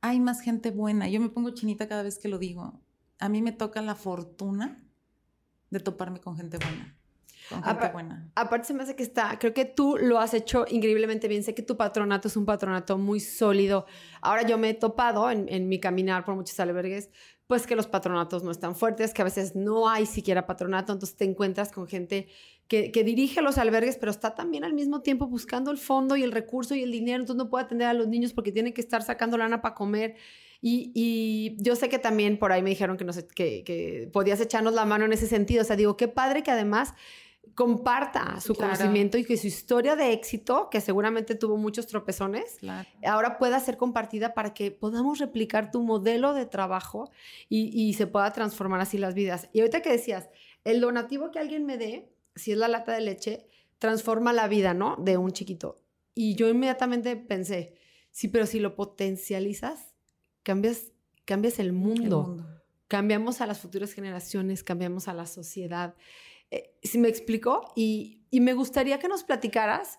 hay 0.00 0.18
más 0.18 0.40
gente 0.40 0.70
buena. 0.70 1.10
Yo 1.10 1.20
me 1.20 1.28
pongo 1.28 1.50
chinita 1.50 1.88
cada 1.88 2.02
vez 2.02 2.18
que 2.18 2.28
lo 2.28 2.38
digo. 2.38 2.80
A 3.18 3.28
mí 3.28 3.42
me 3.42 3.52
toca 3.52 3.82
la 3.82 3.94
fortuna 3.94 4.82
de 5.68 5.80
toparme 5.80 6.22
con 6.22 6.38
gente 6.38 6.56
buena. 6.56 6.98
Aparte 8.34 8.66
se 8.66 8.74
me 8.74 8.82
hace 8.82 8.96
que 8.96 9.02
está, 9.02 9.38
creo 9.38 9.54
que 9.54 9.64
tú 9.64 9.96
lo 10.00 10.18
has 10.18 10.34
hecho 10.34 10.64
increíblemente 10.68 11.28
bien. 11.28 11.42
Sé 11.44 11.54
que 11.54 11.62
tu 11.62 11.76
patronato 11.76 12.28
es 12.28 12.36
un 12.36 12.44
patronato 12.44 12.98
muy 12.98 13.20
sólido. 13.20 13.86
Ahora 14.20 14.42
yo 14.42 14.58
me 14.58 14.70
he 14.70 14.74
topado 14.74 15.30
en, 15.30 15.68
mi 15.68 15.80
caminar 15.80 16.24
por 16.24 16.34
muchos 16.34 16.58
albergues, 16.60 17.10
pues 17.46 17.66
que 17.66 17.76
los 17.76 17.86
patronatos 17.86 18.42
no 18.42 18.50
están 18.50 18.74
fuertes, 18.74 19.12
que 19.12 19.22
a 19.22 19.24
veces 19.24 19.54
no 19.54 19.88
hay 19.88 20.06
siquiera 20.06 20.46
patronato, 20.46 20.92
entonces 20.92 21.16
te 21.16 21.24
encuentras 21.24 21.72
con 21.72 21.86
gente 21.86 22.28
que, 22.68 22.90
dirige 23.04 23.42
los 23.42 23.58
albergues, 23.58 23.98
pero 23.98 24.10
está 24.10 24.34
también 24.34 24.64
al 24.64 24.72
mismo 24.72 25.02
tiempo 25.02 25.26
buscando 25.26 25.70
el 25.70 25.76
fondo 25.76 26.16
y 26.16 26.22
el 26.22 26.32
recurso 26.32 26.74
y 26.74 26.82
el 26.82 26.90
dinero, 26.90 27.20
entonces 27.20 27.44
no 27.44 27.50
puede 27.50 27.66
atender 27.66 27.88
a 27.88 27.92
los 27.92 28.08
niños 28.08 28.32
porque 28.32 28.52
tiene 28.52 28.72
que 28.72 28.80
estar 28.80 29.02
sacando 29.02 29.36
lana 29.36 29.60
para 29.60 29.74
comer. 29.74 30.16
Y, 30.64 31.56
yo 31.58 31.74
sé 31.74 31.88
que 31.88 31.98
también 31.98 32.38
por 32.38 32.52
ahí 32.52 32.62
me 32.62 32.70
dijeron 32.70 32.96
que, 32.96 33.04
no 33.04 33.12
sé, 33.12 33.26
que, 33.26 33.64
que 33.64 34.08
podías 34.12 34.40
echarnos 34.40 34.74
la 34.74 34.84
mano 34.84 35.04
en 35.04 35.12
ese 35.12 35.26
sentido. 35.26 35.62
O 35.62 35.64
sea, 35.64 35.74
digo, 35.74 35.96
qué 35.96 36.06
padre 36.06 36.44
que 36.44 36.52
además 36.52 36.94
comparta 37.54 38.40
su 38.40 38.54
conocimiento 38.54 39.18
y 39.18 39.24
que 39.24 39.36
su 39.36 39.46
historia 39.46 39.94
de 39.96 40.12
éxito, 40.12 40.68
que 40.70 40.80
seguramente 40.80 41.34
tuvo 41.34 41.56
muchos 41.56 41.86
tropezones, 41.86 42.58
ahora 43.04 43.38
pueda 43.38 43.60
ser 43.60 43.76
compartida 43.76 44.32
para 44.34 44.54
que 44.54 44.70
podamos 44.70 45.18
replicar 45.18 45.70
tu 45.70 45.82
modelo 45.82 46.34
de 46.34 46.46
trabajo 46.46 47.10
y, 47.48 47.68
y, 47.78 47.94
se 47.94 48.06
pueda 48.06 48.32
transformar 48.32 48.80
así 48.80 48.96
las 48.96 49.14
vidas. 49.14 49.48
Y 49.52 49.60
ahorita 49.60 49.82
que 49.82 49.90
decías, 49.90 50.30
el 50.64 50.80
donativo 50.80 51.30
que 51.30 51.38
alguien 51.38 51.66
me 51.66 51.76
dé, 51.76 52.12
si 52.34 52.52
es 52.52 52.58
la 52.58 52.68
lata 52.68 52.92
de 52.92 53.00
leche, 53.02 53.46
transforma 53.78 54.32
la 54.32 54.48
vida, 54.48 54.74
¿no? 54.74 54.96
De 54.96 55.16
un 55.16 55.32
chiquito. 55.32 55.82
Y 56.14 56.34
yo 56.36 56.48
inmediatamente 56.48 57.16
pensé, 57.16 57.74
sí, 58.10 58.28
pero 58.28 58.46
si 58.46 58.60
lo 58.60 58.76
potencializas, 58.76 59.94
cambias, 60.42 60.92
cambias 61.24 61.58
el 61.58 61.72
mundo. 61.72 62.46
Cambiamos 62.88 63.40
a 63.40 63.46
las 63.46 63.58
futuras 63.58 63.92
generaciones, 63.92 64.62
cambiamos 64.62 65.08
a 65.08 65.14
la 65.14 65.26
sociedad. 65.26 65.94
Eh, 66.52 66.74
¿Si 66.82 66.98
me 66.98 67.08
explico? 67.08 67.72
Y, 67.74 68.20
y, 68.30 68.40
me 68.40 68.52
gustaría 68.52 68.98
que 68.98 69.08
nos 69.08 69.24
platicaras 69.24 69.98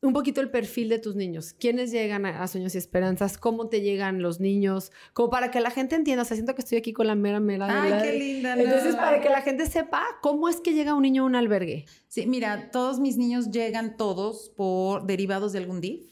un 0.00 0.14
poquito 0.14 0.40
el 0.40 0.50
perfil 0.50 0.88
de 0.88 0.98
tus 0.98 1.14
niños. 1.14 1.52
¿Quiénes 1.52 1.92
llegan 1.92 2.24
a, 2.24 2.46
Sueños 2.48 2.74
y 2.74 2.78
Esperanzas? 2.78 3.36
¿Cómo 3.36 3.68
te 3.68 3.82
llegan 3.82 4.22
los 4.22 4.40
niños? 4.40 4.90
Como 5.12 5.28
para 5.28 5.50
que 5.50 5.60
la 5.60 5.70
gente 5.70 5.94
entienda. 5.94 6.22
O 6.22 6.24
sea, 6.24 6.34
siento 6.34 6.54
que 6.54 6.62
estoy 6.62 6.78
aquí 6.78 6.94
con 6.94 7.06
la 7.06 7.14
mera, 7.14 7.40
mera. 7.40 7.66
Ay, 7.68 7.92
qué 8.02 8.18
linda. 8.18 8.54
Entonces, 8.54 8.96
para 8.96 9.20
que 9.20 9.28
la 9.28 9.42
gente 9.42 9.66
sepa 9.66 10.02
cómo 10.22 10.48
es 10.48 10.60
que 10.60 10.72
llega 10.72 10.94
un 10.94 11.02
niño 11.02 11.24
a 11.24 11.26
un 11.26 11.36
albergue. 11.36 11.84
Sí, 12.08 12.26
mira, 12.26 12.70
todos 12.70 12.98
mis 12.98 13.18
niños 13.18 13.50
llegan 13.50 13.98
todos 13.98 14.50
por 14.56 15.06
derivados 15.06 15.52
de 15.52 15.58
algún 15.58 15.80
DIF. 15.80 16.10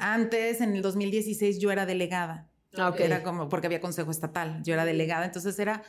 Antes, 0.00 0.60
en 0.60 0.74
el 0.74 0.82
2016, 0.82 1.60
yo 1.60 1.70
era 1.70 1.86
delegada. 1.86 2.50
Okay. 2.76 3.06
Era 3.06 3.22
como, 3.22 3.48
porque 3.48 3.66
había 3.66 3.80
consejo 3.80 4.10
estatal. 4.10 4.62
Yo 4.64 4.74
era 4.74 4.84
delegada. 4.84 5.24
Entonces, 5.24 5.56
era, 5.60 5.82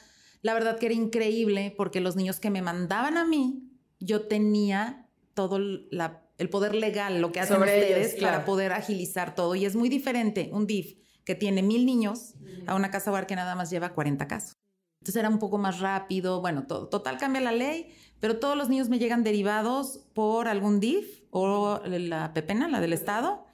la 0.44 0.54
verdad 0.54 0.78
que 0.78 0.86
era 0.86 0.96
increíble 0.96 1.74
porque 1.76 2.00
los 2.00 2.16
niños 2.16 2.40
que 2.40 2.52
me 2.52 2.62
mandaban 2.62 3.18
a 3.18 3.26
mí, 3.26 3.72
yo 4.00 4.28
tenía 4.28 5.08
todo 5.34 5.58
la 5.58 6.24
el 6.38 6.50
poder 6.50 6.76
legal, 6.76 7.22
lo 7.22 7.32
que 7.32 7.40
hacen 7.40 7.62
ustedes 7.62 8.16
para 8.16 8.46
poder 8.46 8.74
agilizar 8.74 9.36
todo. 9.36 9.56
Y 9.56 9.66
es 9.66 9.76
muy 9.76 9.90
diferente 9.90 10.50
un 10.52 10.68
DIF 10.68 10.98
que 11.24 11.36
tiene 11.36 11.62
mil 11.62 11.86
niños 11.86 12.34
a 12.68 12.76
una 12.76 12.92
casa 12.92 13.12
hogar 13.12 13.28
que 13.28 13.36
nada 13.36 13.56
más 13.56 13.70
lleva 13.70 13.94
40 13.94 14.28
casos. 14.28 14.58
Entonces 15.00 15.20
era 15.20 15.30
un 15.30 15.40
poco 15.40 15.58
más 15.58 15.80
rápido, 15.80 16.42
bueno, 16.42 16.66
todo, 16.66 16.88
total 16.88 17.18
cambia 17.18 17.42
la 17.42 17.52
ley, 17.52 17.94
pero 18.20 18.40
todos 18.40 18.58
los 18.58 18.70
niños 18.70 18.90
me 18.90 19.00
llegan 19.00 19.24
derivados 19.24 20.06
por 20.14 20.48
algún 20.48 20.80
DIF 20.80 21.24
o 21.30 21.82
la 21.86 22.34
PEPENA, 22.34 22.68
la 22.70 22.80
del 22.80 22.94
Estado, 22.94 23.46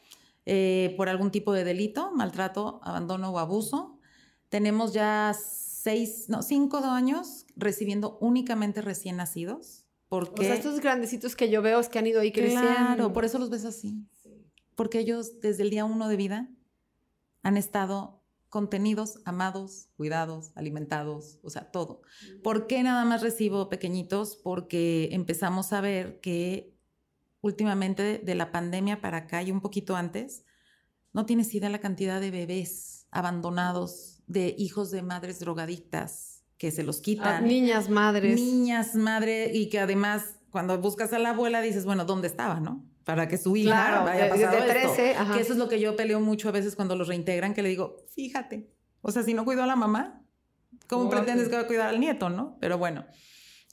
eh, 0.45 0.93
por 0.95 1.09
algún 1.09 1.31
tipo 1.31 1.53
de 1.53 1.63
delito, 1.63 2.11
maltrato, 2.11 2.79
abandono 2.83 3.31
o 3.31 3.39
abuso. 3.39 3.99
Tenemos 4.49 4.93
ya 4.93 5.35
seis, 5.81 6.25
no, 6.27 6.41
cinco 6.41 6.77
años 6.77 7.45
recibiendo 7.55 8.17
únicamente 8.19 8.81
recién 8.81 9.17
nacidos 9.17 9.85
porque, 10.09 10.41
o 10.41 10.45
sea, 10.45 10.55
estos 10.55 10.79
grandecitos 10.79 11.35
que 11.35 11.51
yo 11.51 11.61
veo 11.61 11.79
es 11.79 11.87
que 11.87 11.99
han 11.99 12.07
ido 12.07 12.19
ahí 12.19 12.31
creciendo. 12.31 12.67
Claro, 12.67 13.13
por 13.13 13.25
eso 13.25 13.37
los 13.37 13.51
ves 13.51 13.63
así. 13.63 14.07
Porque 14.75 14.99
ellos 14.99 15.39
desde 15.39 15.61
el 15.61 15.69
día 15.69 15.85
uno 15.85 16.07
de 16.07 16.15
vida 16.15 16.49
han 17.43 17.57
estado 17.57 18.23
contenidos, 18.49 19.19
amados, 19.25 19.89
cuidados, 19.95 20.51
alimentados, 20.55 21.39
o 21.43 21.51
sea, 21.51 21.69
todo. 21.69 22.01
¿Por 22.43 22.65
qué 22.65 22.81
nada 22.81 23.05
más 23.05 23.21
recibo 23.21 23.69
pequeñitos? 23.69 24.35
Porque 24.35 25.09
empezamos 25.11 25.71
a 25.73 25.81
ver 25.81 26.19
que 26.21 26.75
últimamente 27.41 28.17
de 28.17 28.35
la 28.35 28.51
pandemia 28.51 29.01
para 29.01 29.17
acá 29.17 29.43
y 29.43 29.51
un 29.51 29.61
poquito 29.61 29.95
antes, 29.95 30.43
no 31.13 31.27
tienes 31.27 31.53
idea 31.53 31.69
la 31.69 31.79
cantidad 31.79 32.19
de 32.19 32.31
bebés 32.31 33.07
abandonados, 33.11 34.08
de 34.29 34.55
hijos 34.57 34.91
de 34.91 35.01
madres 35.01 35.39
drogadictas, 35.39 36.43
que 36.57 36.71
se 36.71 36.83
los 36.83 37.01
quitan. 37.01 37.27
Ah, 37.27 37.41
niñas 37.41 37.89
madres. 37.89 38.39
Niñas 38.39 38.95
madre 38.95 39.51
y 39.53 39.69
que 39.69 39.79
además 39.79 40.35
cuando 40.51 40.77
buscas 40.79 41.11
a 41.13 41.19
la 41.19 41.31
abuela 41.31 41.61
dices, 41.61 41.83
bueno, 41.83 42.05
¿dónde 42.05 42.27
estaba, 42.27 42.59
no? 42.59 42.85
Para 43.03 43.27
que 43.27 43.37
su 43.37 43.55
hija 43.55 44.03
vaya 44.03 44.27
a 44.27 44.29
pasar 44.29 44.63
de 44.63 44.69
13, 44.69 45.15
Que 45.33 45.41
eso 45.41 45.53
es 45.53 45.57
lo 45.57 45.67
que 45.67 45.79
yo 45.79 45.95
peleo 45.95 46.19
mucho 46.19 46.47
a 46.47 46.51
veces 46.51 46.75
cuando 46.75 46.95
los 46.95 47.07
reintegran, 47.07 47.53
que 47.53 47.63
le 47.63 47.69
digo, 47.69 47.97
fíjate, 48.13 48.69
o 49.01 49.11
sea, 49.11 49.23
si 49.23 49.33
no 49.33 49.45
cuidó 49.45 49.63
a 49.63 49.67
la 49.67 49.75
mamá, 49.75 50.21
¿cómo 50.87 51.09
pretendes 51.09 51.49
que 51.49 51.55
va 51.55 51.61
a 51.61 51.67
cuidar 51.67 51.89
al 51.89 51.99
nieto, 51.99 52.29
no? 52.29 52.57
Pero 52.61 52.77
bueno, 52.77 53.05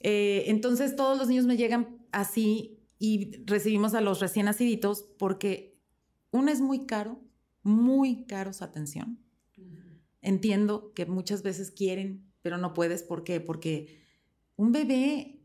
eh, 0.01 0.45
entonces 0.47 0.95
todos 0.95 1.19
los 1.19 1.27
niños 1.27 1.45
me 1.45 1.55
llegan 1.55 1.99
así 2.11 2.79
y 2.97 3.43
recibimos 3.45 3.93
a 3.93 4.01
los 4.01 4.19
recién 4.19 4.45
naciditos 4.45 5.05
porque 5.19 5.77
uno 6.31 6.51
es 6.51 6.61
muy 6.61 6.87
caro, 6.87 7.21
muy 7.61 8.25
caro 8.25 8.53
su 8.53 8.63
atención. 8.63 9.19
Entiendo 10.21 10.93
que 10.93 11.05
muchas 11.05 11.43
veces 11.43 11.71
quieren 11.71 12.27
pero 12.47 12.57
no 12.57 12.73
puedes. 12.73 13.03
¿Por 13.03 13.25
qué? 13.25 13.41
Porque 13.41 13.99
un 14.55 14.71
bebé 14.71 15.41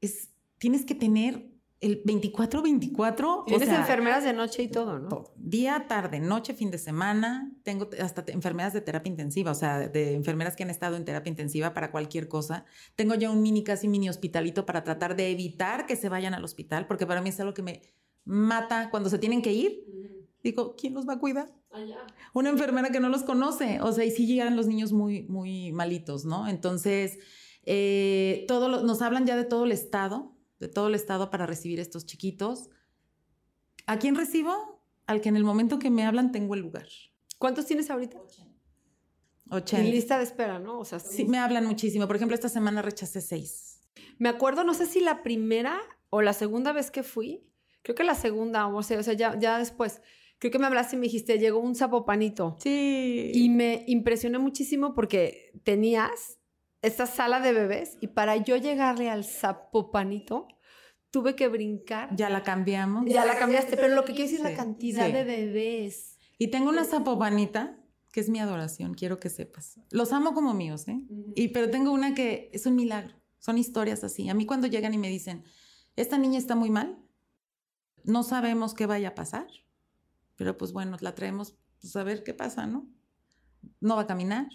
es, 0.00 0.30
tienes 0.56 0.86
que 0.86 0.94
tener 0.94 1.52
el 1.80 2.02
24-24. 2.04 3.44
Tienes 3.44 3.68
enfermeras 3.68 4.24
de 4.24 4.32
noche 4.32 4.62
y 4.62 4.68
todo, 4.68 4.98
¿no? 4.98 5.24
Día, 5.36 5.84
tarde, 5.86 6.20
noche, 6.20 6.54
fin 6.54 6.70
de 6.70 6.78
semana. 6.78 7.52
Tengo 7.64 7.90
hasta 8.00 8.24
enfermeras 8.32 8.72
de 8.72 8.80
terapia 8.80 9.10
intensiva, 9.10 9.50
o 9.50 9.54
sea, 9.54 9.90
de 9.90 10.14
enfermeras 10.14 10.56
que 10.56 10.62
han 10.62 10.70
estado 10.70 10.96
en 10.96 11.04
terapia 11.04 11.28
intensiva 11.28 11.74
para 11.74 11.90
cualquier 11.90 12.28
cosa. 12.28 12.64
Tengo 12.94 13.14
ya 13.14 13.30
un 13.30 13.42
mini, 13.42 13.62
casi 13.62 13.86
mini 13.86 14.08
hospitalito 14.08 14.64
para 14.64 14.84
tratar 14.84 15.16
de 15.16 15.30
evitar 15.30 15.84
que 15.84 15.96
se 15.96 16.08
vayan 16.08 16.32
al 16.32 16.44
hospital, 16.44 16.86
porque 16.86 17.04
para 17.04 17.20
mí 17.20 17.28
es 17.28 17.38
algo 17.40 17.52
que 17.52 17.62
me 17.62 17.82
mata 18.24 18.88
cuando 18.90 19.10
se 19.10 19.18
tienen 19.18 19.42
que 19.42 19.52
ir. 19.52 19.84
Digo, 20.46 20.76
¿quién 20.76 20.94
los 20.94 21.08
va 21.08 21.14
a 21.14 21.18
cuidar? 21.18 21.52
Una 22.32 22.50
enfermera 22.50 22.90
que 22.90 23.00
no 23.00 23.08
los 23.08 23.24
conoce, 23.24 23.80
o 23.80 23.90
sea, 23.90 24.04
y 24.04 24.12
sí 24.12 24.28
llegan 24.28 24.54
los 24.54 24.68
niños 24.68 24.92
muy, 24.92 25.24
muy 25.24 25.72
malitos, 25.72 26.24
¿no? 26.24 26.46
Entonces, 26.46 27.18
eh, 27.64 28.44
todo 28.46 28.84
nos 28.84 29.02
hablan 29.02 29.26
ya 29.26 29.34
de 29.36 29.42
todo 29.42 29.64
el 29.64 29.72
estado, 29.72 30.36
de 30.60 30.68
todo 30.68 30.86
el 30.86 30.94
estado 30.94 31.30
para 31.30 31.46
recibir 31.46 31.80
estos 31.80 32.06
chiquitos. 32.06 32.70
¿A 33.86 33.98
quién 33.98 34.14
recibo? 34.14 34.80
Al 35.08 35.20
que 35.20 35.30
en 35.30 35.36
el 35.36 35.42
momento 35.42 35.80
que 35.80 35.90
me 35.90 36.06
hablan 36.06 36.30
tengo 36.30 36.54
el 36.54 36.60
lugar. 36.60 36.86
¿Cuántos 37.38 37.66
tienes 37.66 37.90
ahorita? 37.90 38.20
80. 39.50 39.82
En 39.82 39.90
lista 39.90 40.16
de 40.18 40.22
espera, 40.22 40.60
¿no? 40.60 40.78
O 40.78 40.84
sea, 40.84 41.00
sí, 41.00 41.24
me 41.24 41.38
hablan 41.38 41.66
muchísimo. 41.66 42.06
Por 42.06 42.14
ejemplo, 42.14 42.36
esta 42.36 42.48
semana 42.48 42.82
rechacé 42.82 43.20
seis. 43.20 43.80
Me 44.18 44.28
acuerdo, 44.28 44.62
no 44.62 44.74
sé 44.74 44.86
si 44.86 45.00
la 45.00 45.24
primera 45.24 45.76
o 46.08 46.22
la 46.22 46.34
segunda 46.34 46.72
vez 46.72 46.92
que 46.92 47.02
fui, 47.02 47.44
creo 47.82 47.96
que 47.96 48.04
la 48.04 48.14
segunda, 48.14 48.68
o 48.68 48.82
sea, 48.84 49.00
o 49.00 49.02
sea 49.02 49.14
ya, 49.14 49.36
ya 49.38 49.58
después, 49.58 50.00
creo 50.38 50.50
que 50.50 50.58
me 50.58 50.66
hablaste 50.66 50.96
y 50.96 50.98
me 50.98 51.04
dijiste, 51.04 51.38
llegó 51.38 51.60
un 51.60 51.74
zapopanito. 51.74 52.56
Sí. 52.60 53.30
Y 53.34 53.48
me 53.48 53.84
impresioné 53.86 54.38
muchísimo 54.38 54.94
porque 54.94 55.52
tenías 55.64 56.38
esta 56.82 57.06
sala 57.06 57.40
de 57.40 57.52
bebés 57.52 57.96
y 58.00 58.08
para 58.08 58.36
yo 58.36 58.56
llegarle 58.56 59.10
al 59.10 59.24
zapopanito, 59.24 60.48
tuve 61.10 61.34
que 61.34 61.48
brincar. 61.48 62.14
Ya 62.14 62.30
la 62.30 62.42
cambiamos. 62.42 63.06
Ya 63.06 63.24
la 63.24 63.38
cambiaste, 63.38 63.76
pero 63.76 63.94
lo 63.94 64.04
que 64.04 64.12
quiero 64.12 64.30
decir 64.30 64.44
es 64.46 64.50
la 64.50 64.56
cantidad 64.56 65.10
de 65.10 65.24
bebés. 65.24 66.18
Y 66.38 66.48
tengo 66.48 66.68
una 66.68 66.84
zapopanita 66.84 67.78
que 68.12 68.20
es 68.20 68.30
mi 68.30 68.38
adoración, 68.38 68.94
quiero 68.94 69.20
que 69.20 69.28
sepas. 69.28 69.78
Los 69.90 70.12
amo 70.12 70.32
como 70.32 70.54
míos, 70.54 70.88
¿eh? 70.88 71.02
y, 71.34 71.48
pero 71.48 71.70
tengo 71.70 71.92
una 71.92 72.14
que 72.14 72.50
es 72.52 72.64
un 72.64 72.74
milagro. 72.74 73.14
Son 73.38 73.58
historias 73.58 74.04
así. 74.04 74.28
A 74.30 74.34
mí 74.34 74.46
cuando 74.46 74.66
llegan 74.66 74.94
y 74.94 74.98
me 74.98 75.10
dicen, 75.10 75.44
esta 75.96 76.16
niña 76.16 76.38
está 76.38 76.56
muy 76.56 76.70
mal, 76.70 76.98
no 78.04 78.22
sabemos 78.22 78.72
qué 78.72 78.86
vaya 78.86 79.08
a 79.08 79.14
pasar, 79.14 79.46
pero 80.36 80.56
pues 80.56 80.72
bueno, 80.72 80.96
la 81.00 81.14
traemos 81.14 81.56
pues 81.80 81.96
a 81.96 82.04
ver 82.04 82.22
qué 82.22 82.34
pasa, 82.34 82.66
¿no? 82.66 82.88
No 83.80 83.96
va 83.96 84.02
a 84.02 84.06
caminar, 84.06 84.46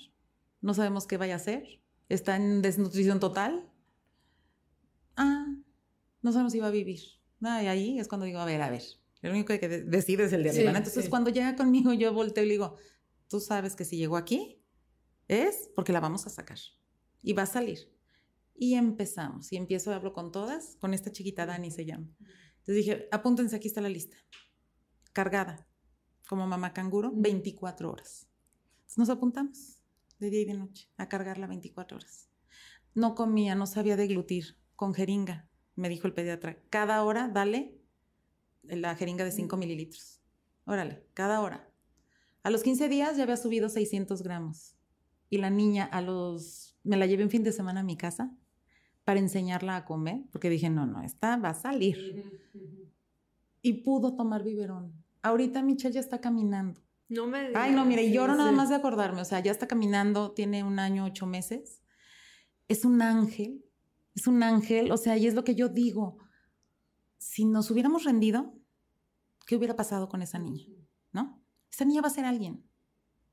no 0.61 0.73
sabemos 0.73 1.07
qué 1.07 1.17
vaya 1.17 1.33
a 1.33 1.37
hacer, 1.37 1.81
está 2.09 2.35
en 2.35 2.61
desnutrición 2.61 3.19
total. 3.19 3.69
Ah, 5.15 5.47
no 6.21 6.31
sabemos 6.31 6.53
si 6.53 6.59
va 6.59 6.67
a 6.67 6.71
vivir. 6.71 7.01
Ah, 7.41 7.63
y 7.63 7.67
ahí 7.67 7.99
es 7.99 8.07
cuando 8.07 8.25
digo, 8.25 8.39
a 8.39 8.45
ver, 8.45 8.61
a 8.61 8.69
ver, 8.69 8.83
el 9.21 9.31
único 9.31 9.47
que 9.59 9.67
decide 9.67 10.25
es 10.25 10.33
el 10.33 10.43
de 10.43 10.51
arriba. 10.51 10.71
Entonces, 10.71 11.09
cuando 11.09 11.29
llega 11.29 11.55
conmigo, 11.55 11.93
yo 11.93 12.13
volteo 12.13 12.43
y 12.43 12.47
le 12.47 12.53
digo, 12.53 12.77
tú 13.27 13.39
sabes 13.39 13.75
que 13.75 13.85
si 13.85 13.97
llegó 13.97 14.17
aquí 14.17 14.63
es 15.27 15.71
porque 15.75 15.93
la 15.93 15.99
vamos 15.99 16.27
a 16.27 16.29
sacar 16.29 16.59
y 17.23 17.33
va 17.33 17.43
a 17.43 17.47
salir. 17.47 17.91
Y 18.55 18.75
empezamos. 18.75 19.51
Y 19.51 19.57
empiezo, 19.57 19.91
hablo 19.91 20.13
con 20.13 20.31
todas, 20.31 20.75
con 20.79 20.93
esta 20.93 21.11
chiquita 21.11 21.45
Dani 21.45 21.71
se 21.71 21.85
llama. 21.85 22.07
Entonces 22.59 22.75
dije, 22.75 23.07
apúntense, 23.11 23.55
aquí 23.55 23.67
está 23.67 23.81
la 23.81 23.89
lista. 23.89 24.17
Cargada 25.13 25.67
como 26.31 26.47
mamá 26.47 26.71
canguro 26.71 27.11
24 27.13 27.91
horas. 27.91 28.25
nos 28.95 29.09
apuntamos 29.09 29.81
de 30.17 30.29
día 30.29 30.39
y 30.39 30.45
de 30.45 30.53
noche 30.53 30.87
a 30.95 31.09
cargarla 31.09 31.45
24 31.45 31.97
horas. 31.97 32.29
No 32.95 33.15
comía, 33.15 33.53
no 33.53 33.65
sabía 33.65 33.97
deglutir 33.97 34.55
con 34.77 34.93
jeringa, 34.93 35.49
me 35.75 35.89
dijo 35.89 36.07
el 36.07 36.13
pediatra. 36.13 36.57
Cada 36.69 37.03
hora 37.03 37.27
dale 37.27 37.77
la 38.63 38.95
jeringa 38.95 39.25
de 39.25 39.33
5 39.33 39.57
mililitros. 39.57 40.21
Órale, 40.63 41.05
cada 41.13 41.41
hora. 41.41 41.69
A 42.43 42.49
los 42.49 42.63
15 42.63 42.87
días 42.87 43.17
ya 43.17 43.23
había 43.23 43.35
subido 43.35 43.67
600 43.67 44.21
gramos. 44.21 44.77
Y 45.29 45.39
la 45.39 45.49
niña 45.49 45.83
a 45.83 46.01
los... 46.01 46.77
Me 46.85 46.95
la 46.95 47.07
llevé 47.07 47.25
un 47.25 47.29
fin 47.29 47.43
de 47.43 47.51
semana 47.51 47.81
a 47.81 47.83
mi 47.83 47.97
casa 47.97 48.33
para 49.03 49.19
enseñarla 49.19 49.75
a 49.75 49.83
comer, 49.83 50.21
porque 50.31 50.49
dije, 50.49 50.69
no, 50.69 50.85
no, 50.85 51.01
esta 51.01 51.35
va 51.35 51.49
a 51.49 51.55
salir. 51.55 52.23
Y 53.61 53.83
pudo 53.83 54.15
tomar 54.15 54.45
biberón 54.45 55.00
ahorita 55.21 55.61
Michelle 55.61 55.93
ya 55.93 55.99
está 55.99 56.21
caminando. 56.21 56.81
No 57.09 57.27
me 57.27 57.47
digas. 57.47 57.63
Ay, 57.63 57.73
no, 57.73 57.85
mire, 57.85 58.09
lloro 58.11 58.35
nada 58.35 58.51
más 58.51 58.69
de 58.69 58.75
acordarme. 58.75 59.21
O 59.21 59.25
sea, 59.25 59.39
ya 59.39 59.51
está 59.51 59.67
caminando, 59.67 60.31
tiene 60.31 60.63
un 60.63 60.79
año, 60.79 61.05
ocho 61.05 61.25
meses. 61.25 61.81
Es 62.67 62.85
un 62.85 63.01
ángel. 63.01 63.65
es 64.15 64.27
un 64.27 64.43
ángel, 64.43 64.91
o 64.91 64.97
sea, 64.97 65.17
y 65.17 65.27
es 65.27 65.33
lo 65.33 65.43
que 65.43 65.55
yo 65.55 65.69
digo. 65.69 66.17
Si 67.17 67.45
nos 67.45 67.69
hubiéramos 67.71 68.03
rendido, 68.03 68.53
¿qué 69.45 69.55
hubiera 69.55 69.75
pasado 69.75 70.09
con 70.09 70.21
esa 70.21 70.39
niña? 70.39 70.65
¿No? 71.11 71.41
Esta 71.69 71.85
niña 71.85 72.01
va 72.01 72.07
a 72.07 72.11
ser 72.11 72.25
alguien. 72.25 72.65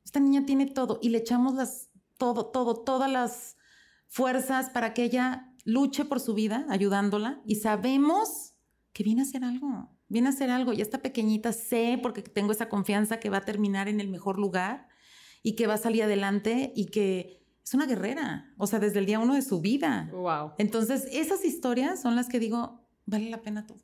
Esta 0.05 0.20
niña 0.20 0.47
tiene 0.47 0.66
todo 0.66 0.99
y 1.03 1.11
le 1.11 1.18
echamos 1.18 1.55
las, 1.55 1.91
todo, 2.16 2.47
todo, 2.47 2.82
todas 2.82 3.11
las 3.11 3.57
fuerzas 4.09 4.70
para 4.70 4.95
que 4.95 5.05
ella 5.05 5.55
luche 5.64 6.05
por 6.05 6.18
su 6.18 6.34
vida, 6.34 6.66
ayudándola, 6.68 7.43
y 7.45 7.57
sabemos 7.57 8.55
que 8.93 9.05
viene 9.05 9.20
a 9.20 9.24
hacer 9.24 9.45
algo, 9.45 9.95
viene 10.09 10.29
a 10.29 10.31
hacer 10.31 10.51
algo. 10.51 10.73
Y 10.73 10.81
esta 10.81 11.01
pequeñita 11.03 11.53
sé, 11.53 11.99
porque 12.03 12.23
tengo 12.23 12.53
esa 12.53 12.69
confianza, 12.69 13.21
que 13.21 13.31
va 13.31 13.39
a 13.39 13.45
terminar 13.45 13.89
en 13.89 14.01
el 14.01 14.09
mejor 14.09 14.39
lugar 14.39 14.89
y 15.43 15.55
que 15.55 15.67
va 15.67 15.75
a 15.75 15.79
salir 15.79 16.03
adelante 16.03 16.73
y 16.75 16.87
que 16.87 17.43
es 17.65 17.75
una 17.75 17.87
guerrera, 17.87 18.55
o 18.57 18.67
sea, 18.67 18.79
desde 18.79 18.99
el 18.99 19.07
día 19.07 19.19
uno 19.19 19.35
de 19.35 19.43
su 19.43 19.61
vida. 19.61 20.09
Wow. 20.13 20.53
Entonces, 20.59 21.07
esas 21.13 21.45
historias 21.45 22.01
son 22.01 22.17
las 22.17 22.29
que 22.29 22.39
digo, 22.41 22.89
vale 23.05 23.29
la 23.31 23.43
pena 23.43 23.67
todo. 23.67 23.79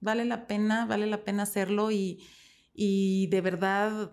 Vale 0.00 0.26
la 0.26 0.46
pena, 0.46 0.84
vale 0.84 1.06
la 1.06 1.24
pena 1.24 1.44
hacerlo 1.44 1.90
y, 1.90 2.22
y 2.74 3.26
de 3.28 3.40
verdad 3.40 4.12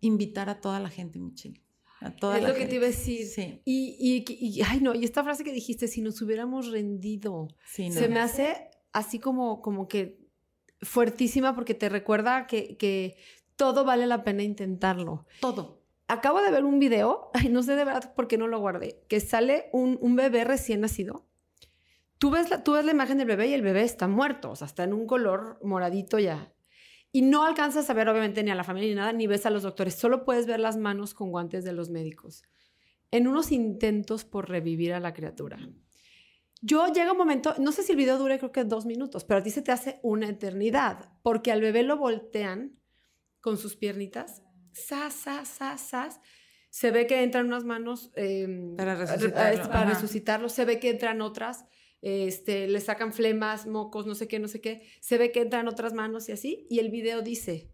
invitar 0.00 0.48
a 0.50 0.60
toda 0.60 0.80
la 0.80 0.90
gente, 0.90 1.20
Michelle. 1.20 1.62
A 2.00 2.10
toda 2.14 2.36
es 2.36 2.42
la 2.42 2.48
lo 2.48 2.54
que 2.54 2.60
gente. 2.60 2.70
te 2.70 2.76
iba 2.76 2.86
a 2.86 2.90
decir. 2.90 3.26
Sí. 3.26 3.60
Y, 3.64 3.96
y, 4.00 4.24
y- 4.58 4.62
ay, 4.62 4.80
no, 4.80 4.94
y 4.94 5.04
esta 5.04 5.22
frase 5.22 5.44
que 5.44 5.52
dijiste, 5.52 5.86
si 5.88 6.00
nos 6.00 6.20
hubiéramos 6.22 6.70
rendido, 6.70 7.48
Sí, 7.66 7.88
no. 7.88 7.94
se 7.94 8.08
me 8.08 8.18
hace 8.20 8.70
así 8.92 9.18
como, 9.20 9.60
como 9.62 9.86
que 9.88 10.18
fuertísima 10.82 11.54
porque 11.54 11.74
te 11.74 11.88
recuerda 11.88 12.46
que, 12.46 12.76
que 12.76 13.16
todo 13.56 13.84
vale 13.84 14.06
la 14.06 14.24
pena 14.24 14.42
intentarlo. 14.42 15.26
todo. 15.40 15.78
Acabo 16.10 16.40
de 16.40 16.50
ver 16.50 16.64
un 16.64 16.78
video, 16.78 17.30
ay, 17.34 17.50
no 17.50 17.62
sé 17.62 17.76
de 17.76 17.84
verdad 17.84 18.14
por 18.14 18.28
qué 18.28 18.38
no 18.38 18.46
lo 18.46 18.58
guardé, 18.60 19.04
que 19.08 19.20
sale 19.20 19.68
un, 19.72 19.98
un 20.00 20.16
bebé 20.16 20.44
recién 20.44 20.80
nacido. 20.80 21.26
Tú 22.16 22.30
ves, 22.30 22.48
la, 22.48 22.64
tú 22.64 22.72
ves 22.72 22.84
la 22.84 22.92
imagen 22.92 23.18
del 23.18 23.28
bebé 23.28 23.48
y 23.48 23.54
el 23.54 23.62
bebé 23.62 23.82
está 23.82 24.08
muerto, 24.08 24.50
o 24.50 24.56
sea, 24.56 24.66
está 24.66 24.84
en 24.84 24.94
un 24.94 25.06
color 25.06 25.58
moradito 25.62 26.18
ya. 26.18 26.52
Y 27.12 27.22
no 27.22 27.44
alcanzas 27.44 27.88
a 27.88 27.94
ver, 27.94 28.08
obviamente, 28.08 28.42
ni 28.42 28.50
a 28.50 28.54
la 28.54 28.64
familia 28.64 28.88
ni 28.88 28.94
nada, 28.94 29.12
ni 29.12 29.26
ves 29.26 29.46
a 29.46 29.50
los 29.50 29.62
doctores. 29.62 29.94
Solo 29.94 30.24
puedes 30.24 30.46
ver 30.46 30.60
las 30.60 30.76
manos 30.76 31.14
con 31.14 31.30
guantes 31.30 31.64
de 31.64 31.72
los 31.72 31.90
médicos. 31.90 32.42
En 33.10 33.28
unos 33.28 33.52
intentos 33.52 34.24
por 34.24 34.48
revivir 34.48 34.92
a 34.92 35.00
la 35.00 35.14
criatura. 35.14 35.58
Yo 36.60 36.86
llega 36.92 37.12
un 37.12 37.18
momento, 37.18 37.54
no 37.58 37.72
sé 37.72 37.82
si 37.82 37.92
el 37.92 37.98
video 37.98 38.18
dure 38.18 38.38
creo 38.38 38.52
que 38.52 38.64
dos 38.64 38.84
minutos, 38.86 39.24
pero 39.24 39.40
a 39.40 39.42
ti 39.42 39.50
se 39.50 39.62
te 39.62 39.72
hace 39.72 40.00
una 40.02 40.28
eternidad, 40.28 41.10
porque 41.22 41.52
al 41.52 41.60
bebé 41.60 41.82
lo 41.82 41.96
voltean 41.96 42.78
con 43.40 43.58
sus 43.58 43.76
piernitas, 43.76 44.42
sas, 44.72 45.14
sas, 45.14 45.48
sas, 45.48 45.80
sas. 45.80 46.20
Se 46.70 46.90
ve 46.90 47.06
que 47.06 47.22
entran 47.22 47.46
unas 47.46 47.64
manos 47.64 48.12
eh, 48.14 48.74
Para 48.76 48.94
resucitarlo, 48.94 49.68
para 49.68 49.84
resucitarlo. 49.86 50.48
Se 50.48 50.64
ve 50.64 50.78
que 50.78 50.90
entran 50.90 51.22
otras, 51.22 51.64
este, 52.02 52.68
le 52.68 52.80
sacan 52.80 53.12
flemas, 53.12 53.66
mocos, 53.66 54.06
no 54.06 54.14
sé 54.14 54.28
qué, 54.28 54.38
no 54.38 54.48
sé 54.48 54.60
qué. 54.60 54.86
Se 55.00 55.16
ve 55.16 55.32
que 55.32 55.40
entran 55.40 55.66
otras 55.66 55.94
manos 55.94 56.28
y 56.28 56.32
así. 56.32 56.66
Y 56.68 56.80
el 56.80 56.90
video 56.90 57.22
dice, 57.22 57.72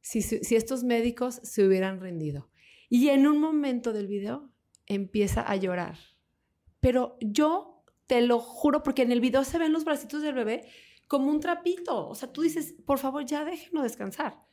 si 0.00 0.22
si 0.22 0.56
estos 0.56 0.82
médicos 0.82 1.40
se 1.42 1.66
hubieran 1.66 2.00
rendido. 2.00 2.48
Y 2.88 3.08
en 3.08 3.26
un 3.26 3.38
momento 3.40 3.92
del 3.92 4.06
video 4.06 4.50
empieza 4.86 5.42
a 5.42 5.56
llorar. 5.56 5.98
Pero 6.80 7.16
yo 7.20 7.71
te 8.12 8.20
lo 8.20 8.40
juro, 8.40 8.82
porque 8.82 9.00
en 9.00 9.10
el 9.10 9.22
video 9.22 9.42
se 9.42 9.56
ven 9.56 9.72
los 9.72 9.86
bracitos 9.86 10.20
del 10.20 10.34
bebé 10.34 10.66
como 11.08 11.30
un 11.30 11.40
trapito. 11.40 12.08
O 12.10 12.14
sea, 12.14 12.30
tú 12.30 12.42
dices, 12.42 12.74
por 12.84 12.98
favor, 12.98 13.24
ya 13.24 13.42
déjenlo 13.46 13.80
descansar. 13.80 14.44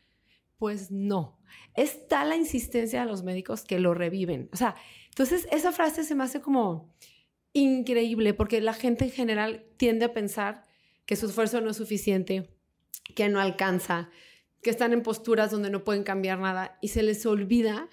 Pues 0.57 0.91
no. 0.91 1.37
Es 1.75 2.07
tal 2.07 2.29
la 2.29 2.37
insistencia 2.37 3.01
de 3.01 3.07
los 3.07 3.21
médicos 3.23 3.65
que 3.65 3.77
lo 3.77 3.93
reviven. 3.93 4.49
O 4.53 4.55
sea, 4.55 4.75
entonces 5.09 5.45
esa 5.51 5.73
frase 5.73 6.05
se 6.05 6.15
me 6.15 6.23
hace 6.23 6.39
como 6.39 6.95
increíble, 7.51 8.33
porque 8.33 8.61
la 8.61 8.71
gente 8.71 9.03
en 9.03 9.11
general 9.11 9.65
tiende 9.75 10.05
a 10.05 10.13
pensar 10.13 10.63
que 11.05 11.17
su 11.17 11.25
esfuerzo 11.25 11.59
no 11.59 11.71
es 11.71 11.75
suficiente, 11.75 12.49
que 13.13 13.27
no 13.27 13.41
alcanza, 13.41 14.09
que 14.61 14.69
están 14.69 14.93
en 14.93 15.03
posturas 15.03 15.51
donde 15.51 15.69
no 15.69 15.83
pueden 15.83 16.03
cambiar 16.03 16.39
nada 16.39 16.77
y 16.79 16.87
se 16.87 17.03
les 17.03 17.25
olvida 17.25 17.89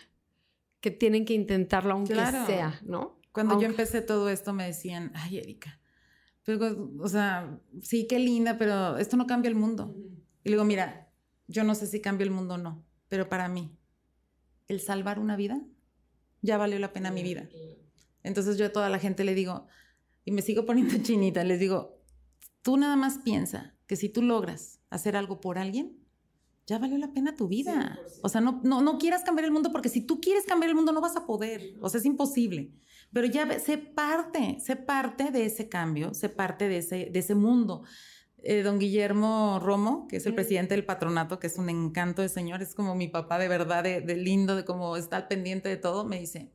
que 0.80 0.92
tienen 0.92 1.24
que 1.24 1.34
intentarlo 1.34 1.94
aunque 1.94 2.12
Claro. 2.12 2.46
sea, 2.46 2.80
¿no? 2.84 3.15
Cuando 3.36 3.52
Aunque- 3.52 3.66
yo 3.66 3.70
empecé 3.70 4.00
todo 4.00 4.30
esto 4.30 4.54
me 4.54 4.64
decían, 4.64 5.12
ay, 5.14 5.36
Erika, 5.36 5.78
pero, 6.42 6.90
o 7.00 7.06
sea, 7.06 7.60
sí, 7.82 8.06
qué 8.06 8.18
linda, 8.18 8.56
pero 8.56 8.96
esto 8.96 9.18
no 9.18 9.26
cambia 9.26 9.50
el 9.50 9.54
mundo. 9.54 9.94
Y 10.42 10.48
digo, 10.48 10.64
mira, 10.64 11.10
yo 11.46 11.62
no 11.62 11.74
sé 11.74 11.86
si 11.86 12.00
cambia 12.00 12.24
el 12.24 12.30
mundo 12.30 12.54
o 12.54 12.56
no, 12.56 12.82
pero 13.10 13.28
para 13.28 13.46
mí, 13.50 13.76
el 14.68 14.80
salvar 14.80 15.18
una 15.18 15.36
vida 15.36 15.60
ya 16.40 16.56
valió 16.56 16.78
la 16.78 16.94
pena 16.94 17.10
mi 17.10 17.22
vida. 17.22 17.46
Entonces 18.22 18.56
yo 18.56 18.64
a 18.64 18.72
toda 18.72 18.88
la 18.88 18.98
gente 18.98 19.22
le 19.22 19.34
digo, 19.34 19.66
y 20.24 20.30
me 20.30 20.40
sigo 20.40 20.64
poniendo 20.64 20.94
chinita, 21.02 21.44
les 21.44 21.60
digo, 21.60 22.00
tú 22.62 22.78
nada 22.78 22.96
más 22.96 23.18
piensa 23.18 23.74
que 23.86 23.96
si 23.96 24.08
tú 24.08 24.22
logras 24.22 24.80
hacer 24.88 25.14
algo 25.14 25.40
por 25.42 25.58
alguien, 25.58 25.98
ya 26.66 26.78
valió 26.78 26.96
la 26.96 27.12
pena 27.12 27.36
tu 27.36 27.48
vida. 27.48 27.98
O 28.22 28.30
sea, 28.30 28.40
no, 28.40 28.62
no, 28.64 28.80
no 28.80 28.96
quieras 28.96 29.24
cambiar 29.24 29.44
el 29.44 29.52
mundo 29.52 29.70
porque 29.72 29.90
si 29.90 30.00
tú 30.00 30.22
quieres 30.22 30.46
cambiar 30.46 30.70
el 30.70 30.74
mundo 30.74 30.90
no 30.92 31.02
vas 31.02 31.16
a 31.16 31.26
poder. 31.26 31.76
O 31.82 31.90
sea, 31.90 32.00
es 32.00 32.06
imposible. 32.06 32.72
Pero 33.12 33.26
ya 33.26 33.58
sé 33.58 33.78
parte, 33.78 34.58
sé 34.60 34.76
parte 34.76 35.30
de 35.30 35.46
ese 35.46 35.68
cambio, 35.68 36.14
sé 36.14 36.28
parte 36.28 36.68
de 36.68 36.78
ese, 36.78 37.08
de 37.10 37.18
ese 37.18 37.34
mundo. 37.34 37.82
Eh, 38.38 38.62
don 38.62 38.78
Guillermo 38.78 39.58
Romo, 39.60 40.06
que 40.08 40.18
es 40.18 40.26
el 40.26 40.34
presidente 40.34 40.74
del 40.74 40.84
patronato, 40.84 41.40
que 41.40 41.46
es 41.46 41.58
un 41.58 41.68
encanto 41.68 42.22
de 42.22 42.28
señor, 42.28 42.62
es 42.62 42.74
como 42.74 42.94
mi 42.94 43.08
papá 43.08 43.38
de 43.38 43.48
verdad, 43.48 43.82
de, 43.82 44.00
de 44.00 44.16
lindo, 44.16 44.54
de 44.54 44.64
cómo 44.64 44.96
está 44.96 45.16
al 45.16 45.28
pendiente 45.28 45.68
de 45.68 45.76
todo, 45.76 46.04
me 46.04 46.20
dice, 46.20 46.52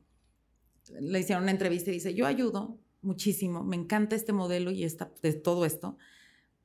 le 0.99 1.20
hicieron 1.20 1.43
una 1.43 1.52
entrevista 1.52 1.89
y 1.89 1.95
dice, 1.95 2.14
yo 2.14 2.28
ayudo 2.28 2.80
muchísimo, 3.02 3.64
me 3.64 3.76
encanta 3.76 4.16
este 4.16 4.32
modelo 4.32 4.72
y 4.72 4.84
esta, 4.84 5.12
de 5.22 5.34
todo 5.34 5.66
esto, 5.66 5.97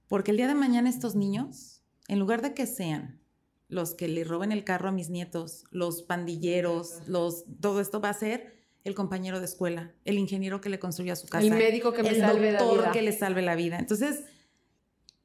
porque 0.07 0.31
el 0.31 0.37
día 0.37 0.49
de 0.49 0.55
mañana 0.55 0.89
estos 0.89 1.17
niños, 1.17 1.83
en 2.09 2.19
lugar 2.19 2.43
de 2.43 2.55
que 2.55 2.67
sean 2.67 3.21
los 3.69 3.95
que 3.95 4.07
le 4.07 4.23
roben 4.23 4.53
el 4.53 4.65
carro 4.65 4.89
a 4.89 4.93
mis 4.93 5.11
nietos, 5.11 5.65
los 5.71 6.03
pandilleros, 6.03 7.09
los, 7.09 7.45
todo 7.61 7.81
esto 7.81 8.01
va 8.01 8.11
a 8.11 8.15
ser 8.15 8.56
el 8.87 8.95
compañero 8.95 9.39
de 9.41 9.45
escuela, 9.47 9.95
el 10.05 10.17
ingeniero 10.19 10.61
que 10.61 10.69
le 10.69 10.79
construya 10.79 11.17
su 11.17 11.27
casa, 11.27 11.45
El 11.47 11.53
médico 11.53 11.93
que 11.93 12.03
me 12.03 12.11
el 12.11 12.21
salve 12.21 12.53
la 12.53 12.59
doctor 12.61 12.79
vida. 12.81 12.93
que 12.93 13.03
le 13.03 13.13
salve 13.13 13.43
la 13.43 13.55
vida. 13.57 13.79
Entonces, 13.79 14.25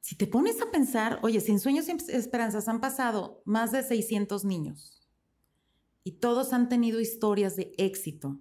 si 0.00 0.16
te 0.16 0.26
pones 0.26 0.60
a 0.60 0.70
pensar, 0.70 1.18
oye, 1.22 1.40
sin 1.40 1.60
sueños 1.60 1.86
y 1.88 1.92
esperanzas 2.12 2.66
han 2.68 2.80
pasado 2.80 3.40
más 3.44 3.70
de 3.72 3.82
600 3.82 4.44
niños 4.44 5.08
y 6.04 6.12
todos 6.18 6.52
han 6.52 6.68
tenido 6.68 7.00
historias 7.00 7.54
de 7.56 7.72
éxito. 7.78 8.40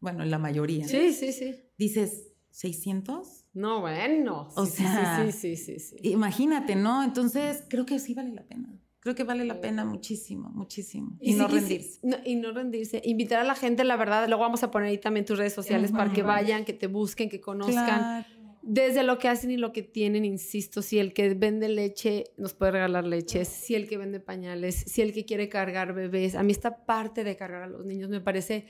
Bueno, 0.00 0.22
en 0.24 0.30
la 0.30 0.38
mayoría. 0.38 0.86
Sí, 0.88 1.12
sí, 1.12 1.32
sí. 1.32 1.62
Dices, 1.76 2.32
¿600? 2.52 3.44
No, 3.54 3.80
bueno. 3.80 4.48
O 4.56 4.66
Sí, 4.66 4.72
sí, 4.72 4.82
sea, 4.82 5.24
sí, 5.26 5.32
sí, 5.32 5.56
sí, 5.56 5.78
sí. 5.78 5.96
Imagínate, 6.02 6.74
¿no? 6.76 7.04
Entonces, 7.04 7.62
creo 7.68 7.86
que 7.86 7.98
sí 8.00 8.14
vale 8.14 8.32
la 8.32 8.42
pena. 8.44 8.68
Creo 9.08 9.16
que 9.16 9.24
vale 9.24 9.46
la 9.46 9.58
pena 9.58 9.86
muchísimo, 9.86 10.50
muchísimo. 10.50 11.16
Y, 11.18 11.32
no 11.32 11.48
rendirse. 11.48 11.98
no- 12.02 12.18
y 12.26 12.34
no 12.36 12.52
rendirse. 12.52 13.00
Invitar 13.06 13.40
a 13.40 13.44
la 13.44 13.54
gente, 13.54 13.82
la 13.84 13.96
verdad, 13.96 14.28
luego 14.28 14.42
vamos 14.42 14.62
a 14.64 14.70
poner 14.70 14.90
ahí 14.90 14.98
también 14.98 15.24
tus 15.24 15.38
redes 15.38 15.54
sociales 15.54 15.92
para 15.92 16.12
que 16.12 16.22
vayan, 16.22 16.66
que 16.66 16.74
te 16.74 16.88
busquen, 16.88 17.30
que 17.30 17.40
conozcan. 17.40 17.86
Claro. 17.86 18.26
Desde 18.60 19.04
lo 19.04 19.18
que 19.18 19.28
hacen 19.28 19.50
y 19.50 19.56
lo 19.56 19.72
que 19.72 19.82
tienen, 19.82 20.26
insisto, 20.26 20.82
si 20.82 20.98
el 20.98 21.14
que 21.14 21.32
vende 21.32 21.70
leche 21.70 22.24
nos 22.36 22.52
puede 22.52 22.72
regalar 22.72 23.06
leches, 23.06 23.48
si 23.48 23.74
el 23.74 23.88
que 23.88 23.96
vende 23.96 24.20
pañales, 24.20 24.74
si 24.86 25.00
el 25.00 25.14
que 25.14 25.24
quiere 25.24 25.48
cargar 25.48 25.94
bebés. 25.94 26.34
A 26.34 26.42
mí 26.42 26.52
esta 26.52 26.84
parte 26.84 27.24
de 27.24 27.34
cargar 27.34 27.62
a 27.62 27.66
los 27.66 27.86
niños 27.86 28.10
me 28.10 28.20
parece 28.20 28.66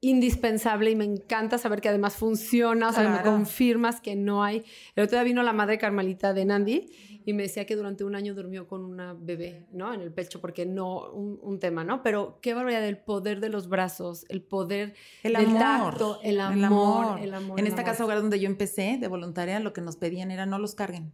indispensable 0.00 0.90
y 0.90 0.96
me 0.96 1.04
encanta 1.04 1.58
saber 1.58 1.80
que 1.80 1.88
además 1.88 2.16
funciona, 2.16 2.90
o 2.90 2.92
sea, 2.92 3.08
me 3.08 3.22
confirmas 3.22 4.00
que 4.00 4.14
no 4.14 4.44
hay. 4.44 4.62
El 4.94 5.04
otro 5.04 5.16
día 5.16 5.24
vino 5.24 5.42
la 5.42 5.52
madre 5.52 5.78
Carmelita 5.78 6.32
de 6.34 6.44
Nandi 6.44 6.86
y 7.24 7.32
me 7.32 7.42
decía 7.44 7.64
que 7.66 7.74
durante 7.74 8.04
un 8.04 8.14
año 8.14 8.34
durmió 8.34 8.68
con 8.68 8.84
una 8.84 9.14
bebé, 9.14 9.66
¿no? 9.72 9.92
En 9.92 10.00
el 10.02 10.12
pecho, 10.12 10.40
porque 10.40 10.64
no, 10.66 11.10
un, 11.10 11.40
un 11.42 11.58
tema, 11.58 11.82
¿no? 11.82 12.02
Pero 12.02 12.38
qué 12.40 12.54
barbaridad 12.54 12.82
del 12.82 12.98
poder 12.98 13.40
de 13.40 13.48
los 13.48 13.68
brazos, 13.68 14.26
el 14.28 14.42
poder 14.42 14.94
El 15.22 15.32
del 15.32 15.46
amor. 15.56 15.58
tacto, 15.92 16.20
el 16.22 16.40
amor, 16.40 16.56
El 16.58 16.64
amor. 16.64 17.18
el 17.20 17.34
amor, 17.34 17.58
En 17.58 17.66
esta 17.66 17.80
amor. 17.80 17.90
casa 17.92 18.04
hogar 18.04 18.20
donde 18.20 18.38
yo 18.38 18.46
empecé 18.46 18.98
de 19.00 19.08
voluntaria, 19.08 19.58
lo 19.60 19.72
que 19.72 19.80
nos 19.80 19.96
pedían 19.96 20.30
era 20.30 20.46
no 20.46 20.58
los 20.58 20.74
carguen, 20.74 21.12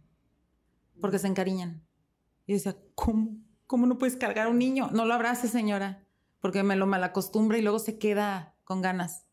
porque 1.01 1.19
se 1.19 1.27
encariñan. 1.27 1.81
Y 2.45 2.51
yo 2.51 2.57
decía, 2.57 2.75
¿cómo? 2.95 3.37
¿Cómo 3.65 3.87
no 3.87 3.97
puedes 3.97 4.17
cargar 4.17 4.47
a 4.47 4.49
un 4.49 4.59
niño? 4.59 4.89
No 4.91 5.05
lo 5.05 5.13
abrace, 5.15 5.47
señora, 5.47 6.03
porque 6.41 6.61
me 6.61 6.75
lo 6.75 6.85
malacostumbra 6.85 7.57
y 7.57 7.61
luego 7.61 7.79
se 7.79 7.97
queda 7.97 8.52
con 8.63 8.81
ganas. 8.81 9.25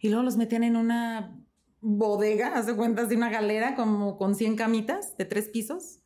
Y 0.00 0.08
luego 0.08 0.22
los 0.22 0.36
metían 0.36 0.64
en 0.64 0.76
una 0.76 1.38
bodega, 1.80 2.54
hace 2.54 2.76
cuentas 2.76 3.08
de 3.08 3.16
una 3.16 3.30
galera 3.30 3.74
como 3.74 4.16
con 4.16 4.34
100 4.34 4.56
camitas 4.56 5.16
de 5.16 5.24
tres 5.24 5.48
pisos. 5.48 6.00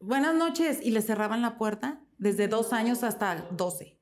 Buenas 0.00 0.34
noches. 0.34 0.78
Y 0.82 0.90
le 0.90 1.02
cerraban 1.02 1.42
la 1.42 1.58
puerta 1.58 2.02
desde 2.18 2.48
dos 2.48 2.72
años 2.72 3.02
hasta 3.02 3.48
12. 3.52 3.98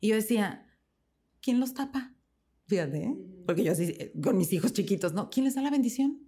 Y 0.00 0.08
yo 0.08 0.14
decía, 0.14 0.66
¿quién 1.40 1.60
los 1.60 1.74
tapa? 1.74 2.14
Fíjate, 2.66 3.04
¿eh? 3.04 3.16
porque 3.46 3.64
yo 3.64 3.72
así, 3.72 3.84
eh, 3.98 4.12
con 4.22 4.36
mis 4.36 4.52
hijos 4.52 4.72
chiquitos, 4.72 5.14
¿no? 5.14 5.30
¿Quién 5.30 5.44
les 5.44 5.54
da 5.54 5.62
la 5.62 5.70
bendición? 5.70 6.20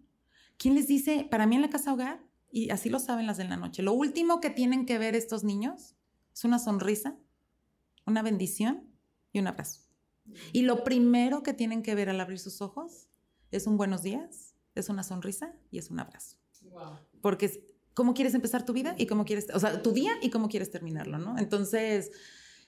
¿Quién 0.57 0.75
les 0.75 0.89
dice, 0.89 1.27
para 1.31 1.47
mí 1.47 1.57
en 1.57 1.63
la 1.63 1.71
casa 1.71 1.93
hogar, 1.93 2.25
y 2.51 2.71
así 2.71 2.89
lo 2.89 2.99
saben 2.99 3.27
las 3.27 3.37
de 3.37 3.45
la 3.45 3.57
noche, 3.57 3.83
lo 3.83 3.93
último 3.93 4.41
que 4.41 4.51
tienen 4.51 4.87
que 4.87 4.99
ver 4.99 5.15
estos 5.15 5.45
niños 5.45 5.95
es 6.33 6.45
una 6.45 6.59
sonrisa, 6.59 7.17
una 8.07 8.23
bendición 8.23 8.89
y 9.33 9.39
un 9.39 9.47
abrazo. 9.47 9.90
Y 10.53 10.63
lo 10.63 10.85
primero 10.85 11.43
que 11.43 11.55
tienen 11.55 11.83
que 11.83 11.95
ver 11.95 12.09
al 12.09 12.21
abrir 12.21 12.39
sus 12.39 12.63
ojos 12.63 13.09
es 13.51 13.67
un 13.67 13.77
buenos 13.77 14.03
días 14.03 14.51
es 14.75 14.89
una 14.89 15.03
sonrisa 15.03 15.55
y 15.71 15.79
es 15.79 15.91
un 15.91 16.01
abrazo. 16.01 16.37
Porque 17.21 17.47
es 17.47 17.61
cómo 17.95 18.15
quieres 18.15 18.35
empezar 18.35 18.65
tu 18.65 18.73
vida 18.73 18.95
y 18.99 19.07
cómo 19.07 19.25
quieres, 19.25 19.49
o 19.53 19.61
sea, 19.61 19.83
tu 19.83 19.93
día 19.93 20.13
y 20.23 20.31
cómo 20.31 20.49
quieres 20.49 20.71
terminarlo, 20.71 21.19
¿no? 21.19 21.39
Entonces, 21.39 22.11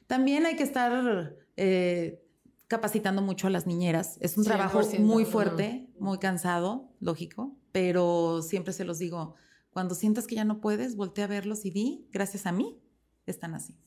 también 0.07 0.47
hay 0.47 0.57
que 0.57 0.63
estar 0.63 1.37
eh, 1.57 2.25
capacitando 2.69 3.23
mucho 3.23 3.47
a 3.47 3.51
las 3.51 3.67
niñeras. 3.67 4.19
Es 4.21 4.37
un 4.37 4.45
trabajo 4.45 4.81
muy 4.99 5.25
fuerte, 5.25 5.89
muy 5.99 6.19
cansado, 6.19 6.91
lógico, 7.01 7.57
pero 7.71 8.43
siempre 8.43 8.73
se 8.73 8.85
los 8.85 8.99
digo, 8.99 9.35
cuando 9.71 9.95
sientas 9.95 10.27
que 10.27 10.35
ya 10.35 10.45
no 10.45 10.61
puedes, 10.61 10.97
voltea 10.97 11.25
a 11.25 11.29
verlos 11.29 11.65
y 11.65 11.71
di, 11.71 12.09
gracias 12.13 12.47
a 12.47 12.53
mí, 12.53 12.79
están 13.27 13.55
así. 13.55 13.79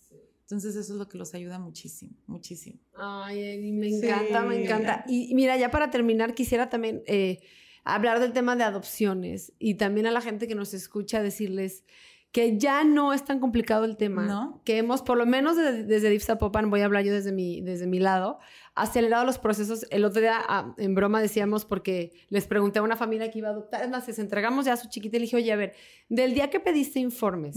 Entonces 0.46 0.76
eso 0.76 0.94
es 0.94 1.00
lo 1.00 1.08
que 1.08 1.18
los 1.18 1.34
ayuda 1.34 1.58
muchísimo, 1.58 2.14
muchísimo. 2.28 2.80
Ay, 2.96 3.72
me 3.72 3.88
encanta, 3.88 4.44
me 4.44 4.64
encanta. 4.64 5.04
Y, 5.08 5.34
mira, 5.34 5.58
ya 5.58 5.72
para 5.72 5.90
terminar, 5.90 6.36
quisiera 6.36 6.70
también 6.70 7.02
eh, 7.08 7.40
hablar 7.84 8.20
del 8.20 8.32
tema 8.32 8.56
de 8.56 8.64
adopciones 8.64 9.54
y 9.58 9.76
también 9.76 10.06
a 10.06 10.12
la 10.12 10.22
gente 10.22 10.48
que 10.48 10.54
nos 10.54 10.76
escucha 10.76 11.24
decirles 11.24 11.84
que 12.32 12.58
ya 12.58 12.84
no 12.84 13.14
es 13.14 13.24
tan 13.24 13.40
complicado 13.40 13.86
el 13.86 13.96
tema, 13.96 14.26
¿No? 14.26 14.62
que 14.66 14.78
hemos, 14.78 15.02
por 15.02 15.18
lo 15.18 15.26
menos 15.26 15.56
desde, 15.56 15.84
desde 15.86 16.36
Popan, 16.36 16.70
voy 16.70 16.82
a 16.82 16.86
hablar 16.86 17.06
yo 17.06 17.14
desde 17.14 17.32
mi, 17.32 17.62
desde 17.62 17.88
mi 17.88 17.98
lado, 17.98 18.40
acelerado 18.76 19.26
los 19.26 19.40
procesos. 19.40 19.88
El 19.90 20.04
otro 20.04 20.20
día, 20.20 20.42
ah, 20.48 20.76
en 20.78 20.96
broma, 20.96 21.22
decíamos, 21.22 21.64
porque 21.64 22.12
les 22.28 22.46
pregunté 22.46 22.80
a 22.80 22.82
una 22.82 22.98
familia 22.98 23.32
que 23.32 23.40
iba 23.40 23.48
a 23.48 23.52
adoptar, 23.52 23.84
es 23.84 23.90
más, 23.90 24.06
les 24.08 24.20
entregamos 24.20 24.66
ya 24.66 24.74
a 24.74 24.78
su 24.78 24.90
chiquita 24.90 25.16
y 25.16 25.20
le 25.22 25.26
dije, 25.28 25.38
oye, 25.38 25.54
a 25.54 25.56
ver, 25.56 25.76
del 26.10 26.34
día 26.34 26.50
que 26.50 26.60
pediste 26.60 27.00
informes, 27.00 27.56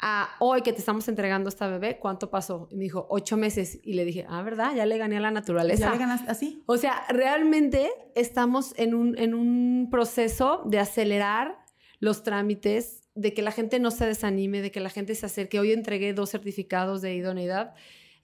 a 0.00 0.28
hoy 0.38 0.62
que 0.62 0.72
te 0.72 0.78
estamos 0.78 1.08
entregando 1.08 1.48
esta 1.48 1.68
bebé, 1.68 1.98
¿cuánto 1.98 2.30
pasó? 2.30 2.68
Y 2.70 2.76
me 2.76 2.84
dijo, 2.84 3.06
ocho 3.10 3.36
meses. 3.36 3.80
Y 3.82 3.94
le 3.94 4.04
dije, 4.04 4.26
ah, 4.28 4.42
¿verdad? 4.42 4.74
Ya 4.74 4.86
le 4.86 4.96
gané 4.98 5.16
a 5.16 5.20
la 5.20 5.30
naturaleza. 5.30 5.86
¿Ya 5.86 5.92
le 5.92 5.98
ganaste 5.98 6.30
así? 6.30 6.62
O 6.66 6.76
sea, 6.76 7.04
realmente 7.08 7.90
estamos 8.14 8.74
en 8.76 8.94
un, 8.94 9.18
en 9.18 9.34
un 9.34 9.88
proceso 9.90 10.62
de 10.66 10.78
acelerar 10.78 11.58
los 12.00 12.22
trámites, 12.22 13.08
de 13.14 13.34
que 13.34 13.42
la 13.42 13.50
gente 13.50 13.80
no 13.80 13.90
se 13.90 14.06
desanime, 14.06 14.62
de 14.62 14.70
que 14.70 14.80
la 14.80 14.90
gente 14.90 15.14
se 15.16 15.26
acerque. 15.26 15.58
Hoy 15.58 15.72
entregué 15.72 16.12
dos 16.12 16.30
certificados 16.30 17.02
de 17.02 17.16
idoneidad 17.16 17.74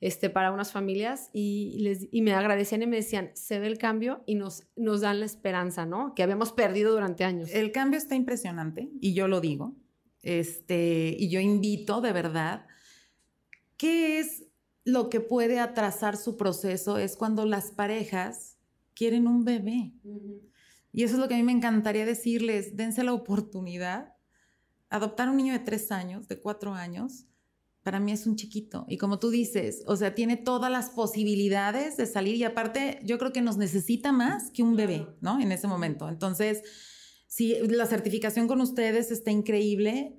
este, 0.00 0.30
para 0.30 0.52
unas 0.52 0.70
familias 0.70 1.30
y, 1.32 1.78
les, 1.80 2.08
y 2.12 2.22
me 2.22 2.34
agradecían 2.34 2.82
y 2.82 2.86
me 2.86 2.96
decían, 2.96 3.30
se 3.34 3.58
ve 3.58 3.66
el 3.66 3.78
cambio 3.78 4.22
y 4.26 4.36
nos, 4.36 4.68
nos 4.76 5.00
dan 5.00 5.18
la 5.18 5.26
esperanza, 5.26 5.86
¿no? 5.86 6.14
Que 6.14 6.22
habíamos 6.22 6.52
perdido 6.52 6.92
durante 6.92 7.24
años. 7.24 7.50
El 7.52 7.72
cambio 7.72 7.98
está 7.98 8.14
impresionante 8.14 8.90
y 9.00 9.14
yo 9.14 9.26
lo 9.26 9.40
digo. 9.40 9.74
Este, 10.24 11.14
y 11.18 11.28
yo 11.28 11.38
invito 11.38 12.00
de 12.00 12.12
verdad, 12.12 12.66
¿qué 13.76 14.18
es 14.18 14.44
lo 14.84 15.10
que 15.10 15.20
puede 15.20 15.60
atrasar 15.60 16.16
su 16.16 16.36
proceso? 16.36 16.98
Es 16.98 17.16
cuando 17.16 17.44
las 17.44 17.70
parejas 17.70 18.56
quieren 18.94 19.26
un 19.26 19.44
bebé. 19.44 19.92
Y 20.92 21.02
eso 21.02 21.14
es 21.14 21.20
lo 21.20 21.28
que 21.28 21.34
a 21.34 21.36
mí 21.36 21.42
me 21.42 21.52
encantaría 21.52 22.06
decirles, 22.06 22.76
dense 22.76 23.04
la 23.04 23.12
oportunidad. 23.12 24.14
Adoptar 24.88 25.28
un 25.28 25.36
niño 25.36 25.52
de 25.52 25.58
tres 25.58 25.92
años, 25.92 26.28
de 26.28 26.40
cuatro 26.40 26.72
años, 26.72 27.26
para 27.82 28.00
mí 28.00 28.12
es 28.12 28.26
un 28.26 28.36
chiquito. 28.36 28.86
Y 28.88 28.96
como 28.96 29.18
tú 29.18 29.28
dices, 29.28 29.82
o 29.86 29.96
sea, 29.96 30.14
tiene 30.14 30.36
todas 30.38 30.70
las 30.70 30.88
posibilidades 30.90 31.98
de 31.98 32.06
salir 32.06 32.36
y 32.36 32.44
aparte 32.44 32.98
yo 33.04 33.18
creo 33.18 33.32
que 33.32 33.42
nos 33.42 33.58
necesita 33.58 34.10
más 34.10 34.50
que 34.50 34.62
un 34.62 34.74
bebé, 34.74 35.06
¿no? 35.20 35.38
En 35.38 35.52
ese 35.52 35.66
momento. 35.66 36.08
Entonces, 36.08 36.62
Sí, 37.34 37.56
la 37.68 37.86
certificación 37.86 38.46
con 38.46 38.60
ustedes 38.60 39.10
está 39.10 39.32
increíble 39.32 40.16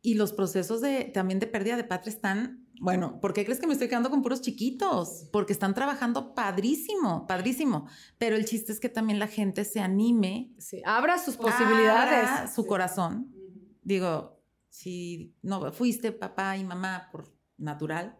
y 0.00 0.14
los 0.14 0.32
procesos 0.32 0.80
de 0.80 1.04
también 1.04 1.38
de 1.38 1.46
pérdida 1.46 1.76
de 1.76 1.84
patria 1.84 2.12
están, 2.12 2.66
bueno, 2.80 3.20
¿por 3.20 3.32
qué 3.32 3.44
crees 3.44 3.60
que 3.60 3.68
me 3.68 3.74
estoy 3.74 3.86
quedando 3.86 4.10
con 4.10 4.22
puros 4.22 4.40
chiquitos? 4.40 5.28
Porque 5.32 5.52
están 5.52 5.72
trabajando 5.72 6.34
padrísimo, 6.34 7.28
padrísimo. 7.28 7.86
Pero 8.18 8.34
el 8.34 8.44
chiste 8.44 8.72
es 8.72 8.80
que 8.80 8.88
también 8.88 9.20
la 9.20 9.28
gente 9.28 9.64
se 9.64 9.78
anime. 9.78 10.52
Sí, 10.58 10.82
abra 10.84 11.16
sus 11.16 11.36
posibilidades. 11.36 12.52
su 12.52 12.66
corazón. 12.66 13.32
Digo, 13.84 14.42
si 14.68 15.36
no 15.42 15.70
fuiste 15.72 16.10
papá 16.10 16.56
y 16.56 16.64
mamá 16.64 17.08
por 17.12 17.32
natural, 17.56 18.18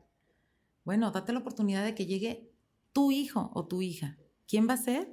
bueno, 0.84 1.10
date 1.10 1.32
la 1.32 1.40
oportunidad 1.40 1.84
de 1.84 1.96
que 1.96 2.06
llegue 2.06 2.52
tu 2.92 3.10
hijo 3.10 3.50
o 3.52 3.66
tu 3.66 3.82
hija. 3.82 4.16
¿Quién 4.46 4.68
va 4.68 4.74
a 4.74 4.76
ser? 4.76 5.12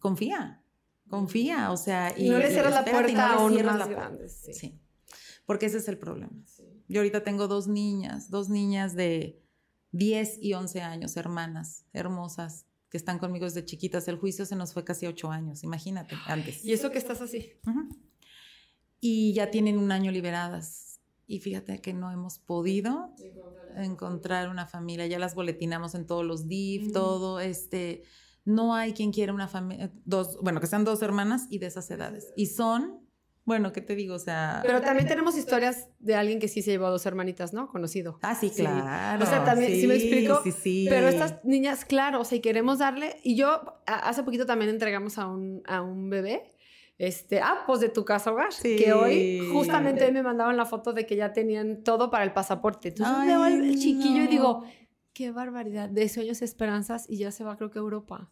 Confía 0.00 0.64
confía, 1.08 1.70
o 1.70 1.76
sea, 1.76 2.14
y, 2.16 2.28
no 2.28 2.38
le 2.38 2.50
cierras 2.50 2.72
la 2.72 2.84
puerta 2.84 3.34
a 3.34 3.44
uno 3.44 3.62
más 3.62 3.88
grande. 3.88 4.28
Sí. 4.28 4.78
porque 5.44 5.66
ese 5.66 5.78
es 5.78 5.88
el 5.88 5.98
problema. 5.98 6.32
Yo 6.88 7.00
ahorita 7.00 7.24
tengo 7.24 7.48
dos 7.48 7.66
niñas, 7.66 8.30
dos 8.30 8.48
niñas 8.48 8.94
de 8.94 9.42
10 9.92 10.38
y 10.40 10.54
11 10.54 10.82
años, 10.82 11.16
hermanas, 11.16 11.84
hermosas, 11.92 12.66
que 12.90 12.96
están 12.96 13.18
conmigo 13.18 13.44
desde 13.44 13.64
chiquitas. 13.64 14.06
El 14.08 14.16
juicio 14.16 14.46
se 14.46 14.56
nos 14.56 14.72
fue 14.72 14.84
casi 14.84 15.06
8 15.06 15.30
años, 15.30 15.64
imagínate, 15.64 16.16
antes. 16.26 16.64
Y 16.64 16.72
eso 16.72 16.90
que 16.90 16.98
estás 16.98 17.20
así. 17.20 17.52
Y 19.00 19.32
ya 19.34 19.50
tienen 19.50 19.78
un 19.78 19.92
año 19.92 20.10
liberadas. 20.10 21.00
Y 21.28 21.40
fíjate 21.40 21.80
que 21.80 21.92
no 21.92 22.12
hemos 22.12 22.38
podido 22.38 23.12
encontrar 23.76 24.48
una 24.48 24.66
familia. 24.66 25.06
Ya 25.06 25.18
las 25.18 25.34
boletinamos 25.34 25.94
en 25.96 26.06
todos 26.06 26.24
los 26.24 26.46
DIF, 26.46 26.92
todo, 26.92 27.40
este 27.40 28.04
no 28.46 28.74
hay 28.74 28.94
quien 28.94 29.12
quiera 29.12 29.34
una 29.34 29.48
familia, 29.48 29.92
dos, 30.04 30.38
bueno, 30.40 30.60
que 30.60 30.66
sean 30.66 30.84
dos 30.84 31.02
hermanas 31.02 31.46
y 31.50 31.58
de 31.58 31.66
esas 31.66 31.90
edades. 31.90 32.32
Y 32.36 32.46
son, 32.46 33.00
bueno, 33.44 33.72
¿qué 33.72 33.80
te 33.80 33.94
digo? 33.96 34.14
O 34.14 34.18
sea... 34.18 34.62
Pero 34.64 34.80
también 34.80 35.06
tenemos 35.06 35.36
historias 35.36 35.88
de 35.98 36.14
alguien 36.14 36.38
que 36.38 36.48
sí 36.48 36.62
se 36.62 36.70
llevó 36.70 36.86
a 36.86 36.90
dos 36.90 37.04
hermanitas, 37.06 37.52
¿no? 37.52 37.68
Conocido. 37.68 38.18
Ah, 38.22 38.36
sí, 38.36 38.50
claro. 38.50 39.22
O 39.22 39.26
sea, 39.26 39.44
también, 39.44 39.72
sí, 39.72 39.86
me 39.86 39.96
explico? 39.96 40.40
Sí, 40.44 40.52
sí. 40.52 40.86
Pero 40.88 41.08
estas 41.08 41.44
niñas, 41.44 41.84
claro, 41.84 42.20
o 42.20 42.24
sea, 42.24 42.38
y 42.38 42.40
queremos 42.40 42.78
darle... 42.78 43.16
Y 43.24 43.36
yo 43.36 43.80
hace 43.84 44.22
poquito 44.22 44.46
también 44.46 44.70
entregamos 44.70 45.18
a 45.18 45.26
un, 45.26 45.62
a 45.66 45.82
un 45.82 46.08
bebé. 46.08 46.52
Este, 46.98 47.40
ah, 47.40 47.64
pues 47.66 47.80
de 47.80 47.90
tu 47.90 48.06
casa 48.06 48.32
hogar, 48.32 48.52
sí. 48.52 48.76
que 48.76 48.94
hoy 48.94 49.50
justamente 49.52 50.10
me 50.12 50.22
mandaban 50.22 50.56
la 50.56 50.64
foto 50.64 50.94
de 50.94 51.04
que 51.04 51.14
ya 51.14 51.32
tenían 51.32 51.82
todo 51.82 52.10
para 52.10 52.24
el 52.24 52.32
pasaporte. 52.32 52.88
Entonces 52.88 53.26
veo 53.26 53.42
al 53.42 53.74
chiquillo 53.74 54.22
y 54.22 54.28
digo, 54.28 54.64
qué 55.12 55.30
barbaridad, 55.30 55.88
de 55.88 56.08
sueños, 56.08 56.40
esperanzas 56.42 57.04
y 57.08 57.18
ya 57.18 57.30
se 57.32 57.44
va 57.44 57.56
creo 57.56 57.70
que 57.70 57.78
a 57.78 57.82
Europa. 57.82 58.30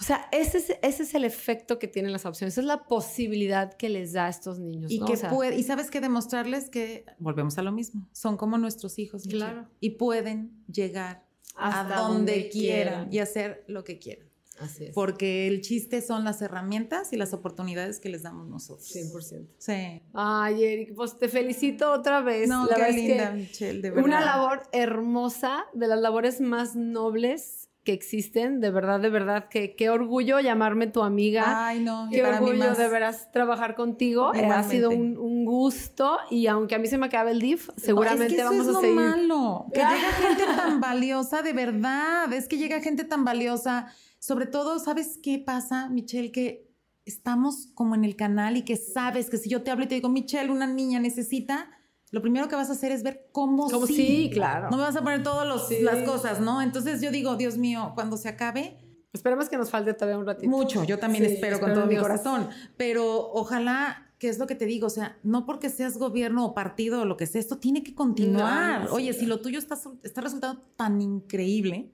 O 0.00 0.02
sea, 0.02 0.28
ese 0.32 0.58
es, 0.58 0.70
ese 0.82 1.02
es 1.04 1.14
el 1.14 1.24
efecto 1.24 1.78
que 1.78 1.86
tienen 1.86 2.12
las 2.12 2.26
opciones, 2.26 2.54
esa 2.54 2.60
es 2.62 2.66
la 2.66 2.84
posibilidad 2.84 3.74
que 3.74 3.88
les 3.88 4.12
da 4.12 4.26
a 4.26 4.28
estos 4.28 4.58
niños. 4.58 4.90
Y, 4.90 5.00
que 5.00 5.16
puede, 5.28 5.56
y 5.56 5.62
sabes 5.62 5.90
que 5.90 6.00
demostrarles 6.00 6.68
que, 6.68 7.04
volvemos 7.18 7.58
a 7.58 7.62
lo 7.62 7.72
mismo, 7.72 8.08
son 8.12 8.36
como 8.36 8.58
nuestros 8.58 8.98
hijos. 8.98 9.22
Claro. 9.24 9.68
y 9.80 9.90
pueden 9.90 10.64
llegar 10.70 11.24
a 11.56 11.84
donde, 11.84 12.48
quieran 12.48 13.12
y 13.12 13.18
hacer 13.18 13.64
lo 13.68 13.84
que 13.84 13.98
quieran. 13.98 14.28
Así 14.60 14.84
es. 14.84 14.94
Porque 14.94 15.48
el 15.48 15.62
chiste 15.62 16.00
son 16.00 16.24
las 16.24 16.40
herramientas 16.40 17.12
y 17.12 17.16
las 17.16 17.32
oportunidades 17.32 17.98
que 17.98 18.08
les 18.08 18.22
damos 18.22 18.46
nosotros. 18.48 18.94
100%. 18.94 19.48
Sí. 19.58 20.02
Ay, 20.12 20.64
Eric, 20.64 20.94
pues 20.94 21.18
te 21.18 21.28
felicito 21.28 21.90
otra 21.92 22.20
vez. 22.20 22.48
No, 22.48 22.68
qué 22.68 22.92
linda, 22.92 23.32
Michelle, 23.32 23.80
de 23.80 23.90
verdad. 23.90 24.04
Una 24.04 24.20
labor 24.20 24.62
hermosa, 24.72 25.64
de 25.72 25.88
las 25.88 26.00
labores 26.00 26.40
más 26.40 26.76
nobles 26.76 27.63
que 27.84 27.92
existen, 27.92 28.60
de 28.60 28.70
verdad, 28.70 28.98
de 28.98 29.10
verdad, 29.10 29.48
que 29.48 29.76
qué 29.76 29.90
orgullo 29.90 30.40
llamarme 30.40 30.86
tu 30.86 31.02
amiga. 31.02 31.66
Ay, 31.66 31.80
no, 31.80 32.08
qué 32.10 32.24
orgullo 32.24 32.74
de 32.74 32.88
veras 32.88 33.30
trabajar 33.30 33.74
contigo. 33.74 34.32
Ha 34.32 34.62
sido 34.64 34.90
un, 34.90 35.16
un, 35.18 35.44
gusto 35.44 36.18
y 36.30 36.46
aunque 36.46 36.74
a 36.74 36.78
mí 36.78 36.86
se 36.86 36.98
me 36.98 37.06
acaba 37.06 37.30
el 37.30 37.40
DIF, 37.40 37.68
seguramente 37.76 38.42
vamos 38.42 38.66
a 38.66 38.80
seguir. 38.80 38.96
Malo, 38.96 39.66
que 39.72 39.80
llega 39.80 40.12
gente 40.12 40.44
tan 40.56 40.80
valiosa, 40.80 41.42
de 41.42 41.52
verdad, 41.52 42.32
es 42.32 42.48
que 42.48 42.56
llega 42.56 42.80
gente 42.80 43.04
tan 43.04 43.24
valiosa 43.24 43.88
sobre 44.24 44.46
todo, 44.46 44.78
¿sabes 44.78 45.18
qué 45.22 45.38
pasa, 45.38 45.90
Michelle? 45.90 46.32
Que 46.32 46.74
estamos 47.04 47.68
como 47.74 47.94
en 47.94 48.04
el 48.04 48.16
canal 48.16 48.56
y 48.56 48.62
que 48.62 48.78
sabes 48.78 49.28
que 49.28 49.36
si 49.36 49.50
yo 49.50 49.62
te 49.62 49.70
hablo 49.70 49.84
y 49.84 49.86
te 49.86 49.96
digo, 49.96 50.08
Michelle, 50.08 50.50
una 50.50 50.66
niña 50.66 50.98
necesita, 50.98 51.68
lo 52.14 52.22
primero 52.22 52.46
que 52.46 52.54
vas 52.54 52.70
a 52.70 52.74
hacer 52.74 52.92
es 52.92 53.02
ver 53.02 53.26
cómo, 53.32 53.68
¿Cómo 53.68 53.88
sí. 53.88 54.30
claro. 54.32 54.70
No 54.70 54.76
me 54.76 54.84
vas 54.84 54.94
a 54.94 55.02
poner 55.02 55.24
todas 55.24 55.68
las 55.80 56.02
cosas, 56.04 56.38
¿no? 56.38 56.62
Entonces 56.62 57.00
yo 57.00 57.10
digo, 57.10 57.34
Dios 57.34 57.58
mío, 57.58 57.90
cuando 57.96 58.16
se 58.16 58.28
acabe... 58.28 58.78
Esperemos 59.12 59.48
que 59.48 59.56
nos 59.56 59.70
falte 59.70 59.94
todavía 59.94 60.16
un 60.18 60.24
ratito. 60.24 60.48
Mucho, 60.48 60.84
yo 60.84 61.00
también 61.00 61.24
espero 61.24 61.58
con 61.58 61.74
todo 61.74 61.86
mi 61.86 61.96
corazón, 61.96 62.48
pero 62.76 63.32
ojalá 63.32 64.12
que 64.20 64.28
es 64.28 64.38
lo 64.38 64.46
que 64.46 64.54
te 64.54 64.64
digo, 64.64 64.86
o 64.86 64.90
sea, 64.90 65.18
no 65.24 65.44
porque 65.44 65.70
seas 65.70 65.98
gobierno 65.98 66.46
o 66.46 66.54
partido 66.54 67.02
o 67.02 67.04
lo 67.04 67.16
que 67.16 67.26
sea, 67.26 67.40
esto 67.40 67.58
tiene 67.58 67.82
que 67.82 67.96
continuar. 67.96 68.88
Oye, 68.92 69.12
si 69.12 69.26
lo 69.26 69.40
tuyo 69.40 69.58
está, 69.58 69.76
está 70.04 70.20
resultando 70.20 70.62
tan 70.76 71.02
increíble, 71.02 71.90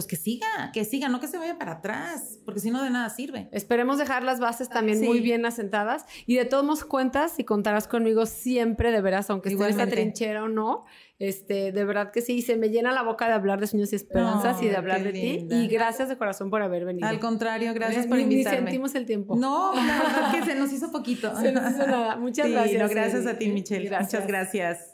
pues 0.00 0.06
que 0.06 0.16
siga, 0.16 0.70
que 0.72 0.86
siga, 0.86 1.10
no 1.10 1.20
que 1.20 1.28
se 1.28 1.36
vaya 1.36 1.58
para 1.58 1.72
atrás, 1.72 2.38
porque 2.46 2.58
si 2.58 2.70
no 2.70 2.82
de 2.82 2.88
nada 2.88 3.10
sirve. 3.10 3.50
Esperemos 3.52 3.98
dejar 3.98 4.24
las 4.24 4.40
bases 4.40 4.70
también 4.70 5.04
muy 5.04 5.20
bien 5.20 5.44
asentadas 5.44 6.06
y 6.24 6.36
de 6.36 6.46
todos 6.46 6.64
modos 6.64 6.86
cuentas 6.86 7.38
y 7.38 7.44
contarás 7.44 7.86
conmigo 7.86 8.24
siempre, 8.24 8.92
de 8.92 9.02
veras, 9.02 9.28
aunque 9.28 9.50
esté 9.50 9.62
en 9.62 9.70
esta 9.70 9.86
trinchera 9.86 10.44
o 10.44 10.48
no, 10.48 10.86
este, 11.18 11.70
de 11.70 11.84
verdad 11.84 12.12
que 12.12 12.22
sí, 12.22 12.40
se 12.40 12.56
me 12.56 12.70
llena 12.70 12.92
la 12.92 13.02
boca 13.02 13.26
de 13.26 13.34
hablar 13.34 13.60
de 13.60 13.66
sueños 13.66 13.92
y 13.92 13.96
esperanzas 13.96 14.62
y 14.62 14.68
de 14.68 14.76
hablar 14.76 15.04
de 15.04 15.12
ti 15.12 15.46
y 15.50 15.68
gracias 15.68 16.08
de 16.08 16.16
corazón 16.16 16.48
por 16.48 16.62
haber 16.62 16.86
venido. 16.86 17.06
Al 17.06 17.20
contrario, 17.20 17.74
gracias 17.74 18.06
por 18.06 18.18
invitarme. 18.18 18.60
Ni 18.60 18.66
sentimos 18.68 18.94
el 18.94 19.04
tiempo. 19.04 19.36
No, 19.36 19.74
la 19.74 20.02
verdad 20.02 20.32
que 20.32 20.42
se 20.50 20.54
nos 20.54 20.72
hizo 20.72 20.90
poquito. 20.90 21.38
se 21.38 21.52
nos 21.52 21.72
hizo 21.72 21.86
nada. 21.86 22.16
Muchas 22.16 22.50
gracias. 22.50 22.90
gracias 22.90 23.26
a 23.26 23.36
ti, 23.36 23.50
Michelle. 23.50 23.90
Muchas 23.90 24.26
gracias. 24.26 24.89